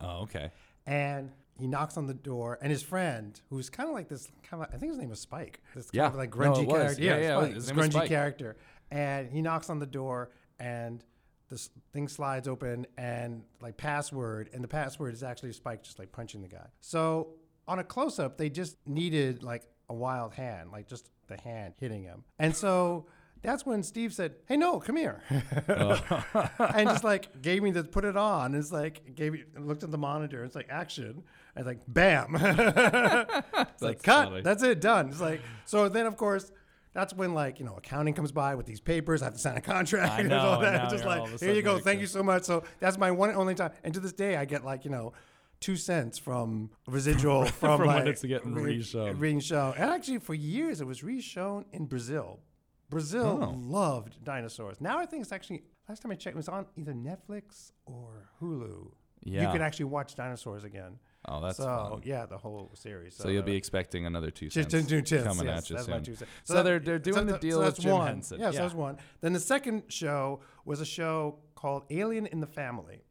Oh, 0.00 0.22
okay. 0.24 0.50
And 0.86 1.30
he 1.58 1.66
knocks 1.66 1.96
on 1.96 2.06
the 2.06 2.14
door, 2.14 2.58
and 2.60 2.70
his 2.70 2.82
friend, 2.82 3.40
who's 3.50 3.70
kind 3.70 3.88
of 3.88 3.94
like 3.94 4.08
this, 4.08 4.28
kind 4.42 4.62
of, 4.62 4.68
I 4.74 4.78
think 4.78 4.92
his 4.92 4.98
name 4.98 5.10
was 5.10 5.20
Spike. 5.20 5.62
This 5.74 5.88
Yeah. 5.92 6.02
kind 6.04 6.14
of 6.14 6.18
like 6.18 6.30
grungy 6.30 6.66
was. 6.66 6.76
character. 6.96 7.02
Yeah, 7.02 7.16
yeah, 7.18 7.36
Spike, 7.38 7.54
his 7.54 7.68
name 7.68 7.76
was 7.76 7.88
grungy 7.88 8.06
character. 8.08 8.56
And 8.90 9.30
he 9.30 9.40
knocks 9.40 9.70
on 9.70 9.78
the 9.78 9.86
door, 9.86 10.30
and 10.58 11.02
this 11.50 11.70
thing 11.92 12.08
slides 12.08 12.48
open, 12.48 12.86
and 12.96 13.42
like 13.60 13.76
password, 13.76 14.50
and 14.52 14.62
the 14.62 14.68
password 14.68 15.14
is 15.14 15.22
actually 15.22 15.52
Spike 15.52 15.82
just 15.82 15.98
like 15.98 16.12
punching 16.12 16.42
the 16.42 16.48
guy. 16.48 16.66
So 16.80 17.34
on 17.66 17.78
a 17.78 17.84
close 17.84 18.18
up, 18.18 18.38
they 18.38 18.48
just 18.48 18.76
needed 18.86 19.42
like 19.42 19.64
a 19.88 19.94
wild 19.94 20.34
hand, 20.34 20.70
like 20.72 20.88
just 20.88 21.10
the 21.26 21.40
hand 21.40 21.74
hitting 21.78 22.02
him. 22.02 22.24
And 22.38 22.54
so 22.54 23.06
that's 23.42 23.64
when 23.64 23.82
Steve 23.82 24.12
said, 24.12 24.34
Hey, 24.46 24.56
no, 24.56 24.80
come 24.80 24.96
here. 24.96 25.22
and 25.30 26.88
just 26.88 27.04
like 27.04 27.40
gave 27.42 27.62
me 27.62 27.70
the 27.70 27.84
put 27.84 28.04
it 28.04 28.16
on. 28.16 28.54
It's 28.54 28.72
like, 28.72 29.14
gave 29.14 29.32
me, 29.32 29.44
looked 29.58 29.82
at 29.82 29.90
the 29.90 29.98
monitor. 29.98 30.44
It's 30.44 30.54
like 30.54 30.68
action. 30.70 31.22
And 31.56 31.66
like, 31.66 31.80
bam. 31.88 32.36
it's 32.40 33.82
like, 33.82 34.02
cut. 34.02 34.28
funny. 34.28 34.42
That's 34.42 34.62
it, 34.62 34.80
done. 34.80 35.08
It's 35.08 35.20
like, 35.20 35.40
so 35.64 35.88
then 35.88 36.06
of 36.06 36.16
course, 36.16 36.52
that's 36.92 37.14
when 37.14 37.34
like 37.34 37.58
you 37.60 37.64
know 37.66 37.74
accounting 37.76 38.14
comes 38.14 38.32
by 38.32 38.54
with 38.54 38.66
these 38.66 38.80
papers. 38.80 39.22
I 39.22 39.26
have 39.26 39.34
to 39.34 39.40
sign 39.40 39.56
a 39.56 39.60
contract. 39.60 40.12
I 40.12 40.20
and 40.22 40.32
all 40.32 40.60
that. 40.60 40.80
and 40.82 40.90
just 40.90 41.04
like 41.04 41.40
here 41.40 41.52
you 41.54 41.62
go. 41.62 41.78
Thank 41.78 42.00
you 42.00 42.06
so 42.06 42.22
much. 42.22 42.44
So 42.44 42.64
that's 42.80 42.98
my 42.98 43.10
one 43.10 43.28
and 43.30 43.38
only 43.38 43.54
time. 43.54 43.72
And 43.84 43.94
to 43.94 44.00
this 44.00 44.12
day, 44.12 44.36
I 44.36 44.44
get 44.44 44.64
like 44.64 44.84
you 44.84 44.90
know 44.90 45.12
two 45.60 45.76
cents 45.76 46.18
from 46.18 46.70
residual 46.86 47.44
from, 47.46 47.78
From 47.78 47.86
when 47.88 47.96
like, 47.98 48.06
it's 48.06 48.24
getting 48.24 48.54
re- 48.54 48.78
reshown. 48.78 49.20
Being 49.20 49.40
shown. 49.40 49.74
And 49.76 49.90
actually, 49.90 50.18
for 50.18 50.34
years, 50.34 50.80
it 50.80 50.86
was 50.86 51.02
reshown 51.02 51.64
in 51.72 51.86
Brazil. 51.86 52.40
Brazil 52.88 53.38
Oh. 53.42 53.54
loved 53.56 54.24
dinosaurs. 54.24 54.80
Now 54.80 54.98
I 54.98 55.06
think 55.06 55.22
it's 55.22 55.32
actually 55.32 55.62
last 55.88 56.02
time 56.02 56.10
I 56.12 56.16
checked, 56.16 56.34
it 56.34 56.36
was 56.36 56.48
on 56.48 56.66
either 56.76 56.92
Netflix 56.92 57.72
or 57.86 58.30
Hulu. 58.40 58.90
Yeah. 59.22 59.42
You 59.46 59.52
could 59.52 59.60
actually 59.60 59.84
watch 59.84 60.14
dinosaurs 60.14 60.64
again. 60.64 60.98
Oh, 61.26 61.40
that's 61.40 61.58
so 61.58 61.64
fun. 61.64 62.00
yeah, 62.04 62.24
the 62.24 62.38
whole 62.38 62.70
series. 62.74 63.14
So 63.14 63.28
you'll 63.28 63.42
uh, 63.42 63.46
be 63.46 63.54
expecting 63.54 64.06
another 64.06 64.30
two 64.30 64.48
cents 64.48 64.72
two 64.72 65.02
coming 65.02 65.46
yes, 65.46 65.64
at 65.64 65.70
you 65.70 65.76
that's 65.76 65.88
my 65.88 65.96
soon. 65.96 66.04
two 66.04 66.14
cents. 66.14 66.30
So, 66.44 66.54
that- 66.54 66.64
they're 66.64 66.78
they're 66.78 66.98
doing 66.98 67.26
the 67.26 67.32
that- 67.32 67.40
deal 67.40 67.60
that's 67.60 67.76
with 67.76 67.84
Jim 67.84 67.92
one. 67.92 68.06
Henson. 68.06 68.40
Yes, 68.40 68.54
yeah. 68.54 68.62
that's 68.62 68.74
one. 68.74 68.96
Then 69.20 69.34
the 69.34 69.40
second 69.40 69.84
show 69.88 70.40
was 70.64 70.80
a 70.80 70.86
show 70.86 71.38
called 71.54 71.84
Alien 71.90 72.26
in 72.26 72.40
the 72.40 72.46
Family. 72.46 73.02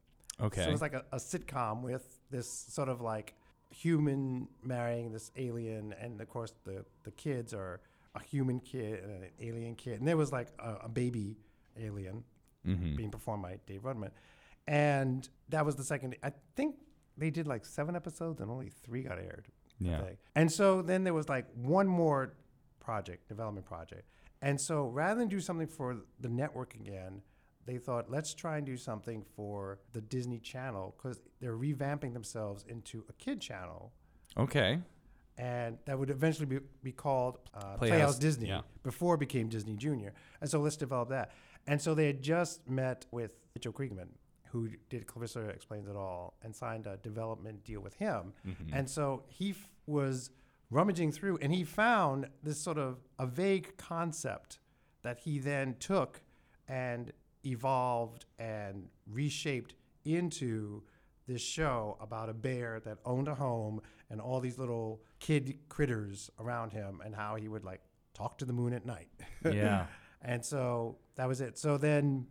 Okay. 0.41 0.63
So 0.63 0.69
it 0.69 0.71
was 0.71 0.81
like 0.81 0.93
a, 0.93 1.05
a 1.11 1.17
sitcom 1.17 1.81
with 1.81 2.19
this 2.31 2.49
sort 2.49 2.89
of 2.89 3.01
like 3.01 3.35
human 3.69 4.47
marrying 4.63 5.11
this 5.11 5.31
alien, 5.37 5.93
and 6.01 6.19
of 6.19 6.29
course 6.29 6.53
the 6.63 6.85
the 7.03 7.11
kids 7.11 7.53
are 7.53 7.81
a 8.15 8.23
human 8.23 8.59
kid 8.59 9.03
and 9.03 9.23
an 9.23 9.29
alien 9.39 9.75
kid, 9.75 9.99
and 9.99 10.07
there 10.07 10.17
was 10.17 10.31
like 10.31 10.47
a, 10.59 10.85
a 10.85 10.89
baby 10.89 11.37
alien 11.79 12.23
mm-hmm. 12.65 12.95
being 12.95 13.11
performed 13.11 13.43
by 13.43 13.59
Dave 13.67 13.83
Rudman, 13.83 14.11
and 14.67 15.29
that 15.49 15.65
was 15.65 15.75
the 15.75 15.83
second. 15.83 16.15
I 16.23 16.31
think 16.55 16.75
they 17.19 17.29
did 17.29 17.47
like 17.47 17.65
seven 17.65 17.95
episodes, 17.95 18.41
and 18.41 18.49
only 18.49 18.69
three 18.83 19.03
got 19.03 19.19
aired. 19.19 19.47
Yeah. 19.79 20.01
And 20.35 20.51
so 20.51 20.81
then 20.81 21.03
there 21.03 21.13
was 21.13 21.29
like 21.29 21.45
one 21.55 21.87
more 21.87 22.33
project, 22.79 23.27
development 23.27 23.65
project. 23.65 24.03
And 24.41 24.59
so 24.59 24.87
rather 24.87 25.19
than 25.19 25.29
do 25.29 25.39
something 25.39 25.67
for 25.67 25.97
the 26.19 26.29
network 26.29 26.75
again, 26.75 27.21
they 27.65 27.77
thought, 27.77 28.09
let's 28.09 28.33
try 28.33 28.57
and 28.57 28.65
do 28.65 28.77
something 28.77 29.23
for 29.35 29.79
the 29.93 30.01
Disney 30.01 30.39
Channel 30.39 30.95
because 30.97 31.19
they're 31.39 31.57
revamping 31.57 32.13
themselves 32.13 32.65
into 32.67 33.05
a 33.09 33.13
kid 33.13 33.41
channel. 33.41 33.91
Okay. 34.37 34.79
And 35.37 35.77
that 35.85 35.97
would 35.97 36.09
eventually 36.09 36.45
be, 36.45 36.59
be 36.83 36.91
called 36.91 37.37
uh, 37.53 37.59
Playhouse- 37.59 37.77
Playhouse, 37.77 38.19
Disney 38.19 38.47
yeah. 38.47 38.61
before 38.83 39.15
it 39.15 39.19
became 39.19 39.49
Disney 39.49 39.75
Junior. 39.75 40.13
And 40.41 40.49
so 40.49 40.59
let's 40.59 40.77
develop 40.77 41.09
that. 41.09 41.31
And 41.67 41.81
so 41.81 41.93
they 41.93 42.07
had 42.07 42.21
just 42.21 42.67
met 42.67 43.05
with 43.11 43.31
Mitchell 43.55 43.73
Kriegman, 43.73 44.07
who 44.51 44.69
did 44.89 45.05
Clarissa 45.07 45.41
Explains 45.49 45.87
It 45.87 45.95
All, 45.95 46.35
and 46.43 46.55
signed 46.55 46.87
a 46.87 46.97
development 46.97 47.63
deal 47.63 47.81
with 47.81 47.95
him. 47.95 48.33
Mhm. 48.45 48.69
And 48.73 48.89
so 48.89 49.23
he 49.27 49.51
f- 49.51 49.69
was 49.85 50.31
rummaging 50.71 51.11
through 51.11 51.37
and 51.37 51.53
he 51.53 51.63
found 51.63 52.29
this 52.43 52.59
sort 52.59 52.77
of 52.77 52.99
a 53.17 53.25
vague 53.25 53.75
concept 53.77 54.59
that 55.01 55.19
he 55.19 55.39
then 55.39 55.75
took 55.79 56.21
and 56.67 57.11
evolved 57.43 58.25
and 58.37 58.89
reshaped 59.07 59.73
into 60.05 60.83
this 61.27 61.41
show 61.41 61.97
about 61.99 62.29
a 62.29 62.33
bear 62.33 62.79
that 62.79 62.97
owned 63.05 63.27
a 63.27 63.35
home 63.35 63.81
and 64.09 64.19
all 64.19 64.39
these 64.39 64.57
little 64.57 65.01
kid 65.19 65.57
critters 65.69 66.29
around 66.39 66.71
him 66.71 67.01
and 67.05 67.15
how 67.15 67.35
he 67.35 67.47
would 67.47 67.63
like 67.63 67.81
talk 68.13 68.37
to 68.37 68.45
the 68.45 68.53
moon 68.53 68.73
at 68.73 68.85
night. 68.85 69.09
yeah. 69.43 69.85
And 70.21 70.43
so 70.43 70.97
that 71.15 71.29
was 71.29 71.39
it. 71.39 71.57
So 71.57 71.77
then 71.77 72.27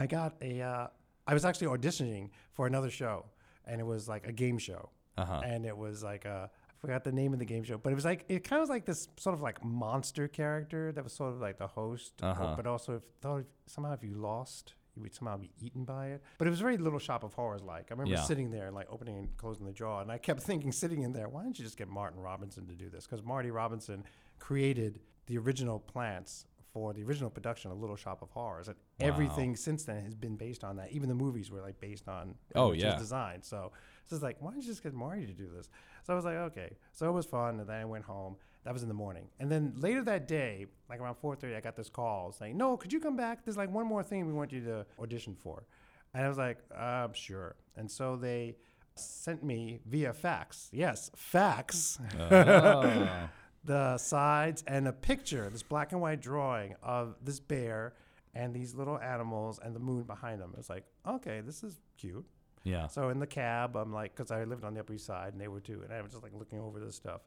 I 0.00 0.06
got 0.06 0.36
a, 0.40 0.62
uh, 0.62 0.86
I 1.26 1.34
was 1.34 1.44
actually 1.44 1.68
auditioning 1.76 2.30
for 2.52 2.66
another 2.66 2.90
show 2.90 3.26
and 3.66 3.80
it 3.80 3.84
was 3.84 4.08
like 4.08 4.26
a 4.26 4.32
game 4.32 4.58
show 4.58 4.90
Uh 5.18 5.24
huh. 5.24 5.40
and 5.44 5.66
it 5.66 5.76
was 5.76 6.02
like 6.02 6.24
uh, 6.26 6.46
I 6.48 6.74
forgot 6.80 7.04
the 7.04 7.12
name 7.12 7.32
of 7.32 7.38
the 7.38 7.44
game 7.46 7.64
show, 7.64 7.78
but 7.78 7.90
it 7.90 7.94
was 7.96 8.04
like 8.04 8.24
it 8.28 8.44
kind 8.44 8.58
of 8.60 8.64
was 8.64 8.70
like 8.70 8.84
this 8.84 9.08
sort 9.16 9.34
of 9.34 9.40
like 9.42 9.64
monster 9.64 10.28
character 10.28 10.92
that 10.92 11.02
was 11.02 11.12
sort 11.12 11.32
of 11.32 11.40
like 11.40 11.58
the 11.58 11.66
host, 11.66 12.12
Uh-huh. 12.22 12.54
but 12.56 12.66
also 12.66 12.96
if 12.96 13.02
thought 13.20 13.38
if, 13.40 13.46
somehow 13.66 13.92
if 13.94 14.02
you 14.04 14.14
lost, 14.14 14.74
you 14.94 15.02
would 15.02 15.14
somehow 15.14 15.36
be 15.36 15.50
eaten 15.60 15.84
by 15.84 16.08
it. 16.08 16.22
But 16.38 16.46
it 16.46 16.50
was 16.50 16.60
very 16.60 16.76
Little 16.78 16.98
Shop 16.98 17.22
of 17.24 17.34
Horrors 17.34 17.62
like. 17.62 17.86
I 17.90 17.94
remember 17.94 18.14
Yeah. 18.14 18.22
sitting 18.22 18.50
there 18.50 18.66
and 18.66 18.74
like 18.74 18.86
opening 18.90 19.16
and 19.18 19.36
closing 19.36 19.66
the 19.66 19.72
drawer, 19.72 20.00
and 20.02 20.10
I 20.12 20.18
kept 20.18 20.42
thinking, 20.50 20.70
sitting 20.72 21.02
in 21.02 21.12
there, 21.12 21.28
why 21.28 21.42
don't 21.42 21.58
you 21.58 21.64
just 21.64 21.76
get 21.76 21.88
Martin 21.88 22.20
Robinson 22.20 22.66
to 22.68 22.74
do 22.74 22.88
this? 22.88 23.04
Because 23.06 23.22
Marty 23.22 23.50
Robinson 23.50 24.04
created 24.38 25.00
the 25.26 25.38
original 25.38 25.78
plants. 25.80 26.46
For 26.76 26.92
the 26.92 27.02
original 27.04 27.30
production 27.30 27.70
of 27.70 27.80
Little 27.80 27.96
Shop 27.96 28.20
of 28.20 28.28
Horrors, 28.32 28.68
and 28.68 28.76
Wow. 29.00 29.06
everything 29.06 29.56
since 29.56 29.84
then 29.84 30.04
has 30.04 30.14
been 30.14 30.36
based 30.36 30.62
on 30.62 30.76
that. 30.76 30.92
Even 30.92 31.08
the 31.08 31.14
movies 31.14 31.50
were 31.50 31.62
like 31.62 31.80
based 31.80 32.06
on 32.06 32.34
Oh, 32.54 32.72
yeah. 32.72 32.98
design. 32.98 33.40
So 33.42 33.72
it's 34.10 34.20
like, 34.22 34.36
why 34.42 34.50
don't 34.50 34.60
you 34.60 34.66
just 34.66 34.82
get 34.82 34.92
Marty 34.92 35.24
to 35.24 35.32
do 35.32 35.48
this? 35.56 35.70
So 36.04 36.12
I 36.12 36.16
was 36.16 36.26
like, 36.26 36.34
okay. 36.48 36.76
So 36.92 37.08
it 37.08 37.12
was 37.12 37.24
fun, 37.24 37.60
and 37.60 37.66
then 37.70 37.76
I 37.80 37.86
went 37.86 38.04
home. 38.04 38.36
That 38.64 38.74
was 38.74 38.82
in 38.82 38.88
the 38.88 38.94
morning, 39.06 39.26
and 39.40 39.50
then 39.50 39.72
later 39.76 40.02
that 40.02 40.28
day, 40.28 40.66
like 40.90 41.00
around 41.00 41.14
4:30, 41.14 41.56
I 41.56 41.60
got 41.60 41.76
this 41.76 41.88
call 41.88 42.30
saying, 42.32 42.58
"No, 42.58 42.76
could 42.76 42.92
you 42.92 43.00
come 43.00 43.16
back? 43.16 43.42
There's 43.42 43.56
like 43.56 43.70
one 43.70 43.86
more 43.86 44.02
thing 44.02 44.26
we 44.26 44.34
want 44.34 44.52
you 44.52 44.60
to 44.64 44.84
audition 45.00 45.34
for." 45.34 45.64
And 46.12 46.26
I 46.26 46.28
was 46.28 46.36
like, 46.36 46.58
um, 46.76 47.14
"Sure." 47.14 47.56
And 47.76 47.90
so 47.90 48.16
they 48.16 48.56
sent 48.96 49.42
me 49.42 49.80
via 49.86 50.12
fax. 50.12 50.68
Yes, 50.72 51.10
fax. 51.16 51.98
Oh. 52.20 53.28
the 53.66 53.98
sides 53.98 54.64
and 54.66 54.88
a 54.88 54.92
picture, 54.92 55.48
this 55.50 55.62
black 55.62 55.92
and 55.92 56.00
white 56.00 56.20
drawing 56.20 56.74
of 56.82 57.16
this 57.22 57.40
bear 57.40 57.94
and 58.34 58.54
these 58.54 58.74
little 58.74 58.98
animals 58.98 59.58
and 59.62 59.74
the 59.74 59.80
moon 59.80 60.04
behind 60.04 60.40
them. 60.40 60.54
It's 60.58 60.70
like, 60.70 60.84
okay, 61.06 61.40
this 61.40 61.62
is 61.62 61.80
cute. 61.98 62.24
yeah. 62.64 62.86
So 62.86 63.08
in 63.08 63.18
the 63.18 63.26
cab, 63.26 63.76
I'm 63.76 63.92
like, 63.92 64.14
because 64.14 64.30
I 64.30 64.44
lived 64.44 64.64
on 64.64 64.74
the 64.74 64.80
Upper 64.80 64.94
East 64.94 65.06
Side 65.06 65.32
and 65.32 65.40
they 65.40 65.48
were 65.48 65.60
too, 65.60 65.80
and 65.82 65.92
I 65.92 66.00
was 66.02 66.12
just 66.12 66.22
like 66.22 66.32
looking 66.34 66.60
over 66.60 66.78
this 66.80 66.94
stuff. 66.96 67.22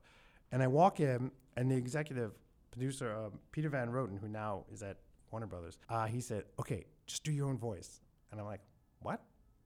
And 0.52 0.64
I 0.64 0.68
walk 0.68 1.00
in, 1.00 1.32
and 1.58 1.70
the 1.70 1.76
executive 1.76 2.32
producer, 2.72 3.14
um, 3.16 3.40
Peter 3.52 3.70
Van 3.70 3.90
Roten, 3.90 4.20
who 4.20 4.28
now 4.28 4.66
is 4.72 4.82
at 4.82 4.98
Warner 5.32 5.48
Brothers, 5.48 5.78
uh, 5.90 6.06
he 6.06 6.22
said, 6.22 6.46
okay, 6.60 6.86
just 7.06 7.24
do 7.24 7.32
your 7.32 7.48
own 7.50 7.58
voice. 7.58 8.02
And 8.32 8.40
I'm 8.40 8.48
like, 8.48 8.62
what? 9.02 9.22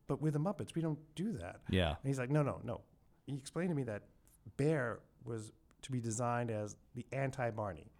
But 0.07 0.21
with 0.21 0.33
the 0.33 0.39
Muppets, 0.39 0.75
we 0.75 0.81
don't 0.81 0.99
do 1.15 1.33
that. 1.33 1.61
Yeah. 1.69 1.89
And 1.89 1.97
he's 2.05 2.19
like, 2.19 2.29
no, 2.29 2.43
no, 2.43 2.59
no. 2.63 2.81
He 3.27 3.35
explained 3.35 3.69
to 3.69 3.75
me 3.75 3.83
that 3.83 4.03
Bear 4.57 4.99
was 5.23 5.51
to 5.83 5.91
be 5.91 5.99
designed 5.99 6.49
as 6.51 6.75
the 6.95 7.05
anti 7.11 7.49
Barney, 7.51 7.91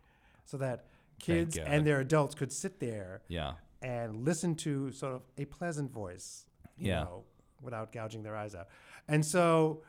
so 0.46 0.58
that 0.58 0.86
kids 1.20 1.58
and 1.58 1.86
their 1.86 2.00
adults 2.00 2.36
could 2.36 2.52
sit 2.52 2.80
there 2.80 3.22
Yeah. 3.28 3.54
and 3.82 4.26
listen 4.26 4.56
to 4.56 4.92
sort 4.92 5.14
of 5.14 5.22
a 5.38 5.46
pleasant 5.46 5.92
voice, 5.92 6.46
you 6.78 6.90
Yeah. 6.90 7.04
know, 7.04 7.24
without 7.62 7.92
gouging 7.92 8.24
their 8.24 8.36
eyes 8.36 8.56
out. 8.56 8.68
And 9.08 9.26
so 9.26 9.84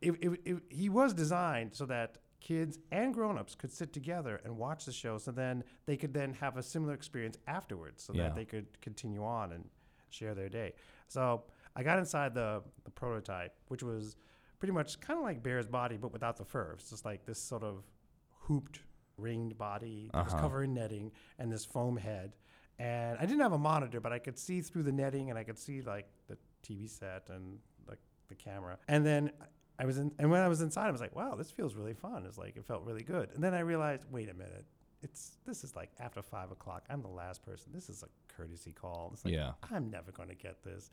it, 0.00 0.12
it, 0.20 0.40
it, 0.44 0.62
he 0.68 0.88
was 0.88 1.12
designed 1.12 1.74
so 1.74 1.86
that 1.86 2.18
kids 2.40 2.78
and 2.90 3.12
grown-ups 3.12 3.54
could 3.54 3.70
sit 3.70 3.92
together 3.92 4.40
and 4.44 4.56
watch 4.56 4.84
the 4.86 4.92
show 4.92 5.18
so 5.18 5.30
then 5.30 5.62
they 5.86 5.96
could 5.96 6.14
then 6.14 6.32
have 6.34 6.56
a 6.56 6.62
similar 6.62 6.94
experience 6.94 7.36
afterwards 7.46 8.02
so 8.02 8.12
Yeah. 8.14 8.24
that 8.24 8.34
they 8.34 8.46
could 8.46 8.80
continue 8.80 9.22
on 9.22 9.52
and 9.52 9.68
share 10.08 10.34
their 10.34 10.48
day. 10.48 10.72
So 11.06 11.44
I 11.76 11.82
got 11.82 11.98
inside 11.98 12.34
the, 12.34 12.62
the 12.84 12.90
prototype, 12.90 13.54
which 13.68 13.82
was 13.82 14.16
pretty 14.60 14.72
much 14.72 15.00
kind 15.00 15.18
of 15.18 15.24
like 15.24 15.42
Bear's 15.42 15.66
body, 15.66 15.96
but 15.96 16.12
without 16.12 16.36
the 16.36 16.44
fur. 16.44 16.72
It's 16.78 16.90
just 16.90 17.04
like 17.04 17.24
this 17.26 17.40
sort 17.42 17.64
of 17.64 17.82
hooped, 18.42 18.80
ringed 19.16 19.58
body 19.58 20.10
that 20.12 20.24
was 20.24 20.32
Uh-huh. 20.32 20.42
covered 20.42 20.62
in 20.64 20.74
netting 20.74 21.10
and 21.38 21.50
this 21.50 21.64
foam 21.64 21.96
head. 21.96 22.36
And 22.78 23.18
I 23.18 23.22
didn't 23.26 23.40
have 23.40 23.52
a 23.52 23.58
monitor, 23.58 24.00
but 24.00 24.12
I 24.12 24.18
could 24.18 24.38
see 24.38 24.60
through 24.62 24.84
the 24.84 24.92
netting 24.92 25.28
and 25.30 25.38
I 25.38 25.44
could 25.44 25.58
see 25.58 25.82
like 25.82 26.06
the 26.28 26.38
TV 26.62 26.88
set 26.88 27.28
and 27.30 27.58
like 27.88 27.98
the 28.28 28.34
camera. 28.34 28.78
And 28.88 29.04
then 29.04 29.32
I 29.78 29.84
was 29.86 29.98
in, 29.98 30.12
and 30.18 30.30
when 30.30 30.40
I 30.40 30.48
was 30.48 30.60
inside, 30.60 30.86
I 30.88 30.90
was 30.90 31.00
like, 31.00 31.16
wow, 31.16 31.34
this 31.34 31.50
feels 31.50 31.74
really 31.74 31.94
fun. 31.94 32.24
It's 32.26 32.38
like, 32.38 32.56
it 32.56 32.64
felt 32.66 32.84
really 32.84 33.02
good. 33.02 33.30
And 33.34 33.42
then 33.42 33.54
I 33.54 33.60
realized, 33.60 34.04
wait 34.10 34.28
a 34.30 34.34
minute. 34.34 34.64
It's 35.02 35.38
this 35.46 35.64
is 35.64 35.74
like 35.74 35.90
after 35.98 36.20
five 36.20 36.50
o'clock. 36.50 36.84
I'm 36.90 37.00
the 37.00 37.08
last 37.08 37.42
person. 37.42 37.72
This 37.72 37.88
is 37.88 38.02
a 38.02 38.08
courtesy 38.34 38.72
call. 38.72 39.10
It's 39.14 39.24
like, 39.24 39.32
Yeah. 39.32 39.52
I'm 39.70 39.88
never 39.90 40.12
going 40.12 40.28
to 40.28 40.34
get 40.34 40.62
this. 40.62 40.90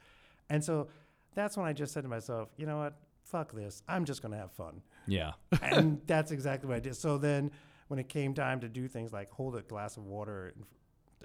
And 0.49 0.63
so 0.63 0.87
that's 1.35 1.57
when 1.57 1.65
I 1.65 1.73
just 1.73 1.93
said 1.93 2.03
to 2.03 2.09
myself, 2.09 2.47
you 2.55 2.65
know 2.65 2.77
what? 2.77 2.97
Fuck 3.31 3.53
this. 3.53 3.83
I'm 3.87 4.05
just 4.05 4.21
going 4.21 4.31
to 4.31 4.37
have 4.37 4.51
fun 4.51 4.81
Yeah. 5.05 5.33
and 5.61 6.01
that's 6.07 6.31
exactly 6.31 6.67
what 6.67 6.77
I 6.77 6.79
did. 6.79 6.95
So 6.95 7.17
then, 7.17 7.51
when 7.89 7.99
it 7.99 8.09
came 8.09 8.33
time 8.33 8.59
to 8.61 8.67
do 8.69 8.87
things 8.87 9.13
like 9.13 9.31
hold 9.31 9.55
a 9.55 9.61
glass 9.61 9.95
of 9.97 10.03
water 10.05 10.53
and, 10.55 10.65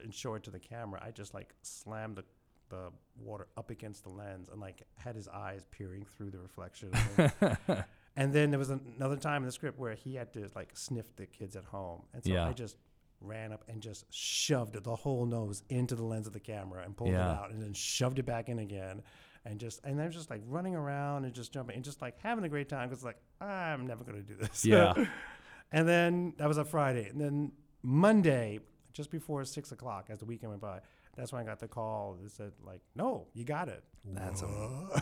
and 0.04 0.14
show 0.14 0.34
it 0.34 0.42
to 0.44 0.50
the 0.50 0.60
camera, 0.60 1.00
I 1.04 1.10
just 1.10 1.34
like 1.34 1.54
slammed 1.62 2.16
the, 2.16 2.24
the 2.70 2.90
water 3.20 3.48
up 3.56 3.70
against 3.70 4.04
the 4.04 4.10
lens 4.10 4.48
and 4.50 4.60
like 4.60 4.82
had 4.96 5.14
his 5.16 5.26
eyes 5.28 5.66
peering 5.70 6.04
through 6.16 6.30
the 6.30 6.38
reflection. 6.38 6.90
and 8.16 8.32
then 8.32 8.50
there 8.50 8.58
was 8.58 8.70
another 8.70 9.16
time 9.16 9.42
in 9.42 9.46
the 9.46 9.52
script 9.52 9.78
where 9.78 9.94
he 9.94 10.14
had 10.14 10.32
to 10.34 10.48
like 10.54 10.70
sniff 10.74 11.14
the 11.16 11.26
kids 11.26 11.56
at 11.56 11.64
home, 11.64 12.02
and 12.14 12.24
so 12.24 12.32
Yeah. 12.32 12.46
I 12.48 12.52
just 12.52 12.76
ran 13.20 13.52
up 13.52 13.62
and 13.68 13.80
just 13.80 14.04
shoved 14.12 14.82
the 14.82 14.96
whole 14.96 15.26
nose 15.26 15.62
into 15.68 15.94
the 15.94 16.02
lens 16.04 16.26
of 16.26 16.32
the 16.32 16.40
camera 16.40 16.82
and 16.84 16.96
pulled 16.96 17.10
Yeah. 17.10 17.32
it 17.32 17.38
out, 17.38 17.50
and 17.50 17.62
then 17.62 17.72
shoved 17.72 18.18
it 18.18 18.26
back 18.26 18.48
in 18.48 18.58
again 18.58 19.02
and 19.44 19.58
just 19.58 19.80
and 19.84 20.00
I 20.00 20.06
was 20.06 20.14
just 20.14 20.30
like 20.30 20.42
running 20.46 20.74
around 20.76 21.24
and 21.24 21.32
just 21.34 21.52
jumping 21.52 21.76
and 21.76 21.84
just 21.84 22.00
like 22.02 22.16
having 22.22 22.44
a 22.44 22.48
great 22.48 22.68
time 22.68 22.88
because 22.88 23.04
like 23.04 23.16
I'm 23.40 23.86
never 23.86 24.04
gonna 24.04 24.22
do 24.22 24.34
this. 24.34 24.64
Yeah. 24.64 24.94
and 25.72 25.88
then 25.88 26.34
that 26.38 26.48
was 26.48 26.58
a 26.58 26.64
Friday, 26.64 27.08
and 27.08 27.20
then 27.20 27.52
Monday, 27.82 28.60
just 28.92 29.10
before 29.10 29.44
six 29.44 29.72
o'clock, 29.72 30.06
as 30.10 30.18
the 30.20 30.24
weekend 30.24 30.50
went 30.50 30.62
by, 30.62 30.80
that's 31.16 31.32
when 31.32 31.42
I 31.42 31.44
got 31.44 31.58
the 31.60 31.68
call 31.68 32.16
that 32.22 32.30
said 32.30 32.52
like, 32.64 32.80
"No, 32.94 33.26
you 33.34 33.44
got 33.44 33.68
it." 33.68 33.82
That's, 34.04 34.42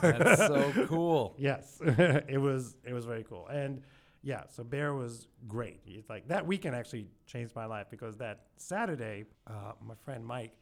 That's 0.03 0.39
so 0.47 0.73
cool. 0.89 1.35
Yes, 1.39 1.79
it 1.85 2.41
was 2.41 2.77
it 2.85 2.93
was 2.93 3.05
very 3.05 3.25
cool, 3.25 3.47
and 3.49 3.83
yeah, 4.23 4.43
so 4.49 4.63
Bear 4.65 4.95
was 4.95 5.29
great. 5.49 5.81
He's 5.85 6.09
like 6.09 6.29
that 6.29 6.47
weekend 6.47 6.75
actually 6.77 7.09
changed 7.27 7.55
my 7.55 7.65
life 7.67 7.87
because 7.91 8.17
that 8.19 8.41
Saturday, 8.57 9.25
uh, 9.47 9.73
my 9.87 9.95
friend 10.05 10.25
Mike 10.27 10.53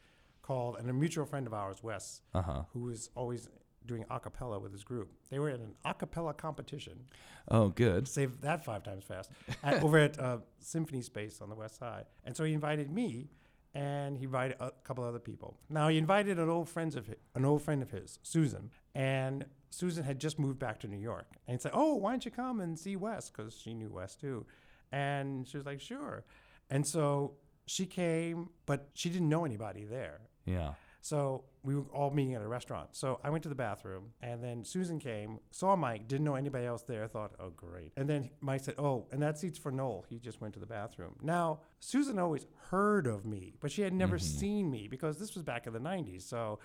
called 0.42 0.76
and 0.78 0.88
a 0.88 0.92
mutual 0.92 1.26
friend 1.26 1.46
of 1.46 1.52
ours, 1.54 1.82
Wes, 1.82 2.22
Uh 2.34 2.42
huh. 2.42 2.62
who 2.72 2.80
was 2.80 3.10
always 3.14 3.48
doing 3.86 4.04
a 4.10 4.20
cappella 4.20 4.58
with 4.58 4.72
his 4.72 4.84
group. 4.84 5.10
They 5.30 5.38
were 5.38 5.48
in 5.48 5.60
an 5.60 5.74
a 5.84 5.94
cappella 5.94 6.34
competition. 6.34 7.04
Oh, 7.48 7.68
good. 7.68 8.06
Save 8.06 8.40
that 8.42 8.64
five 8.64 8.82
times 8.82 9.04
fast. 9.04 9.30
at, 9.62 9.82
over 9.82 9.98
at 9.98 10.18
uh, 10.18 10.38
Symphony 10.60 11.02
Space 11.02 11.40
on 11.40 11.48
the 11.48 11.54
west 11.54 11.78
side. 11.78 12.04
And 12.24 12.36
so 12.36 12.44
he 12.44 12.52
invited 12.52 12.90
me 12.90 13.30
and 13.74 14.16
he 14.18 14.24
invited 14.24 14.56
a 14.60 14.72
couple 14.84 15.04
other 15.04 15.18
people. 15.18 15.56
Now 15.68 15.88
he 15.88 15.98
invited 15.98 16.38
an 16.38 16.48
old 16.48 16.68
friend 16.68 16.94
of 16.96 17.06
his, 17.06 17.16
an 17.34 17.44
old 17.44 17.62
friend 17.62 17.82
of 17.82 17.90
his, 17.90 18.18
Susan, 18.22 18.70
and 18.94 19.44
Susan 19.70 20.04
had 20.04 20.18
just 20.18 20.38
moved 20.38 20.58
back 20.58 20.80
to 20.80 20.88
New 20.88 20.98
York. 20.98 21.26
And 21.46 21.56
he 21.56 21.60
said, 21.60 21.72
"Oh, 21.74 21.94
why 21.94 22.10
don't 22.10 22.24
you 22.24 22.30
come 22.30 22.60
and 22.60 22.78
see 22.78 22.96
Wes?" 22.96 23.30
Because 23.30 23.56
she 23.56 23.74
knew 23.74 23.90
Wes 23.90 24.14
too. 24.14 24.46
And 24.90 25.46
she 25.46 25.56
was 25.56 25.66
like, 25.66 25.80
"Sure." 25.80 26.24
And 26.70 26.86
so 26.86 27.34
she 27.66 27.86
came, 27.86 28.48
but 28.66 28.88
she 28.94 29.10
didn't 29.10 29.28
know 29.28 29.44
anybody 29.44 29.84
there. 29.84 30.20
Yeah. 30.46 30.72
So 31.00 31.44
we 31.68 31.74
were 31.74 31.84
all 31.92 32.10
meeting 32.10 32.34
at 32.34 32.40
a 32.40 32.48
restaurant. 32.48 32.88
So 32.92 33.20
I 33.22 33.28
went 33.28 33.42
to 33.42 33.50
the 33.50 33.54
bathroom, 33.54 34.04
and 34.22 34.42
then 34.42 34.64
Susan 34.64 34.98
came, 34.98 35.38
saw 35.50 35.76
Mike, 35.76 36.08
didn't 36.08 36.24
know 36.24 36.34
anybody 36.34 36.64
else 36.64 36.82
there. 36.82 37.06
Thought, 37.06 37.32
oh 37.38 37.50
great. 37.50 37.92
And 37.94 38.08
then 38.08 38.30
Mike 38.40 38.64
said, 38.64 38.76
oh, 38.78 39.06
and 39.12 39.22
that 39.22 39.36
seat's 39.36 39.58
for 39.58 39.70
Noel. 39.70 40.06
He 40.08 40.18
just 40.18 40.40
went 40.40 40.54
to 40.54 40.60
the 40.60 40.66
bathroom. 40.66 41.16
Now 41.20 41.60
Susan 41.78 42.18
always 42.18 42.46
heard 42.70 43.06
of 43.06 43.26
me, 43.26 43.52
but 43.60 43.70
she 43.70 43.82
had 43.82 43.92
never 43.92 44.16
mm-hmm. 44.16 44.38
seen 44.38 44.70
me 44.70 44.88
because 44.88 45.18
this 45.18 45.34
was 45.34 45.44
back 45.44 45.66
in 45.66 45.74
the 45.74 45.78
'90s. 45.80 46.22
So, 46.22 46.58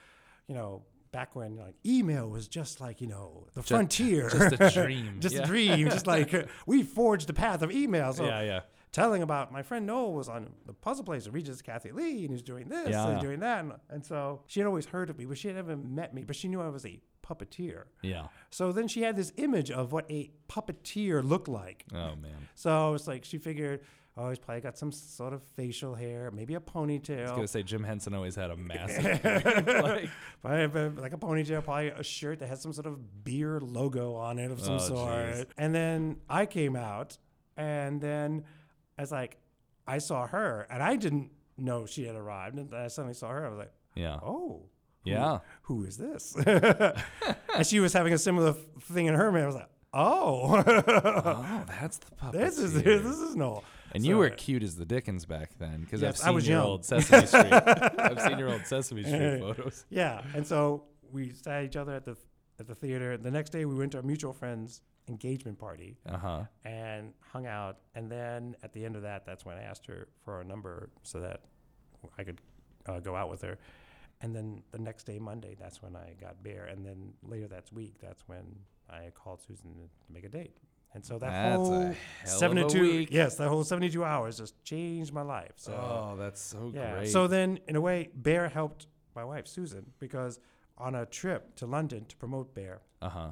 you 0.48 0.56
know. 0.56 0.84
Back 1.12 1.36
when 1.36 1.58
like 1.58 1.76
email 1.86 2.28
was 2.28 2.48
just 2.48 2.82
like 2.82 3.00
you 3.00 3.06
know 3.06 3.46
the 3.54 3.62
frontier, 3.62 4.32
just 4.32 4.56
a 4.60 4.72
dream. 4.72 5.18
just 5.20 5.36
Yeah. 5.36 5.44
a 5.44 5.46
dream, 5.46 5.88
just 5.88 6.08
like 6.08 6.34
we 6.66 6.82
forged 6.82 7.28
the 7.28 7.36
path 7.36 7.62
of 7.62 7.72
email. 7.72 8.14
So 8.14 8.26
yeah, 8.26 8.42
yeah. 8.42 8.60
Telling 8.94 9.22
about 9.24 9.52
my 9.52 9.64
friend 9.64 9.86
Noel 9.86 10.14
was 10.14 10.30
on 10.30 10.52
the 10.66 10.74
puzzle 10.74 11.04
place 11.04 11.28
at 11.28 11.34
Regis 11.34 11.62
Kathie 11.62 11.92
Lee 11.92 12.22
and 12.26 12.30
he's 12.32 12.42
doing 12.44 12.70
this 12.70 12.90
Yeah. 12.90 13.06
and 13.08 13.14
he's 13.18 13.24
doing 13.24 13.40
that. 13.42 13.60
And, 13.60 13.74
and 13.90 14.06
so 14.06 14.42
she 14.48 14.60
had 14.62 14.68
always 14.68 14.86
heard 14.86 15.10
of 15.10 15.18
me, 15.18 15.26
but 15.26 15.38
she 15.38 15.48
had 15.48 15.58
never 15.58 15.76
met 15.76 16.14
me, 16.14 16.24
but 16.24 16.36
she 16.36 16.48
knew 16.48 16.62
I 16.62 16.70
was 16.70 16.86
a 16.86 17.00
puppeteer. 17.28 17.86
Yeah. 18.04 18.28
So 18.52 18.72
then 18.72 18.88
she 18.88 19.02
had 19.02 19.16
this 19.16 19.34
image 19.38 19.72
of 19.72 19.92
what 19.92 20.06
a 20.12 20.30
puppeteer 20.48 21.28
looked 21.28 21.48
like. 21.48 21.86
Oh 21.92 22.16
man. 22.16 22.48
So 22.56 22.94
it's 22.94 23.08
like 23.08 23.26
she 23.26 23.40
figured, 23.40 23.80
oh, 24.16 24.30
he's 24.30 24.38
probably 24.38 24.62
got 24.62 24.78
some 24.78 24.92
sort 24.92 25.34
of 25.34 25.42
facial 25.56 25.96
hair, 25.96 26.30
maybe 26.32 26.54
a 26.54 26.58
I 26.58 26.60
was 26.60 26.72
ponytail. 26.88 27.28
gonna 27.36 27.48
say 27.48 27.64
Jim 27.64 27.84
Henson 27.84 28.14
always 28.14 28.36
had 28.36 28.52
a 28.52 28.56
massive 28.56 29.04
like, 29.24 30.10
Probably 30.42 30.60
have 30.62 30.76
a- 30.76 30.94
like 30.98 31.14
a 31.14 31.18
ponytail, 31.18 31.64
probably 31.64 31.88
a 31.90 32.04
shirt 32.04 32.40
that 32.42 32.48
has 32.50 32.62
some 32.62 32.74
sort 32.74 32.86
of 32.86 33.24
beer 33.24 33.60
logo 33.60 34.14
on 34.14 34.38
it 34.38 34.52
of 34.52 34.60
some 34.62 34.76
Oh, 34.76 34.78
sort. 34.78 35.10
jeez. 35.10 35.46
And 35.58 35.74
then 35.74 36.18
I 36.30 36.46
came 36.46 36.76
out, 36.76 37.18
and 37.58 38.00
then 38.02 38.44
I 38.98 39.02
was 39.02 39.12
like, 39.12 39.38
I 39.88 39.98
saw 39.98 40.28
her, 40.28 40.68
and 40.70 40.82
I 40.84 40.96
didn't 40.96 41.32
know 41.58 41.86
she 41.86 42.06
had 42.06 42.16
arrived. 42.16 42.58
And 42.58 42.74
I 42.74 42.88
suddenly 42.88 43.14
saw 43.14 43.30
her. 43.30 43.46
I 43.46 43.50
was 43.50 43.58
like, 43.60 43.72
yeah. 43.96 44.20
oh. 44.24 44.64
who- 45.04 45.10
Yeah. 45.12 45.40
Who 45.64 45.84
is 45.84 45.98
this? 45.98 46.36
and 46.46 47.66
she 47.68 47.80
was 47.80 47.94
having 47.94 48.14
a 48.14 48.18
similar 48.18 48.50
f- 48.52 48.84
thing 48.84 49.08
in 49.08 49.16
her 49.16 49.32
mind. 49.32 49.44
I 49.44 49.48
was 49.48 49.56
like, 49.56 49.70
oh, 49.94 50.64
Oh, 50.66 51.64
that's 51.68 51.98
the 51.98 52.12
puppet. 52.16 52.40
this 52.42 52.58
is 52.58 52.74
this 52.82 53.06
is 53.06 53.36
Noel. 53.36 53.64
And 53.94 54.04
you 54.06 54.18
were 54.18 54.30
cute 54.32 54.64
as 54.64 54.76
the 54.76 54.86
Dickens 54.86 55.26
back 55.26 55.52
then, 55.60 55.82
because 55.82 56.02
Yes, 56.02 56.22
I've 56.22 56.26
I 56.26 56.30
seen 56.30 56.36
was 56.36 56.48
your 56.48 56.58
young. 56.60 56.68
old 56.68 56.86
Sesame 56.86 57.26
Street. 57.28 57.54
I've 57.54 58.22
seen 58.22 58.40
your 58.40 58.50
old 58.52 58.66
Sesame 58.66 59.04
Street 59.04 59.40
photos. 59.40 59.86
Yeah, 59.90 60.22
and 60.34 60.48
so 60.48 60.86
we 61.12 61.32
sat 61.34 61.64
each 61.66 61.76
other 61.76 61.94
at 61.94 62.06
the 62.06 62.16
at 62.64 62.68
the 62.68 62.76
theater. 62.88 63.18
The 63.18 63.32
next 63.32 63.52
day, 63.52 63.66
we 63.66 63.76
went 63.76 63.92
to 63.94 64.00
a 64.00 64.04
mutual 64.04 64.34
friend's 64.34 64.82
engagement 65.10 65.60
party 65.60 65.98
Uh 66.08 66.18
huh. 66.18 66.44
and 66.64 67.14
hung 67.32 67.46
out. 67.46 67.78
And 67.96 68.10
then 68.10 68.56
at 68.64 68.72
the 68.74 68.84
end 68.86 68.96
of 68.96 69.02
that, 69.04 69.26
that's 69.26 69.46
when 69.46 69.58
I 69.58 69.64
asked 69.64 69.86
her 69.88 70.08
for 70.24 70.42
a 70.42 70.46
number 70.46 70.90
so 71.04 71.20
that 71.20 71.42
I 72.18 72.24
could 72.24 72.40
uh, 72.86 73.00
go 73.00 73.16
out 73.16 73.30
with 73.30 73.42
her. 73.42 73.58
And 74.22 74.34
then 74.34 74.64
the 74.72 74.80
next 74.80 75.04
day, 75.04 75.20
Monday, 75.20 75.56
that's 75.60 75.82
when 75.82 75.96
I 75.98 76.14
got 76.20 76.42
Bear. 76.42 76.66
And 76.66 76.86
then 76.86 77.14
later 77.22 77.48
that 77.50 77.66
week, 77.74 77.96
that's 78.02 78.24
when 78.28 78.46
I 78.90 79.12
called 79.14 79.42
Susan 79.46 79.74
to 79.74 80.14
make 80.14 80.24
a 80.24 80.30
date. 80.30 80.56
And 80.96 81.04
so 81.04 81.18
that 81.18 81.32
That's 81.32 81.56
whole 81.58 81.72
hell 81.82 81.90
of 81.90 81.96
a 82.24 82.28
72 82.28 82.82
week. 82.82 83.10
yes, 83.12 83.36
that 83.38 83.50
whole 83.50 83.64
72 83.64 84.06
hours 84.06 84.38
just 84.38 84.64
changed 84.64 85.12
my 85.12 85.24
life. 85.24 85.54
So 85.58 85.74
oh, 85.74 86.16
that's 86.18 86.40
so 86.40 86.72
yeah. 86.74 86.94
great. 86.94 87.10
So 87.10 87.28
then, 87.28 87.60
in 87.68 87.76
a 87.76 87.82
way, 87.82 88.10
Bear 88.14 88.48
helped 88.48 88.86
my 89.16 89.24
wife 89.26 89.48
Susan 89.48 89.88
because 90.00 90.40
on 90.78 90.96
a 90.96 91.06
trip 91.06 91.56
to 91.56 91.66
London 91.66 92.06
to 92.06 92.16
promote 92.18 92.54
Bear, 92.56 92.82
uh 93.02 93.10
huh. 93.10 93.28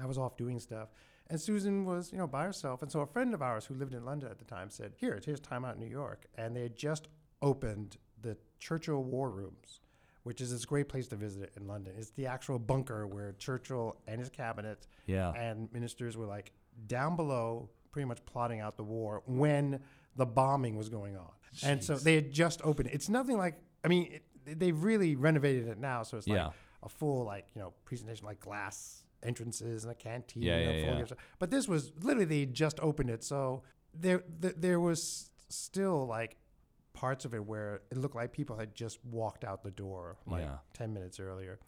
I 0.00 0.06
was 0.06 0.18
off 0.18 0.36
doing 0.36 0.58
stuff, 0.58 0.88
and 1.28 1.40
Susan 1.40 1.84
was 1.84 2.12
you 2.12 2.18
know 2.18 2.26
by 2.26 2.44
herself. 2.44 2.82
And 2.82 2.90
so 2.90 3.00
a 3.00 3.06
friend 3.06 3.34
of 3.34 3.42
ours 3.42 3.66
who 3.66 3.74
lived 3.74 3.94
in 3.94 4.04
London 4.04 4.30
at 4.30 4.38
the 4.38 4.44
time 4.44 4.70
said, 4.70 4.92
"Here, 4.96 5.20
here's 5.24 5.40
time 5.40 5.64
out 5.64 5.74
in 5.74 5.80
New 5.80 5.86
York," 5.90 6.26
and 6.36 6.54
they 6.56 6.62
had 6.62 6.76
just 6.76 7.08
opened 7.40 7.96
the 8.20 8.36
Churchill 8.58 9.02
War 9.02 9.30
Rooms. 9.30 9.80
Which 10.24 10.40
is 10.40 10.52
this 10.52 10.64
great 10.64 10.88
place 10.88 11.08
to 11.08 11.16
visit 11.16 11.52
in 11.56 11.66
London. 11.66 11.94
It's 11.98 12.10
the 12.10 12.26
actual 12.28 12.60
bunker 12.60 13.08
where 13.08 13.32
Churchill 13.32 13.96
and 14.06 14.20
his 14.20 14.30
cabinet 14.30 14.86
Yeah. 15.06 15.32
and 15.32 15.68
ministers 15.72 16.16
were 16.16 16.26
like 16.26 16.52
down 16.86 17.16
below, 17.16 17.70
pretty 17.90 18.06
much 18.06 18.24
plotting 18.24 18.60
out 18.60 18.76
the 18.76 18.84
war 18.84 19.24
when 19.26 19.80
the 20.14 20.24
bombing 20.24 20.76
was 20.76 20.88
going 20.88 21.16
on. 21.16 21.32
And 21.64 21.82
so 21.82 21.96
they 21.96 22.14
had 22.14 22.30
just 22.30 22.60
opened 22.62 22.90
it. 22.90 22.94
It's 22.94 23.08
nothing 23.08 23.36
like, 23.36 23.60
I 23.84 23.88
mean, 23.88 24.20
it, 24.46 24.60
they've 24.60 24.80
really 24.80 25.16
renovated 25.16 25.66
it 25.66 25.78
now. 25.78 26.04
So 26.04 26.18
it's 26.18 26.28
like 26.28 26.36
Yeah. 26.36 26.50
A 26.82 26.88
full, 26.88 27.24
like, 27.24 27.46
you 27.54 27.60
know, 27.60 27.72
presentation, 27.84 28.26
like 28.26 28.40
glass 28.40 29.04
entrances 29.22 29.84
and 29.84 29.92
a 29.92 29.94
canteen. 29.94 30.42
Yeah, 30.42 30.54
and 30.56 30.78
yeah, 30.80 30.98
yeah. 30.98 31.04
But 31.38 31.50
this 31.50 31.68
was 31.68 31.92
literally, 32.00 32.24
they 32.24 32.46
just 32.46 32.80
opened 32.80 33.10
it. 33.10 33.22
So 33.22 33.62
there, 33.94 34.22
th- 34.40 34.54
there 34.58 34.80
was 34.80 35.30
still 35.48 36.06
like 36.06 36.36
parts 36.92 37.24
of 37.24 37.34
it 37.34 37.44
where 37.44 37.82
it 37.90 37.96
looked 37.98 38.14
like 38.16 38.32
people 38.32 38.56
had 38.56 38.74
just 38.74 38.98
walked 39.04 39.44
out 39.44 39.62
the 39.62 39.70
door 39.70 40.16
like 40.26 40.42
Yeah. 40.42 40.56
10 40.74 40.92
minutes 40.92 41.20
earlier. 41.20 41.58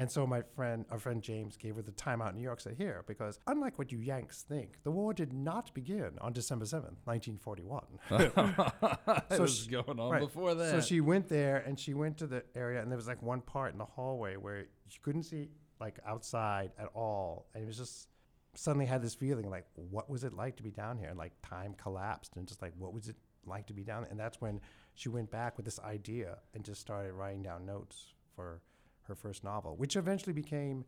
And 0.00 0.10
so 0.10 0.26
my 0.26 0.40
friend, 0.56 0.86
our 0.90 0.98
friend 0.98 1.22
James, 1.22 1.58
gave 1.58 1.76
her 1.76 1.82
the 1.82 1.92
time 1.92 2.22
out 2.22 2.30
in 2.30 2.38
New 2.38 2.42
York. 2.42 2.60
Said 2.60 2.76
here 2.78 3.04
because 3.06 3.38
unlike 3.46 3.78
what 3.78 3.92
you 3.92 3.98
Yanks 3.98 4.42
think, 4.42 4.78
the 4.82 4.90
war 4.90 5.12
did 5.12 5.34
not 5.34 5.74
begin 5.74 6.12
on 6.22 6.32
December 6.32 6.64
seventh, 6.64 6.96
nineteen 7.06 7.36
forty-one. 7.36 7.84
it 8.10 8.32
So 9.30 9.42
was 9.42 9.58
she- 9.58 9.70
going 9.70 10.00
on 10.00 10.10
right. 10.10 10.20
before 10.20 10.54
that. 10.54 10.70
So 10.70 10.80
she 10.80 11.02
went 11.02 11.28
there 11.28 11.58
and 11.58 11.78
she 11.78 11.92
went 11.92 12.16
to 12.16 12.26
the 12.26 12.42
area, 12.54 12.80
and 12.80 12.90
there 12.90 12.96
was 12.96 13.06
like 13.08 13.20
one 13.22 13.42
part 13.42 13.72
in 13.72 13.78
the 13.78 13.84
hallway 13.84 14.36
where 14.36 14.64
she 14.88 14.98
couldn't 15.00 15.24
see 15.24 15.50
like 15.80 15.98
outside 16.06 16.72
at 16.78 16.88
all, 16.94 17.50
and 17.54 17.62
it 17.62 17.66
was 17.66 17.76
just 17.76 18.08
suddenly 18.54 18.86
had 18.86 19.02
this 19.02 19.14
feeling 19.14 19.50
like, 19.50 19.66
what 19.74 20.08
was 20.08 20.24
it 20.24 20.32
like 20.32 20.56
to 20.56 20.62
be 20.62 20.70
down 20.70 20.96
here? 20.96 21.08
And 21.10 21.18
like 21.18 21.32
time 21.42 21.74
collapsed, 21.74 22.36
and 22.36 22.48
just 22.48 22.62
like, 22.62 22.72
what 22.78 22.94
was 22.94 23.08
it 23.08 23.16
like 23.44 23.66
to 23.66 23.74
be 23.74 23.84
down 23.84 24.00
there? 24.02 24.10
And 24.10 24.18
that's 24.18 24.40
when 24.40 24.62
she 24.94 25.10
went 25.10 25.30
back 25.30 25.58
with 25.58 25.66
this 25.66 25.78
idea 25.80 26.38
and 26.54 26.64
just 26.64 26.80
started 26.80 27.12
writing 27.12 27.42
down 27.42 27.66
notes 27.66 28.14
for 28.34 28.62
her 29.10 29.14
first 29.14 29.44
novel, 29.44 29.76
which 29.76 29.96
eventually 29.96 30.32
became. 30.32 30.84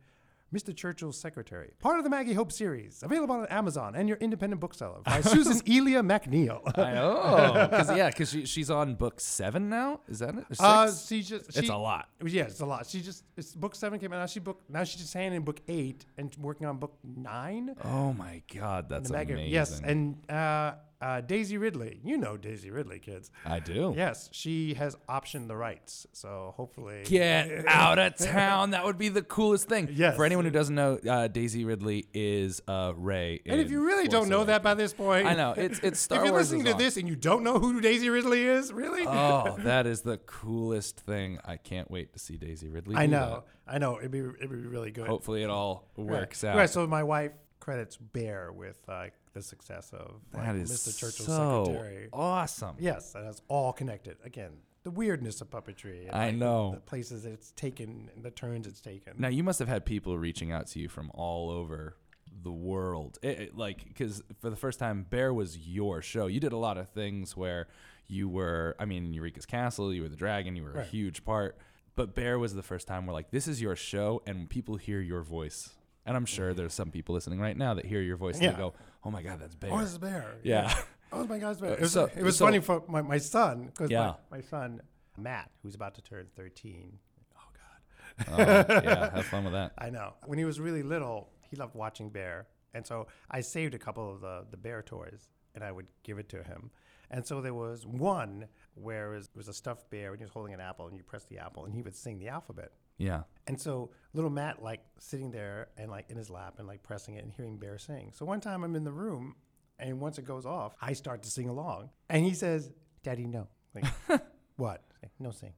Mr. 0.53 0.71
Churchill's 0.71 1.19
Secretary, 1.19 1.71
part 1.79 1.97
of 1.97 2.03
the 2.03 2.11
Maggie 2.11 2.33
Hope 2.33 2.51
series, 2.51 3.01
available 3.01 3.33
on 3.33 3.47
Amazon 3.47 3.95
and 3.95 4.07
your 4.07 4.19
independent 4.19 4.59
bookseller 4.61 4.99
by 5.03 5.19
Susan 5.33 5.59
Elia 5.67 6.03
MacNeal. 6.03 6.61
I 6.77 6.93
know. 6.93 7.67
Cause, 7.71 7.97
yeah, 7.97 8.09
because 8.09 8.29
she, 8.29 8.45
she's 8.45 8.69
on 8.69 8.93
book 8.93 9.19
seven 9.19 9.67
now. 9.67 10.01
Is 10.07 10.19
that 10.19 10.35
it? 10.35 10.45
Or 10.51 10.55
Uh, 10.59 10.91
she 10.91 11.23
just 11.23 11.57
it's 11.57 11.69
a 11.69 11.75
lot. 11.75 12.07
Yeah, 12.23 12.43
it's 12.43 12.59
a 12.59 12.67
lot. 12.67 12.85
She 12.85 13.01
just 13.01 13.23
it's 13.35 13.55
book 13.55 13.73
seven 13.73 13.97
came 13.97 14.13
out. 14.13 14.19
Now 14.19 14.27
she 14.27 14.39
book 14.41 14.61
now 14.69 14.83
she's 14.83 15.01
just 15.01 15.13
handing 15.15 15.37
in 15.37 15.43
book 15.43 15.59
eight 15.67 16.05
and 16.19 16.31
working 16.39 16.67
on 16.67 16.77
book 16.77 16.99
nine. 17.03 17.73
Oh 17.83 18.13
my 18.13 18.43
God, 18.53 18.89
that's 18.89 19.09
amazing. 19.09 19.47
Yes, 19.47 19.81
and 19.83 20.29
uh, 20.29 20.73
uh, 21.03 21.19
Daisy 21.19 21.57
Ridley, 21.57 21.99
you 22.01 22.15
know 22.17 22.37
Daisy 22.37 22.71
Ridley, 22.71 22.97
kids. 22.97 23.29
I 23.45 23.59
do. 23.59 23.93
Yes, 23.95 24.29
she 24.31 24.73
has 24.75 24.95
optioned 25.09 25.49
the 25.49 25.55
rights, 25.57 26.07
so 26.13 26.53
hopefully. 26.55 27.03
Get 27.03 27.65
out 27.67 27.99
of 27.99 28.15
town. 28.15 28.71
That 28.71 28.85
would 28.85 28.97
be 28.97 29.09
the 29.09 29.21
coolest 29.21 29.67
thing. 29.67 29.89
Yes. 29.91 30.15
For 30.15 30.23
anyone 30.23 30.45
who 30.45 30.51
doesn't 30.51 30.73
know, 30.73 30.97
uh, 31.07 31.27
Daisy 31.27 31.65
Ridley 31.65 32.05
is 32.13 32.61
uh, 32.69 32.93
Rey. 32.95 33.41
And 33.45 33.59
if 33.59 33.69
you 33.69 33.85
really 33.85 34.05
Force 34.05 34.13
don't 34.13 34.29
know 34.29 34.45
that 34.45 34.63
by 34.63 34.75
this 34.75 34.93
point, 34.93 35.27
I 35.27 35.33
know 35.33 35.53
it's 35.57 35.79
it's 35.79 35.99
Star 36.03 36.19
if 36.19 36.23
you're 36.23 36.31
Wars 36.31 36.51
listening 36.51 36.65
to 36.65 36.71
on. 36.71 36.77
this 36.77 36.95
and 36.95 37.09
you 37.09 37.17
don't 37.17 37.43
know 37.43 37.59
who 37.59 37.81
Daisy 37.81 38.09
Ridley 38.09 38.45
is, 38.45 38.71
really? 38.71 39.05
Oh, 39.05 39.57
that 39.59 39.85
is 39.85 40.01
the 40.01 40.19
coolest 40.19 41.01
thing. 41.01 41.37
I 41.43 41.57
can't 41.57 41.91
wait 41.91 42.13
to 42.13 42.19
see 42.19 42.37
Daisy 42.37 42.69
Ridley. 42.69 42.95
I 42.95 43.07
know, 43.07 43.43
I 43.67 43.77
know. 43.77 43.99
It'd 43.99 44.11
be 44.11 44.19
it'd 44.19 44.49
be 44.49 44.55
really 44.55 44.91
good. 44.91 45.07
Hopefully, 45.07 45.43
it 45.43 45.49
all 45.49 45.89
works 45.97 46.45
right. 46.45 46.51
out. 46.51 46.55
Right. 46.55 46.69
So 46.69 46.87
my 46.87 47.03
wife 47.03 47.33
credits 47.63 47.95
Bear 47.95 48.51
with 48.51 48.77
uh, 48.89 49.05
the 49.31 49.41
success 49.41 49.91
of 49.93 50.19
like, 50.33 50.43
that 50.43 50.55
is 50.57 50.69
Mr. 50.69 50.99
Churchill's 50.99 51.27
so 51.27 51.63
secretary. 51.65 52.09
awesome. 52.11 52.75
Yes, 52.77 53.15
and 53.15 53.25
it's 53.25 53.41
all 53.47 53.71
connected. 53.71 54.17
Again, 54.25 54.51
the 54.83 54.91
weirdness 54.91 55.39
of 55.39 55.49
puppetry. 55.49 56.07
and, 56.07 56.11
I 56.11 56.25
like, 56.27 56.35
know. 56.35 56.73
the, 56.73 56.81
places 56.81 57.25
it's 57.25 57.51
taken, 57.51 58.09
and 58.13 58.23
the 58.23 58.31
turns 58.31 58.67
it's 58.67 58.81
taken. 58.81 59.13
Now 59.17 59.29
you 59.29 59.43
must 59.43 59.59
have 59.59 59.69
had 59.69 59.85
people 59.85 60.17
reaching 60.17 60.51
out 60.51 60.67
to 60.67 60.79
you 60.79 60.89
from 60.89 61.09
all 61.13 61.49
over 61.49 61.95
the 62.43 62.51
world, 62.51 63.17
It- 63.21 63.39
it- 63.39 63.57
like 63.57 63.85
because 63.87 64.21
for 64.41 64.49
the 64.49 64.57
first 64.57 64.77
time, 64.77 65.05
Bear 65.09 65.33
was 65.33 65.57
your 65.57 66.01
show. 66.01 66.27
You 66.27 66.41
did 66.41 66.51
a 66.51 66.57
lot 66.57 66.77
of 66.77 66.89
things 66.89 67.37
where 67.37 67.67
you 68.07 68.27
were, 68.27 68.75
I 68.77 68.83
mean, 68.83 69.13
Eureka's 69.13 69.45
Castle, 69.45 69.93
you 69.93 70.01
were 70.01 70.09
the 70.09 70.17
dragon, 70.17 70.57
you 70.57 70.63
were 70.63 70.73
a 70.73 70.83
huge 70.83 71.23
part. 71.23 71.57
But 71.95 72.13
Bear 72.13 72.37
was 72.37 72.55
the 72.55 72.63
first 72.63 72.87
time 72.87 73.05
where 73.05 73.13
like 73.13 73.31
this 73.31 73.47
is 73.47 73.61
your 73.61 73.77
show, 73.77 74.21
and 74.25 74.49
people 74.49 74.75
hear 74.75 74.99
your 74.99 75.21
voice 75.21 75.69
And 76.05 76.17
I'm 76.17 76.25
sure 76.25 76.53
there's 76.53 76.73
some 76.73 76.91
people 76.91 77.15
listening 77.15 77.39
right 77.39 77.55
now 77.55 77.73
that 77.75 77.85
hear 77.85 78.01
your 78.01 78.17
voice 78.17 78.35
and 78.35 78.43
Yeah. 78.43 78.51
they 78.51 78.57
go, 78.57 78.73
"Oh 79.03 79.11
my 79.11 79.21
God, 79.23 79.39
that's 79.39 79.55
Bear." 79.55 79.71
Oh, 79.71 79.79
it's 79.79 79.95
a 79.95 79.99
bear. 79.99 80.35
yeah. 80.43 80.73
Oh 81.11 81.25
my 81.27 81.37
gosh, 81.39 81.57
bear. 81.57 81.71
Uh, 81.71 81.73
It 81.75 81.79
was, 81.81 81.91
so- 81.93 82.09
it 82.15 82.23
was 82.23 82.37
so- 82.37 82.45
funny 82.45 82.59
for 82.59 82.83
my, 82.87 83.01
my 83.01 83.17
son 83.19 83.67
because 83.67 83.89
Yeah. 83.91 84.15
my, 84.31 84.37
my 84.37 84.41
son 84.41 84.81
Matt, 85.17 85.51
who's 85.61 85.75
about 85.75 85.93
to 85.95 86.01
turn 86.01 86.27
13. 86.35 86.97
Oh 87.37 87.41
God. 87.53 88.27
oh, 88.31 88.81
yeah. 88.83 89.15
Have 89.15 89.25
fun 89.25 89.43
with 89.43 89.53
that. 89.53 89.73
I 89.77 89.89
know. 89.91 90.15
When 90.25 90.37
he 90.39 90.45
was 90.45 90.59
really 90.59 90.81
little, 90.83 91.29
he 91.49 91.55
loved 91.55 91.75
watching 91.75 92.09
Bear, 92.09 92.47
and 92.73 92.85
so 92.85 93.07
I 93.29 93.41
saved 93.41 93.73
a 93.75 93.79
couple 93.79 94.11
of 94.11 94.21
the 94.21 94.45
the 94.51 94.57
Bear 94.57 94.81
toys, 94.81 95.29
and 95.55 95.63
I 95.63 95.71
would 95.71 95.87
give 96.03 96.17
it 96.17 96.29
to 96.29 96.43
him. 96.43 96.71
And 97.11 97.25
so 97.27 97.41
there 97.41 97.53
was 97.53 97.85
one 97.85 98.47
where 98.73 99.13
it 99.13 99.17
was, 99.17 99.25
it 99.27 99.35
was 99.37 99.47
a 99.47 99.53
stuffed 99.53 99.91
bear, 99.91 100.09
and 100.11 100.19
he 100.19 100.23
was 100.25 100.31
holding 100.33 100.53
an 100.53 100.59
apple, 100.59 100.87
and 100.87 100.97
you 100.97 101.03
press 101.03 101.25
the 101.25 101.37
apple, 101.37 101.63
and 101.65 101.73
he 101.75 101.83
would 101.83 101.95
sing 101.95 102.17
the 102.17 102.27
alphabet. 102.29 102.71
Yeah. 103.03 103.23
And 103.47 103.59
so 103.59 103.91
little 104.13 104.29
Matt 104.29 104.63
like 104.63 104.79
sitting 104.99 105.31
there 105.31 105.67
and 105.77 105.91
like 105.91 106.09
in 106.09 106.17
his 106.17 106.29
lap 106.29 106.55
and 106.57 106.67
like 106.67 106.83
pressing 106.83 107.15
it 107.15 107.23
and 107.23 107.33
hearing 107.33 107.57
Bear 107.57 107.77
sing. 107.77 108.11
So 108.13 108.25
one 108.25 108.39
time 108.39 108.63
I'm 108.63 108.75
in 108.75 108.83
the 108.85 108.91
room 108.91 109.35
and 109.77 109.99
once 109.99 110.17
it 110.17 110.25
goes 110.25 110.45
off, 110.45 110.73
I 110.81 110.93
start 110.93 111.23
to 111.23 111.29
sing 111.29 111.49
along. 111.49 111.89
And 112.09 112.23
he 112.23 112.33
says, 112.33 112.71
Daddy, 113.03 113.25
no. 113.25 113.47
Like, 113.75 113.85
what? 114.55 114.81
No 115.19 115.31
sing. 115.31 115.53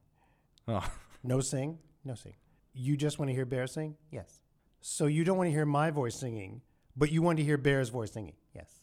Oh. 0.67 0.87
No 1.27 1.39
sing? 1.41 1.79
No 2.03 2.13
sing. 2.13 2.35
You 2.71 2.95
just 2.95 3.17
want 3.17 3.29
to 3.29 3.33
hear 3.33 3.45
Bear 3.45 3.65
sing? 3.65 3.95
Yes. 4.11 4.43
So 4.79 5.07
you 5.07 5.23
don't 5.23 5.37
want 5.37 5.47
to 5.47 5.51
hear 5.51 5.65
my 5.65 5.89
voice 5.89 6.19
singing, 6.19 6.61
but 6.95 7.11
you 7.11 7.23
want 7.23 7.39
to 7.39 7.43
hear 7.43 7.57
Bear's 7.57 7.89
voice 7.89 8.11
singing? 8.13 8.35
Yes. 8.53 8.79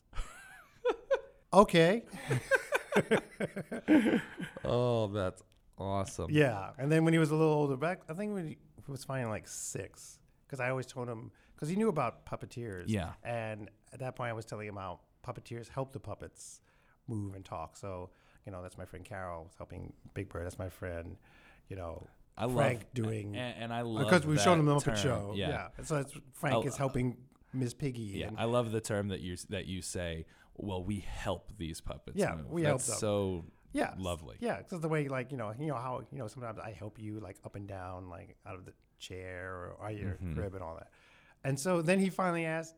okay. 1.53 2.03
Oh, 4.65 5.07
that's 5.07 5.41
awesome. 5.83 6.31
Yeah, 6.31 6.71
and 6.79 6.91
then 6.91 7.05
when 7.05 7.13
he 7.13 7.19
was 7.19 7.31
a 7.31 7.35
little 7.35 7.53
older 7.53 7.77
back, 7.77 8.03
I 8.09 8.15
think 8.15 8.35
when 8.35 8.49
he 8.49 8.57
was 8.89 9.05
finally 9.05 9.31
like 9.31 9.47
six, 9.49 10.19
because 10.47 10.61
I 10.61 10.71
always 10.71 10.87
told 10.87 11.09
him 11.09 11.31
because 11.55 11.69
he 11.69 11.77
knew 11.77 11.89
about 11.89 12.27
puppeteers. 12.27 12.85
Yeah. 12.87 13.11
and 13.25 13.71
at 13.93 14.01
that 14.01 14.17
point 14.17 14.31
I 14.31 14.33
was 14.33 14.45
telling 14.45 14.67
him 14.67 14.77
how 14.77 15.01
puppeteers 15.27 15.69
help 15.69 15.93
the 15.93 16.01
puppets 16.01 16.61
move 17.07 17.35
and 17.35 17.45
talk. 17.45 17.77
So 17.77 18.11
you 18.47 18.53
know 18.53 18.63
that's 18.63 18.79
my 18.79 18.85
friend 18.85 19.05
Caroll 19.05 19.51
helping 19.59 19.93
Big 20.15 20.29
Bird. 20.29 20.45
That's 20.45 20.59
my 20.59 20.69
friend, 20.69 21.17
you 21.69 21.77
know. 21.77 22.07
I 22.35 22.49
Frank 22.49 22.81
love 22.81 22.95
doing 22.95 23.37
and, 23.37 23.55
and 23.65 23.73
I 23.75 23.83
love 23.83 24.07
because 24.07 24.25
we 24.25 24.39
showed 24.39 24.59
him 24.59 24.65
the 24.65 24.75
Muppet. 24.75 24.97
Show. 24.97 25.35
Yeah. 25.37 25.69
And 25.77 25.87
so 25.87 25.97
it's, 25.97 26.15
Frank 26.33 26.57
Oh, 26.57 26.63
is 26.63 26.79
helping 26.79 27.19
Miss 27.53 27.75
Piggy. 27.75 28.01
Yeah, 28.01 28.29
and 28.29 28.39
I 28.39 28.45
love 28.45 28.73
the 28.73 28.81
term 28.81 29.09
that 29.09 29.21
you 29.21 29.37
that 29.51 29.67
you 29.67 29.83
say. 29.83 30.25
Well, 30.55 30.83
we 30.83 31.01
help 31.01 31.53
these 31.59 31.81
puppets. 31.81 32.17
Yeah, 32.17 32.37
move. 32.37 32.51
we 32.51 32.63
help 32.63 32.79
That's 32.79 32.89
them. 32.89 32.99
So 32.99 33.45
Yeah, 33.73 33.95
Lovely. 33.97 34.37
Yeah, 34.41 34.59
because 34.59 34.81
the 34.81 34.89
way 34.89 35.09
like 35.09 35.31
you 35.33 35.39
know 35.39 35.53
you 35.59 35.67
know 35.67 35.75
how 35.77 36.03
you 36.13 36.19
know 36.19 36.29
sometimes 36.29 36.59
I 36.59 36.73
help 36.73 36.99
you 36.99 37.21
like 37.21 37.37
up 37.45 37.57
and 37.57 37.67
down 37.67 38.09
like 38.09 38.37
out 38.47 38.57
of 38.57 38.65
the 38.67 38.73
chair 38.99 39.51
or 39.79 39.85
out 39.87 39.93
of 39.93 39.99
your 39.99 40.11
Mm-hmm. 40.13 40.35
crib 40.35 40.55
and 40.55 40.63
all 40.63 40.75
that. 40.77 40.89
And 41.45 41.59
so 41.59 41.83
then 41.83 41.99
he 41.99 42.11
finally 42.11 42.45
asked, 42.45 42.75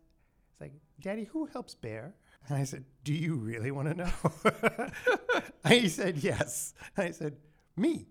"It's 0.53 0.61
like, 0.61 0.72
Daddy, 1.01 1.24
who 1.24 1.47
helps 1.47 1.74
Bear?" 1.74 2.14
And 2.49 2.57
I 2.59 2.64
said, 2.64 2.84
"Do 3.03 3.12
you 3.12 3.34
really 3.36 3.70
want 3.70 3.88
to 3.88 3.95
know?" 3.95 4.12
and 5.64 5.74
he 5.74 5.88
said, 5.88 6.18
"Yes." 6.18 6.74
And 6.97 7.09
I 7.09 7.11
said, 7.11 7.36
"Me." 7.76 8.07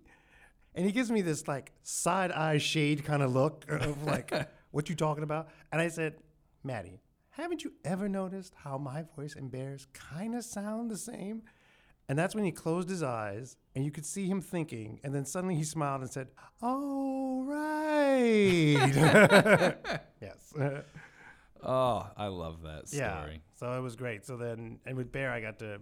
And 0.76 0.86
he 0.86 0.92
gives 0.92 1.12
me 1.12 1.22
this 1.22 1.48
like 1.48 1.72
side 1.84 2.32
eye 2.32 2.58
shade 2.58 3.06
kind 3.06 3.22
of 3.24 3.32
look 3.34 3.66
of 3.70 4.04
like, 4.04 4.32
"What 4.72 4.90
you 4.90 4.96
talking 4.96 5.24
about?" 5.24 5.50
And 5.72 5.82
I 5.82 5.88
said, 5.88 6.16
"Maddie." 6.64 7.00
Haven't 7.32 7.64
you 7.64 7.74
ever 7.84 8.08
noticed 8.08 8.54
how 8.64 8.78
my 8.78 9.04
voice 9.16 9.36
and 9.36 9.50
Bear's 9.50 9.88
kind 9.94 10.36
of 10.36 10.44
sound 10.46 10.92
the 10.92 10.98
same? 10.98 11.42
And 12.10 12.20
that's 12.20 12.36
when 12.36 12.44
he 12.44 12.52
closed 12.52 12.90
his 12.90 13.02
eyes 13.02 13.56
and 13.76 13.86
you 13.86 13.92
could 13.92 14.06
see 14.06 14.28
him 14.28 14.42
thinking. 14.42 15.00
And 15.04 15.16
then 15.16 15.26
suddenly 15.26 15.56
he 15.56 15.64
smiled 15.64 16.02
and 16.02 16.10
said, 16.12 16.28
Oh, 16.62 17.44
right. 17.48 18.76
yes. 20.22 20.54
oh, 21.64 22.08
I 22.18 22.28
love 22.28 22.62
that 22.64 22.88
story. 22.90 23.02
yeah. 23.02 23.26
So 23.56 23.72
it 23.78 23.82
was 23.82 23.96
great. 23.96 24.26
So 24.26 24.38
then, 24.38 24.80
and 24.86 24.98
with 24.98 25.12
Bear, 25.12 25.32
I 25.32 25.40
got 25.42 25.60
to 25.60 25.80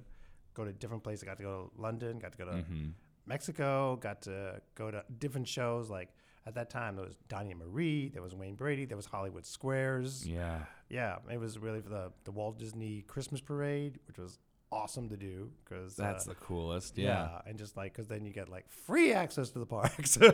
go 0.53 0.63
to 0.65 0.71
different 0.71 1.03
places. 1.03 1.23
I 1.23 1.27
got 1.27 1.37
to 1.37 1.43
go 1.43 1.71
to 1.75 1.81
London, 1.81 2.19
got 2.19 2.31
to 2.33 2.37
go 2.37 2.45
to 2.45 2.51
Mm-hmm. 2.51 2.89
Mexico, 3.27 3.95
got 3.97 4.23
to 4.23 4.61
go 4.75 4.89
to 4.91 5.03
different 5.19 5.47
shows. 5.47 5.89
Like 5.89 6.09
at 6.45 6.55
that 6.55 6.69
time, 6.69 6.95
there 6.95 7.05
was 7.05 7.15
Donnie 7.29 7.51
and 7.51 7.59
Marie, 7.59 8.09
there 8.09 8.21
was 8.21 8.33
Wayne 8.33 8.55
Brady, 8.55 8.85
there 8.85 8.97
was 8.97 9.05
Hollywood 9.05 9.45
Squares. 9.45 10.25
Yeah. 10.27 10.59
Yeah, 10.89 11.17
it 11.31 11.39
was 11.39 11.57
really 11.57 11.81
for 11.81 11.89
the, 11.89 12.11
the 12.25 12.31
Walt 12.31 12.57
Disney 12.59 13.03
Christmas 13.07 13.39
Parade, 13.39 13.99
which 14.07 14.17
was 14.17 14.39
awesome 14.71 15.09
to 15.09 15.17
do 15.17 15.49
because 15.63 15.95
That's 15.95 16.25
uh, 16.27 16.29
the 16.31 16.35
coolest. 16.35 16.97
Yeah. 16.97 17.41
and 17.45 17.57
just 17.57 17.75
like 17.75 17.93
because 17.93 18.07
then 18.07 18.25
you 18.25 18.31
get 18.31 18.49
like 18.49 18.69
free 18.69 19.11
access 19.13 19.49
to 19.51 19.59
the 19.59 19.65
parks. 19.65 20.17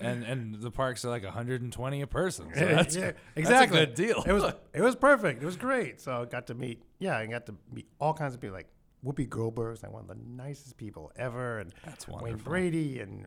And 0.00 0.24
and 0.24 0.54
the 0.60 0.70
parks 0.70 1.04
are 1.04 1.10
like 1.10 1.24
120 1.24 2.00
a 2.02 2.06
person. 2.06 2.50
So 2.54 2.60
that's, 2.66 2.96
Yeah, 2.96 3.02
that's 3.02 3.18
exactly. 3.36 3.78
a 3.80 3.86
good 3.86 3.94
deal. 3.94 4.22
it 4.26 4.32
was 4.32 4.52
it 4.74 4.80
was 4.80 4.96
perfect. 4.96 5.42
It 5.42 5.46
was 5.46 5.56
great. 5.56 6.00
So 6.00 6.22
I 6.22 6.24
got 6.24 6.46
to 6.48 6.54
meet 6.54 6.82
yeah, 6.98 7.16
I 7.18 7.26
got 7.26 7.46
to 7.46 7.54
meet 7.72 7.86
all 8.00 8.14
kinds 8.14 8.34
of 8.34 8.40
people 8.40 8.56
like 8.56 8.68
Whoopi 9.04 9.28
Goldberg's 9.28 9.82
like 9.82 9.92
one 9.92 10.02
of 10.02 10.08
the 10.08 10.16
nicest 10.24 10.76
people 10.76 11.10
ever, 11.16 11.58
and 11.58 11.74
That's 11.84 12.06
Wayne 12.06 12.20
wonderful. 12.20 12.44
Brady 12.52 13.00
and 13.00 13.26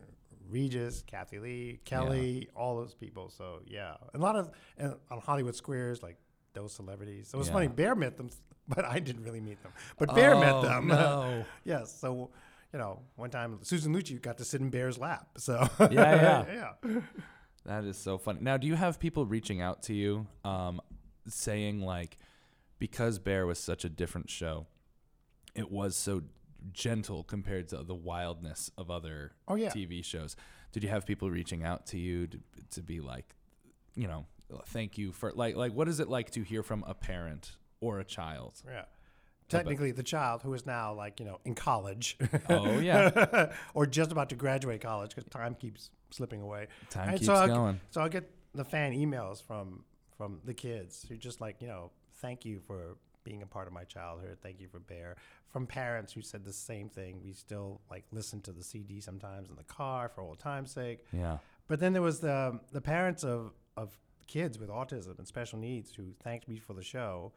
Regis, 0.49 1.03
Kathie 1.05 1.39
Lee, 1.39 1.79
Kelly, 1.83 2.47
all 2.55 2.77
those 2.77 2.93
people. 2.93 3.29
So 3.29 3.59
yeah, 3.65 3.95
a 4.13 4.17
lot 4.17 4.35
of 4.37 4.51
and 4.77 4.95
on 5.11 5.19
Hollywood 5.19 5.55
Squares 5.55 6.01
like 6.01 6.17
those 6.55 6.73
celebrities. 6.73 7.27
So 7.29 7.37
it 7.37 7.39
was 7.39 7.49
funny. 7.49 7.67
Bear 7.67 7.95
met 7.95 8.17
them, 8.17 8.29
but 8.67 8.83
I 8.85 8.99
didn't 8.99 9.23
really 9.23 9.41
meet 9.41 9.61
them. 9.61 9.71
But 9.97 10.15
Bear 10.15 10.35
met 10.35 10.53
Oh, 10.55 10.61
them. 10.63 10.87
No. 10.87 11.45
yes. 11.63 11.95
So 11.99 12.31
you 12.73 12.79
know, 12.79 13.01
one 13.15 13.29
time 13.29 13.59
Susan 13.61 13.93
Lucci 13.95 14.21
got 14.21 14.37
to 14.39 14.45
sit 14.45 14.59
in 14.61 14.69
Bear's 14.69 14.97
lap. 14.97 15.27
So 15.37 15.67
Yeah, 15.91 16.73
yeah. 16.83 16.99
That 17.65 17.83
is 17.85 17.97
so 17.97 18.17
funny. 18.17 18.39
Now, 18.41 18.57
do 18.57 18.67
you 18.67 18.75
have 18.75 18.99
people 18.99 19.25
reaching 19.25 19.61
out 19.61 19.83
to 19.83 19.93
you, 19.93 20.27
um, 20.43 20.81
saying 21.27 21.81
like, 21.81 22.17
because 22.79 23.17
Bear 23.17 23.45
was 23.47 23.59
such 23.59 23.85
a 23.85 23.89
different 23.89 24.29
show, 24.29 24.67
it 25.55 25.71
was 25.71 25.95
so 25.95 26.21
gentle 26.73 27.23
compared 27.23 27.69
to 27.69 27.77
the 27.83 27.95
wildness 27.95 28.69
of 28.77 28.91
other 28.91 29.31
Oh, 29.47 29.55
yeah. 29.55 29.69
TV 29.69 30.03
shows. 30.03 30.35
Did 30.73 30.83
you 30.83 30.89
have 30.89 31.05
people 31.05 31.31
reaching 31.31 31.63
out 31.63 31.85
to 31.87 31.97
you 31.97 32.27
to, 32.27 32.39
to 32.71 32.83
be 32.83 32.99
like, 32.99 33.33
you 33.95 34.07
know, 34.07 34.25
thank 34.67 34.97
you 34.97 35.11
for 35.11 35.31
like 35.33 35.55
like 35.55 35.73
what 35.73 35.87
is 35.87 35.99
it 35.99 36.09
like 36.09 36.31
to 36.31 36.43
hear 36.43 36.63
from 36.63 36.83
a 36.87 36.93
parent 36.93 37.55
or 37.81 37.99
a 37.99 38.03
child? 38.05 38.61
Yeah. 38.65 38.85
Technically, 39.47 39.91
the 39.91 40.01
child 40.03 40.41
who 40.41 40.53
is 40.55 40.65
now 40.65 40.93
like 40.93 41.19
you 41.19 41.25
know 41.25 41.39
in 41.45 41.53
college. 41.53 42.17
Oh 42.49 42.79
yeah, 42.79 43.51
or 43.75 43.85
just 43.85 44.11
about 44.11 44.29
to 44.29 44.35
graduate 44.35 44.81
college 44.81 45.13
because 45.13 45.29
time 45.29 45.53
keeps 45.53 45.91
slipping 46.09 46.41
away. 46.41 46.67
Time 46.89 47.09
And 47.09 47.17
keeps 47.19 47.27
so 47.27 47.33
I'll, 47.35 47.47
going. 47.47 47.79
So 47.91 48.01
I'll 48.01 48.09
get 48.09 48.29
the 48.55 48.65
fan 48.65 48.93
emails 48.93 49.43
from 49.43 49.83
from 50.17 50.39
the 50.45 50.53
kids 50.53 51.05
who 51.07 51.15
just 51.17 51.41
like 51.41 51.61
you 51.61 51.67
know 51.67 51.91
thank 52.21 52.43
you 52.43 52.59
for 52.59 52.97
being 53.23 53.43
a 53.43 53.45
part 53.45 53.67
of 53.67 53.73
my 53.73 53.83
childhood. 53.83 54.37
Thank 54.41 54.59
you 54.59 54.67
for 54.67 54.79
Bear. 54.79 55.15
From 55.49 55.67
parents 55.67 56.11
who 56.13 56.21
said 56.21 56.43
the 56.43 56.53
same 56.53 56.89
thing. 56.89 57.21
We 57.23 57.33
still 57.33 57.81
like 57.89 58.05
listen 58.11 58.41
to 58.41 58.51
the 58.51 58.63
CD 58.63 58.99
sometimes 58.99 59.49
in 59.51 59.55
the 59.57 59.63
car 59.63 60.09
for 60.09 60.21
old 60.21 60.39
time's 60.39 60.71
sake. 60.71 61.05
yeah, 61.13 61.37
But 61.67 61.79
then 61.79 61.93
there 61.93 62.01
was 62.01 62.19
the 62.19 62.59
the 62.71 62.81
parents 62.81 63.23
of 63.23 63.51
of 63.77 63.95
kids 64.27 64.57
with 64.59 64.69
autism 64.69 65.17
and 65.17 65.27
special 65.27 65.59
needs 65.59 65.93
who 65.93 66.13
thanked 66.23 66.47
me 66.47 66.57
for 66.59 66.73
the 66.73 66.83
show. 66.83 67.33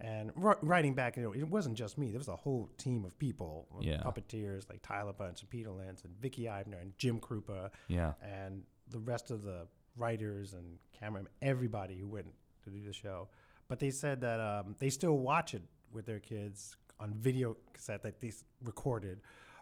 And 0.00 0.32
writing 0.34 0.94
back, 0.94 1.16
you 1.16 1.22
know, 1.22 1.32
it 1.32 1.46
wasn't 1.48 1.76
just 1.76 1.96
me. 1.96 2.10
There 2.10 2.18
was 2.18 2.26
a 2.28 2.34
whole 2.34 2.68
team 2.76 3.04
of 3.04 3.16
people, 3.18 3.68
Yeah. 3.80 4.02
puppeteers 4.02 4.68
like 4.68 4.82
Tyler 4.82 5.12
Bunch 5.12 5.42
and 5.42 5.50
Peter 5.50 5.70
Linz 5.70 6.02
and 6.04 6.16
Vicki 6.20 6.44
Eibner 6.44 6.80
and 6.80 6.96
Jim 6.98 7.20
Kroupa 7.20 7.70
yeah, 7.86 8.14
and 8.20 8.64
the 8.88 8.98
rest 8.98 9.30
of 9.30 9.42
the 9.44 9.68
writers 9.96 10.54
and 10.54 10.78
cameramen, 10.92 11.30
everybody 11.40 11.96
who 11.98 12.08
went 12.08 12.26
to 12.64 12.70
do 12.70 12.82
the 12.84 12.92
show. 12.92 13.28
But 13.68 13.78
they 13.78 13.90
said 13.90 14.20
that 14.22 14.40
um, 14.40 14.74
they 14.80 14.90
still 14.90 15.18
watch 15.18 15.54
it 15.54 15.62
with 15.92 16.04
their 16.06 16.18
kids 16.20 16.76
on 16.98 17.12
video 17.14 17.56
cassette 17.72 18.02
that 18.02 18.18
they 18.20 18.32
recorded 18.64 19.20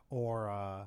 or 0.09 0.51
uh, 0.51 0.85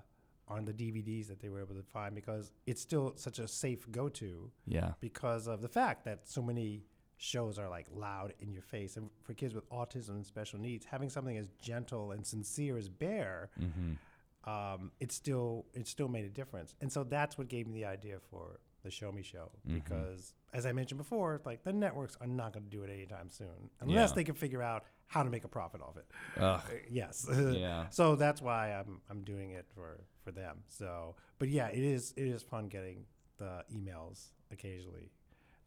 on 0.47 0.65
the 0.65 0.73
DVDs 0.73 1.27
that 1.27 1.39
they 1.39 1.49
were 1.49 1.61
able 1.61 1.75
to 1.75 1.83
find 1.83 2.13
because 2.15 2.51
it's 2.65 2.81
still 2.81 3.13
such 3.15 3.39
a 3.39 3.47
safe 3.47 3.89
go 3.91 4.09
to 4.09 4.51
yeah, 4.67 4.93
because 4.99 5.47
of 5.47 5.61
the 5.61 5.69
fact 5.69 6.05
that 6.05 6.27
so 6.27 6.41
many 6.41 6.83
shows 7.17 7.57
are 7.57 7.69
like 7.69 7.87
loud 7.93 8.33
in 8.39 8.51
your 8.51 8.61
face. 8.61 8.97
And 8.97 9.09
for 9.21 9.33
kids 9.33 9.53
with 9.53 9.69
autism 9.69 10.09
and 10.09 10.25
special 10.25 10.59
needs, 10.59 10.85
having 10.85 11.09
something 11.09 11.37
as 11.37 11.47
gentle 11.61 12.11
and 12.11 12.25
sincere 12.25 12.77
as 12.77 12.89
Bear 12.89 13.49
mm-hmm. 13.59 14.49
um, 14.49 14.91
it 14.99 15.11
still 15.11 15.65
it 15.73 15.87
still 15.87 16.07
made 16.09 16.25
a 16.25 16.29
difference. 16.29 16.75
And 16.81 16.91
so 16.91 17.03
that's 17.03 17.37
what 17.37 17.47
gave 17.47 17.67
me 17.67 17.73
the 17.73 17.85
idea 17.85 18.17
for 18.29 18.59
the 18.83 18.91
Show 18.91 19.11
Me 19.13 19.21
Show 19.21 19.49
Mm-hmm. 19.65 19.75
because, 19.75 20.33
as 20.53 20.65
I 20.65 20.73
mentioned 20.73 20.97
before, 20.97 21.39
like 21.45 21.63
the 21.63 21.71
networks 21.71 22.17
are 22.19 22.27
not 22.27 22.51
going 22.51 22.65
to 22.65 22.69
do 22.69 22.83
it 22.83 22.89
anytime 22.89 23.29
soon 23.29 23.69
unless 23.79 24.09
Yeah. 24.09 24.15
they 24.15 24.23
can 24.25 24.35
figure 24.35 24.61
out 24.61 24.83
how 25.07 25.23
to 25.23 25.29
make 25.29 25.45
a 25.45 25.47
profit 25.47 25.81
off 25.81 25.95
it. 25.95 26.05
Uh, 26.41 26.59
yes. 26.89 27.25
Yeah. 27.31 27.87
so 27.91 28.15
that's 28.17 28.41
why 28.41 28.73
I'm 28.73 28.99
I'm 29.09 29.21
doing 29.23 29.51
it 29.51 29.65
for 29.73 30.03
for 30.23 30.31
them. 30.31 30.57
So, 30.67 31.15
but 31.39 31.49
yeah, 31.49 31.67
it 31.67 31.83
is 31.83 32.13
it 32.17 32.27
is 32.27 32.41
fun 32.41 32.67
getting 32.67 33.05
the 33.37 33.63
emails 33.75 34.27
occasionally 34.51 35.11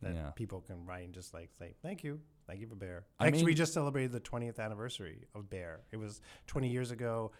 that 0.02 0.14
Yeah. 0.14 0.30
people 0.30 0.60
can 0.60 0.84
write 0.84 1.04
and 1.04 1.14
just 1.14 1.32
like 1.34 1.50
say 1.58 1.74
thank 1.82 2.04
you, 2.04 2.20
thank 2.46 2.60
you 2.60 2.66
for 2.66 2.74
Bear. 2.74 3.04
I 3.18 3.26
Actually, 3.28 3.44
we 3.44 3.54
just 3.54 3.72
celebrated 3.72 4.12
the 4.12 4.20
20th 4.20 4.58
anniversary 4.58 5.24
of 5.34 5.48
Bear. 5.50 5.80
It 5.90 5.96
was 5.96 6.20
20 6.46 6.68
years 6.68 6.90
ago. 6.90 7.32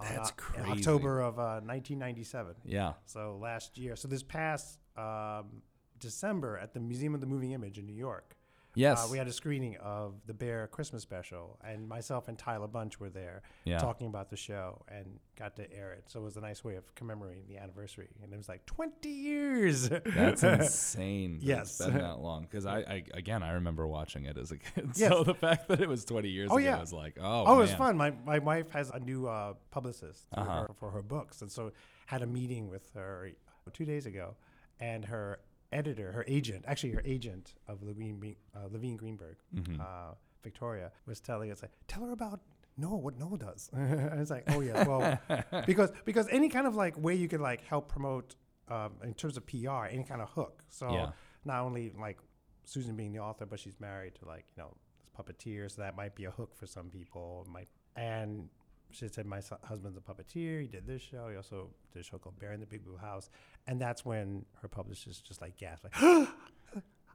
That's 0.00 0.30
uh, 0.30 0.34
crazy. 0.36 0.70
October 0.70 1.20
of 1.20 1.38
uh, 1.38 1.60
1997. 1.64 2.54
yeah, 2.64 2.94
So 3.04 3.38
last 3.40 3.76
year. 3.76 3.94
So 3.96 4.08
this 4.08 4.22
past 4.22 4.78
um, 4.96 5.62
December 5.98 6.58
at 6.58 6.72
the 6.72 6.80
Museum 6.80 7.14
of 7.14 7.20
the 7.20 7.26
Moving 7.26 7.52
Image 7.52 7.78
in 7.78 7.86
New 7.86 7.94
York, 7.94 8.36
Yes. 8.74 9.04
uh, 9.04 9.08
we 9.10 9.18
had 9.18 9.28
a 9.28 9.32
screening 9.32 9.76
of 9.76 10.14
the 10.26 10.32
Bear 10.34 10.66
Christmas 10.68 11.02
special, 11.02 11.58
and 11.62 11.86
myself 11.88 12.28
and 12.28 12.38
Tyler 12.38 12.66
Bunch 12.68 12.98
were 12.98 13.10
there 13.10 13.42
Yeah. 13.64 13.78
talking 13.78 14.06
about 14.06 14.30
the 14.30 14.36
show 14.36 14.82
and 14.88 15.18
got 15.36 15.56
to 15.56 15.70
air 15.72 15.92
it. 15.92 16.04
So 16.08 16.20
it 16.20 16.24
was 16.24 16.36
a 16.36 16.40
nice 16.40 16.64
way 16.64 16.76
of 16.76 16.94
commemorating 16.94 17.44
the 17.48 17.58
anniversary. 17.58 18.08
And 18.22 18.32
it 18.32 18.36
was 18.36 18.48
like 18.48 18.64
20 18.66 19.08
years. 19.08 19.88
That's 19.88 20.42
insane. 20.42 21.38
that 21.40 21.44
Yes. 21.44 21.80
It's 21.80 21.84
been 21.90 21.98
that 21.98 22.20
long. 22.20 22.42
Because 22.42 22.64
I, 22.66 22.78
I, 22.78 23.04
again, 23.14 23.42
I 23.42 23.52
remember 23.52 23.86
watching 23.86 24.24
it 24.24 24.38
as 24.38 24.50
a 24.52 24.56
kid. 24.58 24.90
Yes. 24.96 25.08
So 25.10 25.22
the 25.24 25.34
fact 25.34 25.68
that 25.68 25.80
it 25.80 25.88
was 25.88 26.04
20 26.04 26.28
years 26.28 26.48
Oh, 26.50 26.56
ago 26.56 26.64
yeah. 26.64 26.80
was 26.80 26.92
like, 26.92 27.18
oh, 27.20 27.44
Oh, 27.46 27.54
it 27.56 27.58
was 27.58 27.74
fun. 27.74 27.96
My 27.96 28.12
my 28.24 28.38
wife 28.38 28.70
has 28.70 28.90
a 28.90 29.00
new 29.00 29.26
uh, 29.26 29.54
publicist 29.70 30.26
Uh-huh. 30.32 30.62
her, 30.62 30.68
for 30.78 30.90
her 30.90 31.02
books, 31.02 31.42
and 31.42 31.50
so 31.52 31.72
had 32.06 32.22
a 32.22 32.26
meeting 32.26 32.68
with 32.68 32.88
her 32.94 33.30
two 33.72 33.84
days 33.84 34.06
ago, 34.06 34.34
and 34.80 35.04
her 35.04 35.40
editor, 35.72 36.12
her 36.12 36.24
agent, 36.28 36.64
actually 36.66 36.92
her 36.92 37.02
agent 37.04 37.54
of 37.68 37.82
Levine 37.82 38.36
uh, 38.54 38.68
Levine 38.70 38.96
Greenberg, 38.96 39.36
Mm-hmm. 39.54 39.80
uh, 39.80 40.14
Victoria, 40.42 40.90
was 41.06 41.20
telling 41.20 41.50
us 41.52 41.62
like, 41.62 41.72
tell 41.88 42.04
her 42.04 42.12
about. 42.12 42.40
Noel, 42.78 43.02
what 43.02 43.18
Noel 43.18 43.36
does. 43.36 43.68
and 43.74 44.18
it's 44.18 44.30
like, 44.30 44.44
oh 44.48 44.60
yeah, 44.60 44.84
well, 44.88 45.18
because 45.66 45.92
because 46.06 46.26
any 46.30 46.48
kind 46.48 46.66
of 46.66 46.74
like 46.74 46.96
way 46.98 47.14
you 47.14 47.28
could 47.28 47.40
like 47.40 47.60
help 47.66 47.86
promote 47.88 48.34
um, 48.68 48.92
in 49.04 49.12
terms 49.12 49.36
of 49.36 49.46
PR, 49.46 49.84
any 49.90 50.04
kind 50.04 50.22
of 50.22 50.30
hook. 50.30 50.62
So 50.70 50.90
Yeah. 50.90 51.10
not 51.44 51.60
only 51.60 51.92
like 52.00 52.18
Susan 52.64 52.96
being 52.96 53.12
the 53.12 53.18
author, 53.18 53.44
but 53.44 53.60
she's 53.60 53.78
married 53.78 54.14
to 54.16 54.24
like 54.24 54.46
you 54.56 54.62
know 54.62 54.70
this 54.98 55.10
puppeteer, 55.16 55.70
so 55.70 55.82
that 55.82 55.96
might 55.96 56.14
be 56.14 56.24
a 56.24 56.30
hook 56.30 56.56
for 56.56 56.66
some 56.66 56.88
people. 56.88 57.46
Might 57.52 57.68
and 57.94 58.48
she 58.92 59.08
said 59.08 59.26
my 59.26 59.40
husband's 59.64 59.96
a 59.96 60.00
puppeteer. 60.00 60.60
He 60.60 60.68
did 60.68 60.86
this 60.86 61.02
show. 61.02 61.28
He 61.28 61.36
also 61.36 61.68
did 61.92 62.00
a 62.00 62.02
show 62.02 62.18
called 62.18 62.38
Bear 62.38 62.52
in 62.52 62.60
the 62.60 62.66
Big 62.66 62.84
Blue 62.84 62.96
House, 62.96 63.30
and 63.66 63.80
that's 63.80 64.04
when 64.04 64.44
her 64.60 64.68
publishers 64.68 65.20
just 65.20 65.40
like 65.40 65.56
gasped, 65.56 65.84
like, 65.84 65.94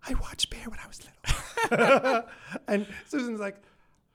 "I 0.04 0.14
watched 0.22 0.50
Bear 0.50 0.66
when 0.66 0.80
I 0.80 0.88
was 0.88 1.02
little." 1.70 2.24
and 2.68 2.88
Susan's 3.08 3.40
like, 3.40 3.58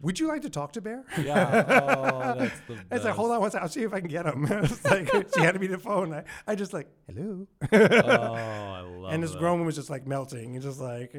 "Would 0.01 0.19
you 0.19 0.29
like 0.29 0.43
to 0.43 0.51
talk 0.51 0.73
to 0.73 0.81
Bear?" 0.81 1.05
Yeah. 1.21 1.65
Oh, 1.69 2.39
that's 2.39 2.61
the 2.67 2.79
I 2.91 2.95
was 2.97 3.05
like, 3.05 3.15
hold 3.15 3.31
on 3.31 3.41
one 3.41 3.51
second. 3.51 3.65
I'll 3.65 3.71
see 3.71 3.83
if 3.83 3.93
I 3.95 4.01
can 4.01 4.09
get 4.09 4.27
him. 4.27 4.47
it's 4.51 4.85
like 4.85 5.09
she 5.35 5.41
had 5.41 5.59
me 5.61 5.69
the 5.69 5.79
phone. 5.79 6.13
I, 6.13 6.25
I 6.47 6.55
just 6.55 6.73
like, 6.73 6.89
hello. 7.07 7.47
Oh, 7.73 7.77
I 7.79 8.81
love 8.81 9.13
and 9.13 9.23
this 9.23 9.33
that. 9.33 9.39
grown 9.39 9.53
woman 9.53 9.67
was 9.67 9.77
just 9.77 9.91
like 9.91 10.07
melting. 10.07 10.55
And 10.55 10.63
just 10.63 10.81
like. 10.81 11.15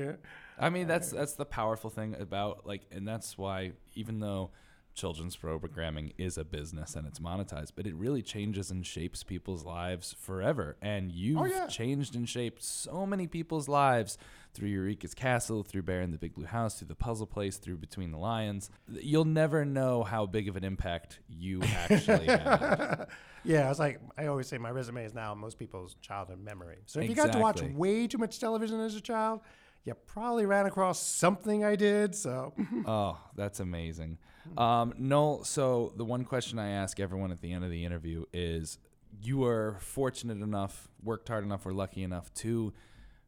I 0.59 0.69
mean, 0.69 0.87
that's 0.87 1.13
uh, 1.13 1.17
that's 1.17 1.33
the 1.33 1.45
powerful 1.45 1.89
thing 1.89 2.15
about 2.19 2.65
like, 2.67 2.81
and 2.91 3.07
that's 3.07 3.37
why 3.37 3.71
even 3.95 4.19
though 4.19 4.51
children's 4.93 5.35
programming 5.35 6.13
is 6.17 6.37
a 6.37 6.43
business 6.43 6.95
and 6.95 7.07
it's 7.07 7.19
monetized, 7.19 7.71
but 7.75 7.87
it 7.87 7.95
really 7.95 8.21
changes 8.21 8.69
and 8.71 8.85
shapes 8.85 9.23
people's 9.23 9.65
lives 9.65 10.15
forever. 10.19 10.75
And 10.81 11.11
you've 11.11 11.39
Oh, 11.39 11.45
yeah. 11.45 11.67
changed 11.67 12.15
and 12.15 12.27
shaped 12.29 12.63
so 12.63 13.05
many 13.05 13.27
people's 13.27 13.67
lives 13.67 14.17
through 14.53 14.69
Eureka's 14.69 15.15
Castle, 15.15 15.63
through 15.63 15.81
Bear 15.81 16.01
in 16.03 16.11
the 16.11 16.17
Big 16.19 16.35
Blue 16.35 16.45
House, 16.45 16.77
through 16.77 16.87
the 16.89 16.95
Puzzle 16.95 17.25
Place, 17.25 17.57
through 17.57 17.77
Between 17.77 18.11
the 18.11 18.19
Lions. 18.19 18.69
You'll 18.87 19.25
never 19.25 19.65
know 19.65 20.03
how 20.03 20.27
big 20.27 20.47
of 20.47 20.55
an 20.55 20.63
impact 20.63 21.19
you 21.27 21.61
actually 21.89 22.27
had. 22.27 23.07
yeah, 23.43 23.65
I 23.65 23.69
was 23.69 23.79
like, 23.79 23.99
I 24.17 24.27
always 24.27 24.47
say 24.47 24.59
my 24.59 24.69
resume 24.69 25.03
is 25.05 25.15
now 25.15 25.33
most 25.33 25.57
people's 25.57 25.95
childhood 26.01 26.39
memory. 26.39 26.77
So 26.85 26.99
if 26.99 27.09
you 27.09 27.15
got 27.15 27.31
to 27.33 27.39
watch 27.39 27.61
way 27.63 28.05
too 28.05 28.19
much 28.19 28.39
television 28.39 28.79
as 28.79 28.95
a 28.95 29.01
child, 29.01 29.41
you 29.85 29.93
probably 29.93 30.45
ran 30.45 30.65
across 30.65 31.01
something 31.01 31.63
I 31.63 31.75
did. 31.75 32.15
So 32.15 32.53
Oh, 32.85 33.19
that's 33.35 33.59
amazing. 33.59 34.17
Um, 34.57 34.93
Noel, 34.97 35.43
so 35.43 35.93
the 35.97 36.05
one 36.05 36.25
question 36.25 36.59
I 36.59 36.69
ask 36.71 36.99
everyone 36.99 37.31
at 37.31 37.41
the 37.41 37.51
end 37.53 37.63
of 37.63 37.71
the 37.71 37.83
interview 37.85 38.25
is 38.33 38.77
you 39.21 39.37
were 39.39 39.77
fortunate 39.79 40.41
enough, 40.41 40.87
worked 41.03 41.27
hard 41.27 41.43
enough, 41.43 41.65
or 41.65 41.73
lucky 41.73 42.03
enough 42.03 42.33
to 42.35 42.73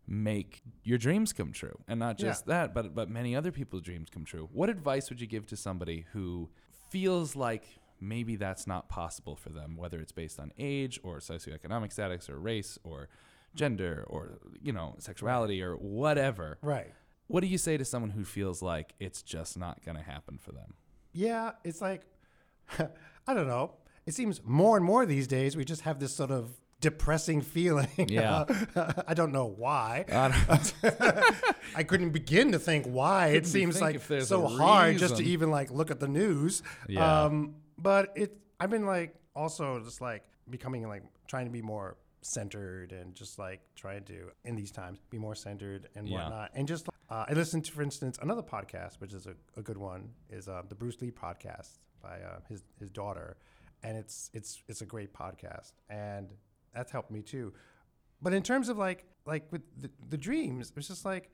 make 0.07 0.61
your 0.83 0.97
dreams 0.97 1.33
come 1.33 1.51
true. 1.51 1.77
And 1.87 1.99
not 1.99 2.19
Yeah. 2.19 2.29
just 2.29 2.45
that, 2.47 2.73
but 2.73 2.93
but 2.93 3.09
many 3.09 3.35
other 3.35 3.51
people's 3.51 3.81
dreams 3.83 4.09
come 4.09 4.23
true. 4.25 4.49
What 4.51 4.69
advice 4.69 5.09
would 5.09 5.19
you 5.21 5.27
give 5.27 5.45
to 5.47 5.55
somebody 5.57 6.05
who 6.13 6.49
feels 6.89 7.35
like 7.35 7.79
maybe 7.99 8.35
that's 8.35 8.67
not 8.67 8.87
possible 8.89 9.35
for 9.35 9.49
them, 9.49 9.77
whether 9.77 9.99
it's 9.99 10.11
based 10.11 10.39
on 10.39 10.51
age 10.59 10.99
or 11.03 11.17
socioeconomic 11.19 11.91
status 11.91 12.29
or 12.29 12.37
race 12.39 12.77
or 12.83 13.07
gender 13.55 14.03
or 14.07 14.39
you 14.61 14.71
know, 14.73 14.95
sexuality 14.99 15.61
or 15.61 15.75
whatever. 15.75 16.57
right. 16.61 16.91
What 17.27 17.41
do 17.41 17.47
you 17.47 17.57
say 17.57 17.75
to 17.75 17.83
someone 17.83 18.11
who 18.11 18.23
feels 18.23 18.61
like 18.61 18.93
it's 18.99 19.23
just 19.23 19.57
not 19.57 19.83
going 19.83 19.97
to 19.97 20.03
happen 20.03 20.37
for 20.37 20.51
them? 20.51 20.75
Yeah, 21.11 21.53
it's 21.63 21.81
like, 21.81 22.01
I 23.27 23.33
don't 23.33 23.47
know. 23.47 23.71
It 24.05 24.13
seems 24.13 24.41
more 24.45 24.77
and 24.77 24.85
more 24.85 25.07
these 25.07 25.25
days 25.25 25.57
we 25.57 25.65
just 25.65 25.81
have 25.81 25.99
this 25.99 26.13
sort 26.13 26.29
of 26.29 26.51
depressing 26.81 27.41
feeling. 27.55 27.87
Yeah. 28.09 28.45
I 29.07 29.15
don't 29.15 29.31
know 29.31 29.47
why. 29.47 30.05
I 30.11 30.61
I 31.75 31.83
couldn't 31.83 32.11
begin 32.11 32.51
to 32.51 32.59
think 32.59 32.85
why. 32.85 33.27
It 33.29 33.33
Couldn't 33.33 33.49
seems 33.49 33.81
like 33.81 34.01
so 34.21 34.45
hard 34.45 34.99
just 34.99 35.17
to 35.17 35.23
even 35.23 35.49
like 35.49 35.71
look 35.71 35.89
at 35.89 35.99
the 35.99 36.07
news. 36.07 36.61
Yeah. 36.87 37.23
Um, 37.23 37.55
but 37.77 38.13
it, 38.15 38.37
I've 38.59 38.69
been 38.69 38.85
like 38.85 39.15
also 39.35 39.79
just 39.79 39.99
like 39.99 40.23
becoming 40.47 40.87
like 40.87 41.01
trying 41.27 41.45
to 41.45 41.51
be 41.51 41.63
more 41.63 41.97
centered 42.25 42.91
and 42.91 43.13
just 43.15 43.37
like 43.39 43.61
trying 43.75 44.03
to 44.03 44.31
in 44.43 44.55
these 44.55 44.71
times 44.71 44.99
be 45.09 45.17
more 45.17 45.35
centered 45.35 45.87
and 45.95 46.07
Yeah. 46.07 46.15
whatnot. 46.23 46.51
And 46.55 46.67
just 46.67 46.89
uh, 47.09 47.25
I 47.29 47.33
listened 47.33 47.65
to, 47.65 47.71
for 47.71 47.83
instance, 47.83 48.17
another 48.21 48.41
podcast 48.41 48.95
which 48.99 49.13
is 49.13 49.27
a, 49.27 49.35
a 49.57 49.61
good 49.61 49.77
one 49.77 50.09
is 50.29 50.47
uh, 50.47 50.63
the 50.67 50.75
Bruce 50.75 50.99
Lee 51.01 51.11
podcast 51.11 51.77
by 52.01 52.19
uh, 52.21 52.39
his 52.49 52.63
his 52.79 52.89
daughter, 52.89 53.37
and 53.83 53.95
it's 53.97 54.29
it's 54.33 54.61
it's 54.67 54.81
a 54.81 54.85
great 54.85 55.13
podcast 55.13 55.73
and 55.89 56.29
that's 56.73 56.91
helped 56.91 57.11
me 57.11 57.21
too. 57.21 57.53
But 58.21 58.33
in 58.33 58.41
terms 58.43 58.69
of 58.69 58.77
like 58.77 59.05
like 59.25 59.51
with 59.51 59.61
the, 59.81 59.89
the 60.09 60.17
dreams, 60.17 60.73
it's 60.75 60.87
just 60.87 61.05
like 61.05 61.29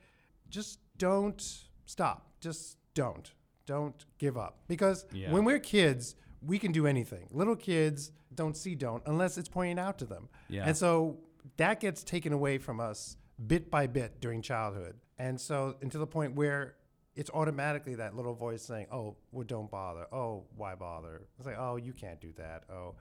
just 0.50 0.80
don't 0.98 1.42
stop. 1.86 2.32
Just 2.42 2.78
don't. 2.94 3.32
Don't 3.66 4.06
give 4.18 4.38
up. 4.38 4.60
Because 4.68 5.06
Yeah. 5.14 5.32
when 5.32 5.46
we're 5.46 5.60
kids, 5.60 6.16
we 6.46 6.58
can 6.60 6.72
do 6.72 6.88
anything. 6.88 7.28
Little 7.32 7.56
kids 7.56 8.12
don't 8.34 8.56
see 8.58 8.76
don't 8.76 9.04
unless 9.06 9.38
it's 9.38 9.50
pointed 9.50 9.80
out 9.80 9.98
to 10.00 10.06
them. 10.06 10.30
Yeah. 10.50 10.64
And 10.66 10.76
so 10.76 11.20
that 11.58 11.80
gets 11.80 12.04
taken 12.04 12.34
away 12.34 12.58
from 12.58 12.80
us 12.80 13.18
bit 13.46 13.70
by 13.70 13.88
bit 13.88 14.20
during 14.22 14.42
childhood. 14.42 14.96
And 15.18 15.40
so 15.40 15.76
until 15.82 16.00
the 16.00 16.08
point 16.08 16.36
where 16.36 16.76
it's 17.16 17.30
automatically 17.32 17.96
that 17.96 18.16
little 18.16 18.34
voice 18.34 18.64
saying, 18.64 18.88
"Oh, 18.92 19.18
well, 19.32 19.44
don't 19.46 19.70
bother. 19.70 20.08
Oh, 20.14 20.46
why 20.56 20.76
bother?" 20.76 21.28
It's 21.38 21.46
like, 21.46 21.58
"Oh, 21.60 21.76
you 21.76 21.94
can't 21.94 22.20
do 22.22 22.32
that." 22.38 22.64
Oh, 22.72 22.96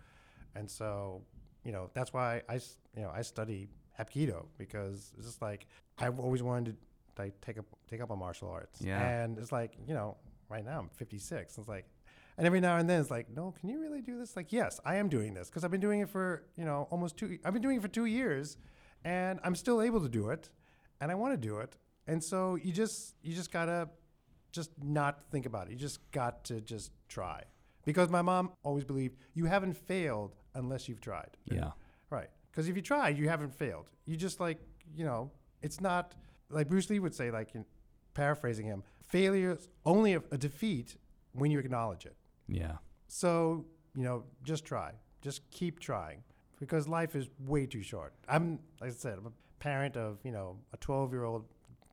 and 0.54 0.68
so 0.68 1.22
you 1.64 1.72
know 1.72 1.90
that's 1.94 2.12
why 2.12 2.42
I 2.48 2.54
you 2.96 3.02
know 3.02 3.10
I 3.14 3.22
study 3.22 3.68
Hapkido 3.98 4.46
because 4.58 5.12
it's 5.16 5.26
just 5.26 5.42
like 5.42 5.66
I've 5.98 6.18
always 6.18 6.42
wanted 6.42 6.76
to 7.16 7.22
like 7.22 7.40
take 7.40 7.58
up 7.58 7.66
take 7.88 8.00
up 8.00 8.10
a 8.10 8.16
martial 8.16 8.50
arts. 8.50 8.80
Yeah. 8.82 9.00
And 9.00 9.38
it's 9.38 9.52
like 9.52 9.76
you 9.86 9.94
know 9.94 10.16
right 10.48 10.64
now 10.64 10.80
I'm 10.80 10.88
56. 10.96 11.56
It's 11.56 11.68
like. 11.68 11.86
And 12.40 12.46
every 12.46 12.60
now 12.60 12.78
and 12.78 12.88
then 12.88 13.02
it's 13.02 13.10
like, 13.10 13.28
no, 13.36 13.52
can 13.60 13.68
you 13.68 13.78
really 13.78 14.00
do 14.00 14.18
this? 14.18 14.34
Like, 14.34 14.50
yes, 14.50 14.80
I 14.82 14.96
am 14.96 15.10
doing 15.10 15.34
this 15.34 15.50
because 15.50 15.62
I've 15.62 15.70
been 15.70 15.80
doing 15.80 16.00
it 16.00 16.08
for, 16.08 16.46
you 16.56 16.64
know, 16.64 16.88
almost 16.90 17.18
two. 17.18 17.38
I've 17.44 17.52
been 17.52 17.60
doing 17.60 17.76
it 17.76 17.82
for 17.82 17.88
two 17.88 18.06
years, 18.06 18.56
and 19.04 19.38
I'm 19.44 19.54
still 19.54 19.82
able 19.82 20.00
to 20.00 20.08
do 20.08 20.30
it, 20.30 20.48
and 21.02 21.12
I 21.12 21.16
want 21.16 21.34
to 21.34 21.36
do 21.36 21.58
it. 21.58 21.76
And 22.06 22.24
so 22.24 22.54
you 22.56 22.72
just, 22.72 23.14
you 23.22 23.34
just 23.34 23.52
gotta, 23.52 23.90
just 24.52 24.70
not 24.82 25.20
think 25.30 25.44
about 25.44 25.66
it. 25.66 25.72
You 25.72 25.76
just 25.76 26.10
got 26.12 26.42
to 26.44 26.62
just 26.62 26.92
try, 27.08 27.42
because 27.84 28.08
my 28.08 28.22
mom 28.22 28.52
always 28.62 28.84
believed 28.84 29.16
you 29.34 29.44
haven't 29.44 29.74
failed 29.76 30.34
unless 30.54 30.88
you've 30.88 31.02
tried. 31.02 31.36
yeah. 31.44 31.72
Right. 32.08 32.30
Because 32.50 32.68
if 32.68 32.74
you 32.74 32.82
try, 32.82 33.10
you 33.10 33.28
haven't 33.28 33.54
failed. 33.54 33.90
You 34.06 34.16
just 34.16 34.40
like, 34.40 34.58
you 34.96 35.04
know, 35.04 35.30
it's 35.62 35.80
not 35.80 36.14
like 36.48 36.68
Bruce 36.68 36.88
Lee 36.90 36.98
would 36.98 37.14
say, 37.14 37.30
like 37.30 37.54
in 37.54 37.64
paraphrasing 38.14 38.66
him, 38.66 38.82
failure 39.06 39.52
is 39.52 39.68
only 39.84 40.14
a, 40.14 40.22
a 40.32 40.38
defeat 40.38 40.96
when 41.32 41.50
you 41.50 41.58
acknowledge 41.60 42.06
it. 42.06 42.16
Yeah. 42.50 42.76
So, 43.08 43.64
you 43.94 44.02
know, 44.04 44.24
just 44.44 44.64
try. 44.64 44.92
Just 45.22 45.50
keep 45.50 45.78
trying 45.80 46.22
because 46.58 46.88
life 46.88 47.14
is 47.16 47.28
way 47.46 47.66
too 47.66 47.82
short. 47.82 48.14
I'm, 48.28 48.58
like 48.80 48.90
I 48.90 48.94
said, 48.94 49.18
I'm 49.18 49.26
a 49.26 49.32
parent 49.58 49.96
of, 49.96 50.18
you 50.24 50.32
know, 50.32 50.56
a 50.72 50.76
12 50.78 51.12
year 51.12 51.24
old 51.24 51.44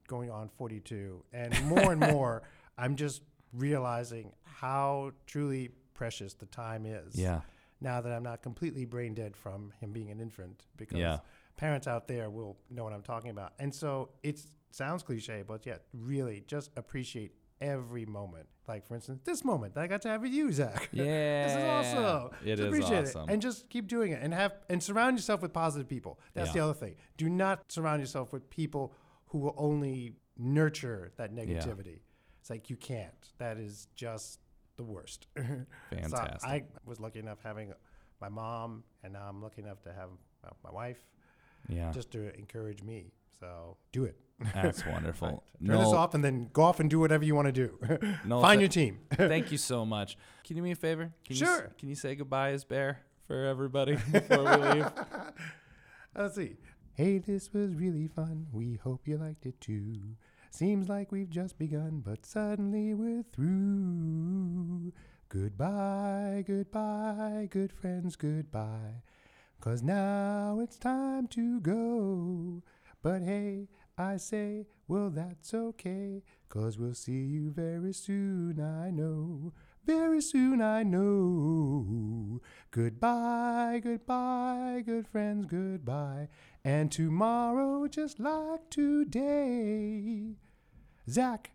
going 0.06 0.30
on 0.30 0.48
42. 0.48 1.22
And 1.32 1.60
more 1.64 1.92
and 1.92 2.00
more, 2.12 2.42
I'm 2.78 2.96
just 2.96 3.22
realizing 3.52 4.32
how 4.44 5.12
truly 5.26 5.70
precious 5.94 6.34
the 6.34 6.46
time 6.46 6.86
is 6.86 7.14
Yeah. 7.16 7.40
now 7.80 8.00
that 8.00 8.12
I'm 8.12 8.22
not 8.22 8.42
completely 8.42 8.84
brain 8.84 9.14
dead 9.14 9.36
from 9.36 9.72
him 9.80 9.92
being 9.92 10.10
an 10.10 10.20
infant 10.20 10.66
because 10.76 10.98
Yeah. 10.98 11.18
parents 11.56 11.86
out 11.86 12.06
there 12.08 12.30
will 12.30 12.56
know 12.70 12.84
what 12.84 12.92
I'm 12.92 13.02
talking 13.02 13.30
about. 13.30 13.52
And 13.58 13.74
so 13.74 14.10
it 14.22 14.40
sounds 14.70 15.02
cliche, 15.02 15.42
but 15.46 15.66
yet 15.66 15.84
really 15.92 16.44
just 16.46 16.70
appreciate 16.76 17.32
every 17.60 18.06
moment. 18.06 18.46
Like 18.66 18.86
for 18.86 18.94
instance, 18.94 19.20
this 19.24 19.44
moment 19.44 19.74
that 19.74 19.80
I 19.82 19.86
got 19.86 20.02
to 20.02 20.08
have 20.08 20.20
with 20.22 20.32
you, 20.32 20.52
Zach. 20.52 20.88
Yeah. 20.92 21.04
this 21.46 21.56
is 21.56 21.96
awesome. 21.96 22.30
It 22.44 22.56
Just 22.56 22.60
is 22.60 22.66
appreciate 22.66 23.04
awesome. 23.06 23.28
it. 23.28 23.32
And 23.32 23.42
just 23.42 23.68
keep 23.70 23.86
doing 23.88 24.12
it 24.12 24.20
and 24.22 24.34
have 24.34 24.52
and 24.68 24.82
surround 24.82 25.16
yourself 25.16 25.40
with 25.42 25.52
positive 25.52 25.88
people. 25.88 26.20
That's 26.34 26.48
Yeah. 26.48 26.52
the 26.54 26.60
other 26.60 26.74
thing. 26.74 26.96
Do 27.16 27.28
not 27.30 27.72
surround 27.72 28.00
yourself 28.00 28.32
with 28.32 28.50
people 28.50 28.92
who 29.28 29.38
will 29.38 29.54
only 29.56 30.16
nurture 30.36 31.12
that 31.16 31.34
negativity. 31.34 32.00
It's 32.40 32.50
like 32.50 32.68
you 32.70 32.76
can't. 32.76 33.32
That 33.38 33.56
is 33.58 33.88
just 33.94 34.40
the 34.76 34.84
worst. 34.84 35.26
So 35.36 35.96
Fantastic. 35.96 36.48
I 36.48 36.64
was 36.84 37.00
lucky 37.00 37.18
enough 37.18 37.38
having 37.42 37.72
my 38.20 38.28
mom, 38.28 38.84
and 39.02 39.12
now 39.14 39.26
I'm 39.28 39.42
lucky 39.42 39.62
enough 39.62 39.80
to 39.82 39.92
have 39.92 40.10
my 40.62 40.70
wife. 40.70 40.98
Yeah. 41.68 41.90
just 41.90 42.10
to 42.12 42.34
encourage 42.38 42.82
me. 42.82 43.12
So 43.40 43.76
do 43.92 44.04
it. 44.04 44.16
That's 44.54 44.84
wonderful. 44.86 45.42
Turn 45.66 45.78
this 45.78 45.88
off 45.88 46.14
and 46.14 46.24
then 46.24 46.48
go 46.52 46.62
off 46.62 46.78
and 46.80 46.88
do 46.88 46.98
whatever 47.00 47.24
you 47.24 47.34
want 47.34 47.46
to 47.46 47.52
do. 47.52 47.78
Find 48.28 48.58
th- 48.58 48.60
your 48.60 48.68
team. 48.68 49.00
thank 49.14 49.50
you 49.50 49.58
so 49.58 49.84
much. 49.84 50.16
Can 50.44 50.56
you 50.56 50.62
do 50.62 50.64
me 50.64 50.70
a 50.72 50.76
favor? 50.76 51.12
Can 51.26 51.36
You, 51.36 51.46
Sure. 51.46 51.70
can 51.78 51.88
you 51.88 51.94
say 51.96 52.14
goodbye 52.14 52.50
as 52.52 52.64
Bear 52.64 53.00
for 53.26 53.44
everybody 53.44 53.96
before 54.12 54.44
we 54.44 54.56
leave? 54.74 54.86
Let's 56.16 56.36
see. 56.36 56.56
Hey, 56.94 57.18
this 57.18 57.52
was 57.52 57.74
really 57.74 58.06
fun. 58.08 58.46
We 58.52 58.76
hope 58.82 59.06
you 59.08 59.18
liked 59.18 59.44
it 59.46 59.60
too. 59.60 60.16
Seems 60.50 60.88
like 60.88 61.12
we've 61.12 61.30
just 61.30 61.58
begun, 61.58 62.02
but 62.04 62.24
suddenly 62.24 62.94
we're 62.94 63.24
through. 63.32 64.92
Goodbye, 65.28 66.42
goodbye, 66.46 67.48
good 67.50 67.70
friends, 67.72 68.16
goodbye. 68.16 69.02
Cause 69.60 69.82
now 69.82 70.58
it's 70.62 70.76
time 70.78 71.26
to 71.28 71.60
go. 71.60 72.62
But 73.02 73.22
hey, 73.22 73.68
I 73.98 74.16
say, 74.16 74.66
well, 74.86 75.10
that's 75.10 75.52
okay. 75.52 76.22
Cause 76.48 76.78
we'll 76.78 76.94
see 76.94 77.24
you 77.24 77.50
very 77.50 77.92
soon, 77.92 78.60
I 78.60 78.90
know. 78.90 79.52
Very 79.84 80.20
soon, 80.20 80.60
I 80.60 80.82
know. 80.82 82.40
Goodbye, 82.70 83.80
goodbye, 83.82 84.82
good 84.84 85.08
friends, 85.08 85.46
goodbye. 85.46 86.28
And 86.64 86.92
tomorrow, 86.92 87.88
just 87.88 88.20
like 88.20 88.68
today, 88.70 90.34
Zach 91.08 91.50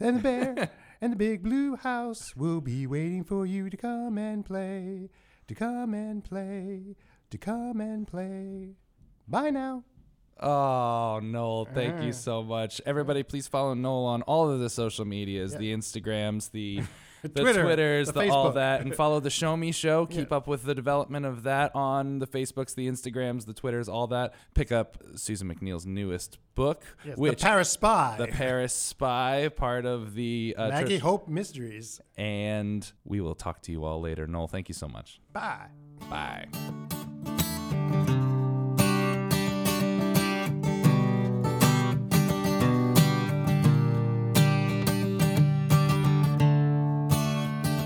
and 0.00 0.18
the 0.18 0.22
bear 0.22 0.70
and 1.00 1.12
the 1.12 1.16
big 1.16 1.42
blue 1.42 1.76
house 1.76 2.34
will 2.36 2.60
be 2.60 2.86
waiting 2.86 3.24
for 3.24 3.46
you 3.46 3.70
to 3.70 3.76
come 3.76 4.18
and 4.18 4.44
play, 4.44 5.08
to 5.46 5.54
come 5.54 5.94
and 5.94 6.24
play, 6.24 6.96
to 7.30 7.38
come 7.38 7.80
and 7.80 8.06
play. 8.06 8.74
Bye 9.28 9.50
now. 9.50 9.84
Oh, 10.40 11.20
Noel, 11.22 11.64
thank 11.74 11.96
Ah. 11.96 12.02
you 12.02 12.12
so 12.12 12.42
much. 12.42 12.80
Everybody, 12.86 13.22
please 13.22 13.46
follow 13.48 13.74
Noel 13.74 14.04
on 14.06 14.22
all 14.22 14.48
of 14.50 14.60
the 14.60 14.70
social 14.70 15.04
medias, 15.04 15.52
Yeah. 15.52 15.58
the 15.58 15.74
Instagrams, 15.74 16.50
the 16.52 16.82
the 17.22 17.28
Twitter, 17.40 17.64
Twitters, 17.64 18.06
the 18.12 18.20
the, 18.20 18.28
all 18.30 18.52
that, 18.52 18.80
and 18.80 18.94
follow 18.94 19.18
the 19.18 19.30
Show 19.30 19.56
Me 19.56 19.72
Show. 19.72 20.06
Keep 20.10 20.30
Yeah. 20.30 20.36
up 20.36 20.46
with 20.46 20.62
the 20.62 20.74
development 20.76 21.26
of 21.26 21.42
that 21.42 21.74
on 21.74 22.20
the 22.20 22.26
Facebooks, 22.28 22.76
the 22.76 22.86
Instagrams, 22.86 23.46
the 23.46 23.52
Twitters, 23.52 23.88
all 23.88 24.06
that. 24.08 24.34
Pick 24.54 24.70
up 24.70 24.98
Susan 25.16 25.52
MacNeal's 25.52 25.84
newest 25.84 26.38
book, 26.54 26.84
Yes, 27.04 27.16
which 27.18 27.40
the 27.40 27.44
Paris 27.44 27.70
Spy. 27.70 28.14
the 28.18 28.28
Paris 28.28 28.72
Spy, 28.72 29.48
part 29.48 29.84
of 29.86 30.14
the 30.14 30.54
uh, 30.56 30.68
Maggie 30.68 30.94
Church- 30.96 31.02
Hope 31.02 31.26
Mysteries. 31.28 32.00
and 32.16 32.90
we 33.04 33.20
will 33.20 33.34
talk 33.34 33.60
to 33.62 33.72
you 33.72 33.84
all 33.84 34.00
later. 34.00 34.28
Noel, 34.28 34.46
thank 34.46 34.68
you 34.68 34.74
so 34.74 34.86
much. 34.86 35.20
Bye. 35.32 35.66
Bye. 36.08 36.46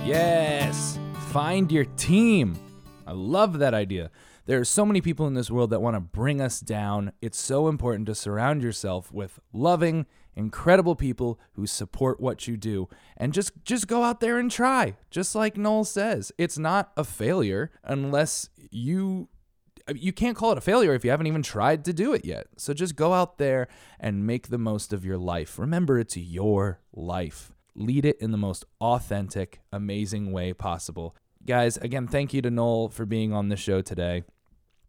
Yes, 0.05 0.98
find 1.30 1.70
your 1.70 1.84
team. 1.84 2.59
I 3.07 3.12
love 3.12 3.61
that 3.61 3.72
idea. 3.72 4.11
There 4.46 4.59
are 4.59 4.64
so 4.64 4.84
many 4.84 5.00
people 5.00 5.28
in 5.28 5.34
this 5.34 5.48
world 5.48 5.70
that 5.70 5.80
want 5.80 5.94
to 5.94 6.00
bring 6.00 6.40
us 6.40 6.59
down. 6.59 7.12
It's 7.22 7.40
so 7.40 7.68
important 7.68 8.07
to 8.07 8.14
surround 8.16 8.64
yourself 8.64 9.12
with 9.12 9.38
loving, 9.53 10.07
incredible 10.34 10.96
people 10.96 11.38
who 11.53 11.68
support 11.68 12.20
what 12.20 12.48
you 12.48 12.57
do 12.57 12.88
and 13.16 13.32
just 13.32 13.53
just 13.64 13.86
go 13.86 14.03
out 14.03 14.18
there 14.18 14.38
and 14.38 14.50
try. 14.50 14.96
Just 15.09 15.36
like 15.36 15.57
Noel 15.57 15.84
says, 15.84 16.32
it's 16.36 16.59
not 16.59 16.90
a 16.96 17.05
failure 17.05 17.70
unless 17.84 18.48
you 18.72 19.28
you 19.94 20.12
can't 20.12 20.36
call 20.36 20.50
it 20.50 20.59
a 20.59 20.62
failure 20.62 20.94
if 20.94 21.05
you 21.05 21.11
haven't 21.11 21.28
even 21.28 21.42
tried 21.42 21.84
to 21.84 21.92
do 21.92 22.12
it 22.12 22.24
yet. 22.24 22.48
So 22.57 22.74
just 22.74 22.96
go 22.96 23.12
out 23.12 23.38
there 23.38 23.68
and 24.00 24.26
make 24.26 24.48
the 24.48 24.59
most 24.59 24.92
of 24.92 25.05
your 25.05 25.18
life. 25.18 25.61
Remember, 25.61 25.96
it's 25.98 26.16
your 26.16 26.80
life. 26.92 27.53
Lead 27.74 28.04
it 28.04 28.18
in 28.20 28.30
the 28.30 28.38
most 28.38 28.64
authentic, 28.80 29.60
amazing 29.72 30.32
way 30.32 30.52
possible. 30.52 31.16
Guys, 31.46 31.76
again, 31.78 32.06
thank 32.06 32.32
you 32.32 32.42
to 32.42 32.50
Noel 32.50 32.88
for 32.88 33.06
being 33.06 33.32
on 33.32 33.48
the 33.48 33.56
show 33.56 33.82
today. 33.82 34.24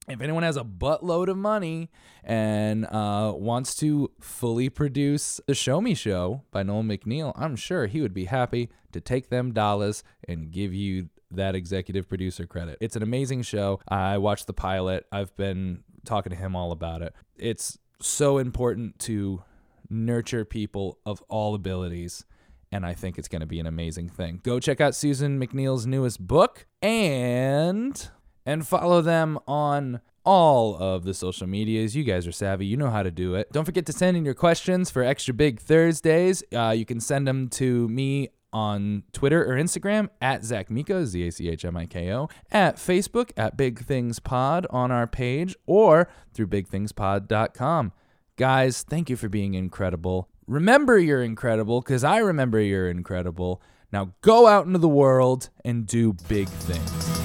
If 0.09 0.19
anyone 0.19 0.43
has 0.43 0.57
a 0.57 0.65
buttload 0.65 1.29
of 1.29 1.37
money 1.37 1.89
and 2.25 2.85
uh, 2.85 3.33
wants 3.35 3.73
to 3.75 4.11
fully 4.19 4.69
produce 4.69 5.39
the 5.47 5.55
Show 5.55 5.79
Me 5.79 5.93
Show 5.93 6.43
by 6.51 6.61
Noel 6.61 6.83
MacNeal, 6.83 7.31
I'm 7.37 7.55
sure 7.55 7.87
he 7.87 8.01
would 8.01 8.13
be 8.13 8.25
happy 8.25 8.69
to 8.91 8.99
take 8.99 9.29
them 9.29 9.53
dollars 9.53 10.03
and 10.27 10.51
give 10.51 10.73
you 10.73 11.09
that 11.31 11.55
executive 11.55 12.09
producer 12.09 12.45
credit. 12.45 12.77
It's 12.81 12.97
an 12.97 13.03
amazing 13.03 13.43
show. 13.43 13.79
I 13.87 14.17
watched 14.17 14.45
the 14.45 14.53
pilot. 14.53 15.05
I've 15.11 15.35
been 15.37 15.83
talking 16.03 16.31
to 16.31 16.35
him 16.35 16.53
all 16.53 16.73
about 16.73 17.01
it. 17.01 17.13
It's 17.37 17.79
so 18.01 18.37
important 18.39 18.99
to 18.99 19.41
nurture 19.89 20.43
people 20.43 20.99
of 21.05 21.21
all 21.29 21.55
abilities 21.55 22.25
and 22.73 22.87
I 22.87 22.93
think 22.95 23.19
it's 23.19 23.27
going 23.27 23.41
to 23.41 23.45
be 23.45 23.59
an 23.59 23.67
amazing 23.67 24.09
thing. 24.09 24.41
Go 24.43 24.59
check 24.59 24.81
out 24.81 24.95
Susan 24.95 25.39
MacNeal's 25.39 25.85
newest 25.85 26.25
book 26.25 26.65
and 26.81 28.09
and 28.45 28.67
follow 28.67 29.01
them 29.01 29.37
on 29.47 30.01
all 30.25 30.75
of 30.75 31.03
the 31.03 31.13
social 31.13 31.45
medias. 31.45 31.95
You 31.95 32.03
guys 32.03 32.25
are 32.25 32.31
savvy. 32.31 32.65
You 32.65 32.75
know 32.75 32.89
how 32.89 33.03
to 33.03 33.11
do 33.11 33.35
it. 33.35 33.51
Don't 33.51 33.65
forget 33.65 33.85
to 33.85 33.93
send 33.93 34.17
in 34.17 34.25
your 34.25 34.33
questions 34.33 34.89
for 34.89 35.03
Extra 35.03 35.35
Big 35.35 35.59
Thursdays. 35.59 36.43
Uh, 36.51 36.73
you 36.75 36.83
can 36.83 36.99
send 36.99 37.27
them 37.27 37.47
to 37.49 37.87
me 37.89 38.29
on 38.51 39.03
Twitter 39.13 39.43
or 39.43 39.55
Instagram 39.55 40.09
at 40.19 40.43
Zach 40.43 40.71
Miko, 40.71 41.05
Z 41.05 41.27
A 41.27 41.31
C 41.31 41.49
H 41.49 41.65
M 41.65 41.77
I 41.77 41.85
K 41.85 42.11
O, 42.11 42.27
at 42.51 42.77
Facebook 42.77 43.31
at 43.37 43.55
Big 43.55 43.85
Things 43.85 44.19
Pod 44.19 44.65
on 44.71 44.91
our 44.91 45.05
page, 45.05 45.55
or 45.67 46.09
through 46.33 46.47
bigthingspod.com. 46.47 47.91
Guys, 48.35 48.81
thank 48.81 49.11
you 49.11 49.15
for 49.15 49.29
being 49.29 49.53
incredible. 49.53 50.27
Remember 50.47 50.97
you're 50.97 51.23
incredible 51.23 51.81
because 51.81 52.03
I 52.03 52.17
remember 52.17 52.59
you're 52.59 52.89
incredible. 52.89 53.61
Now 53.91 54.13
go 54.21 54.47
out 54.47 54.65
into 54.65 54.79
the 54.79 54.89
world 54.89 55.49
and 55.63 55.85
do 55.85 56.13
big 56.27 56.49
things. 56.49 57.22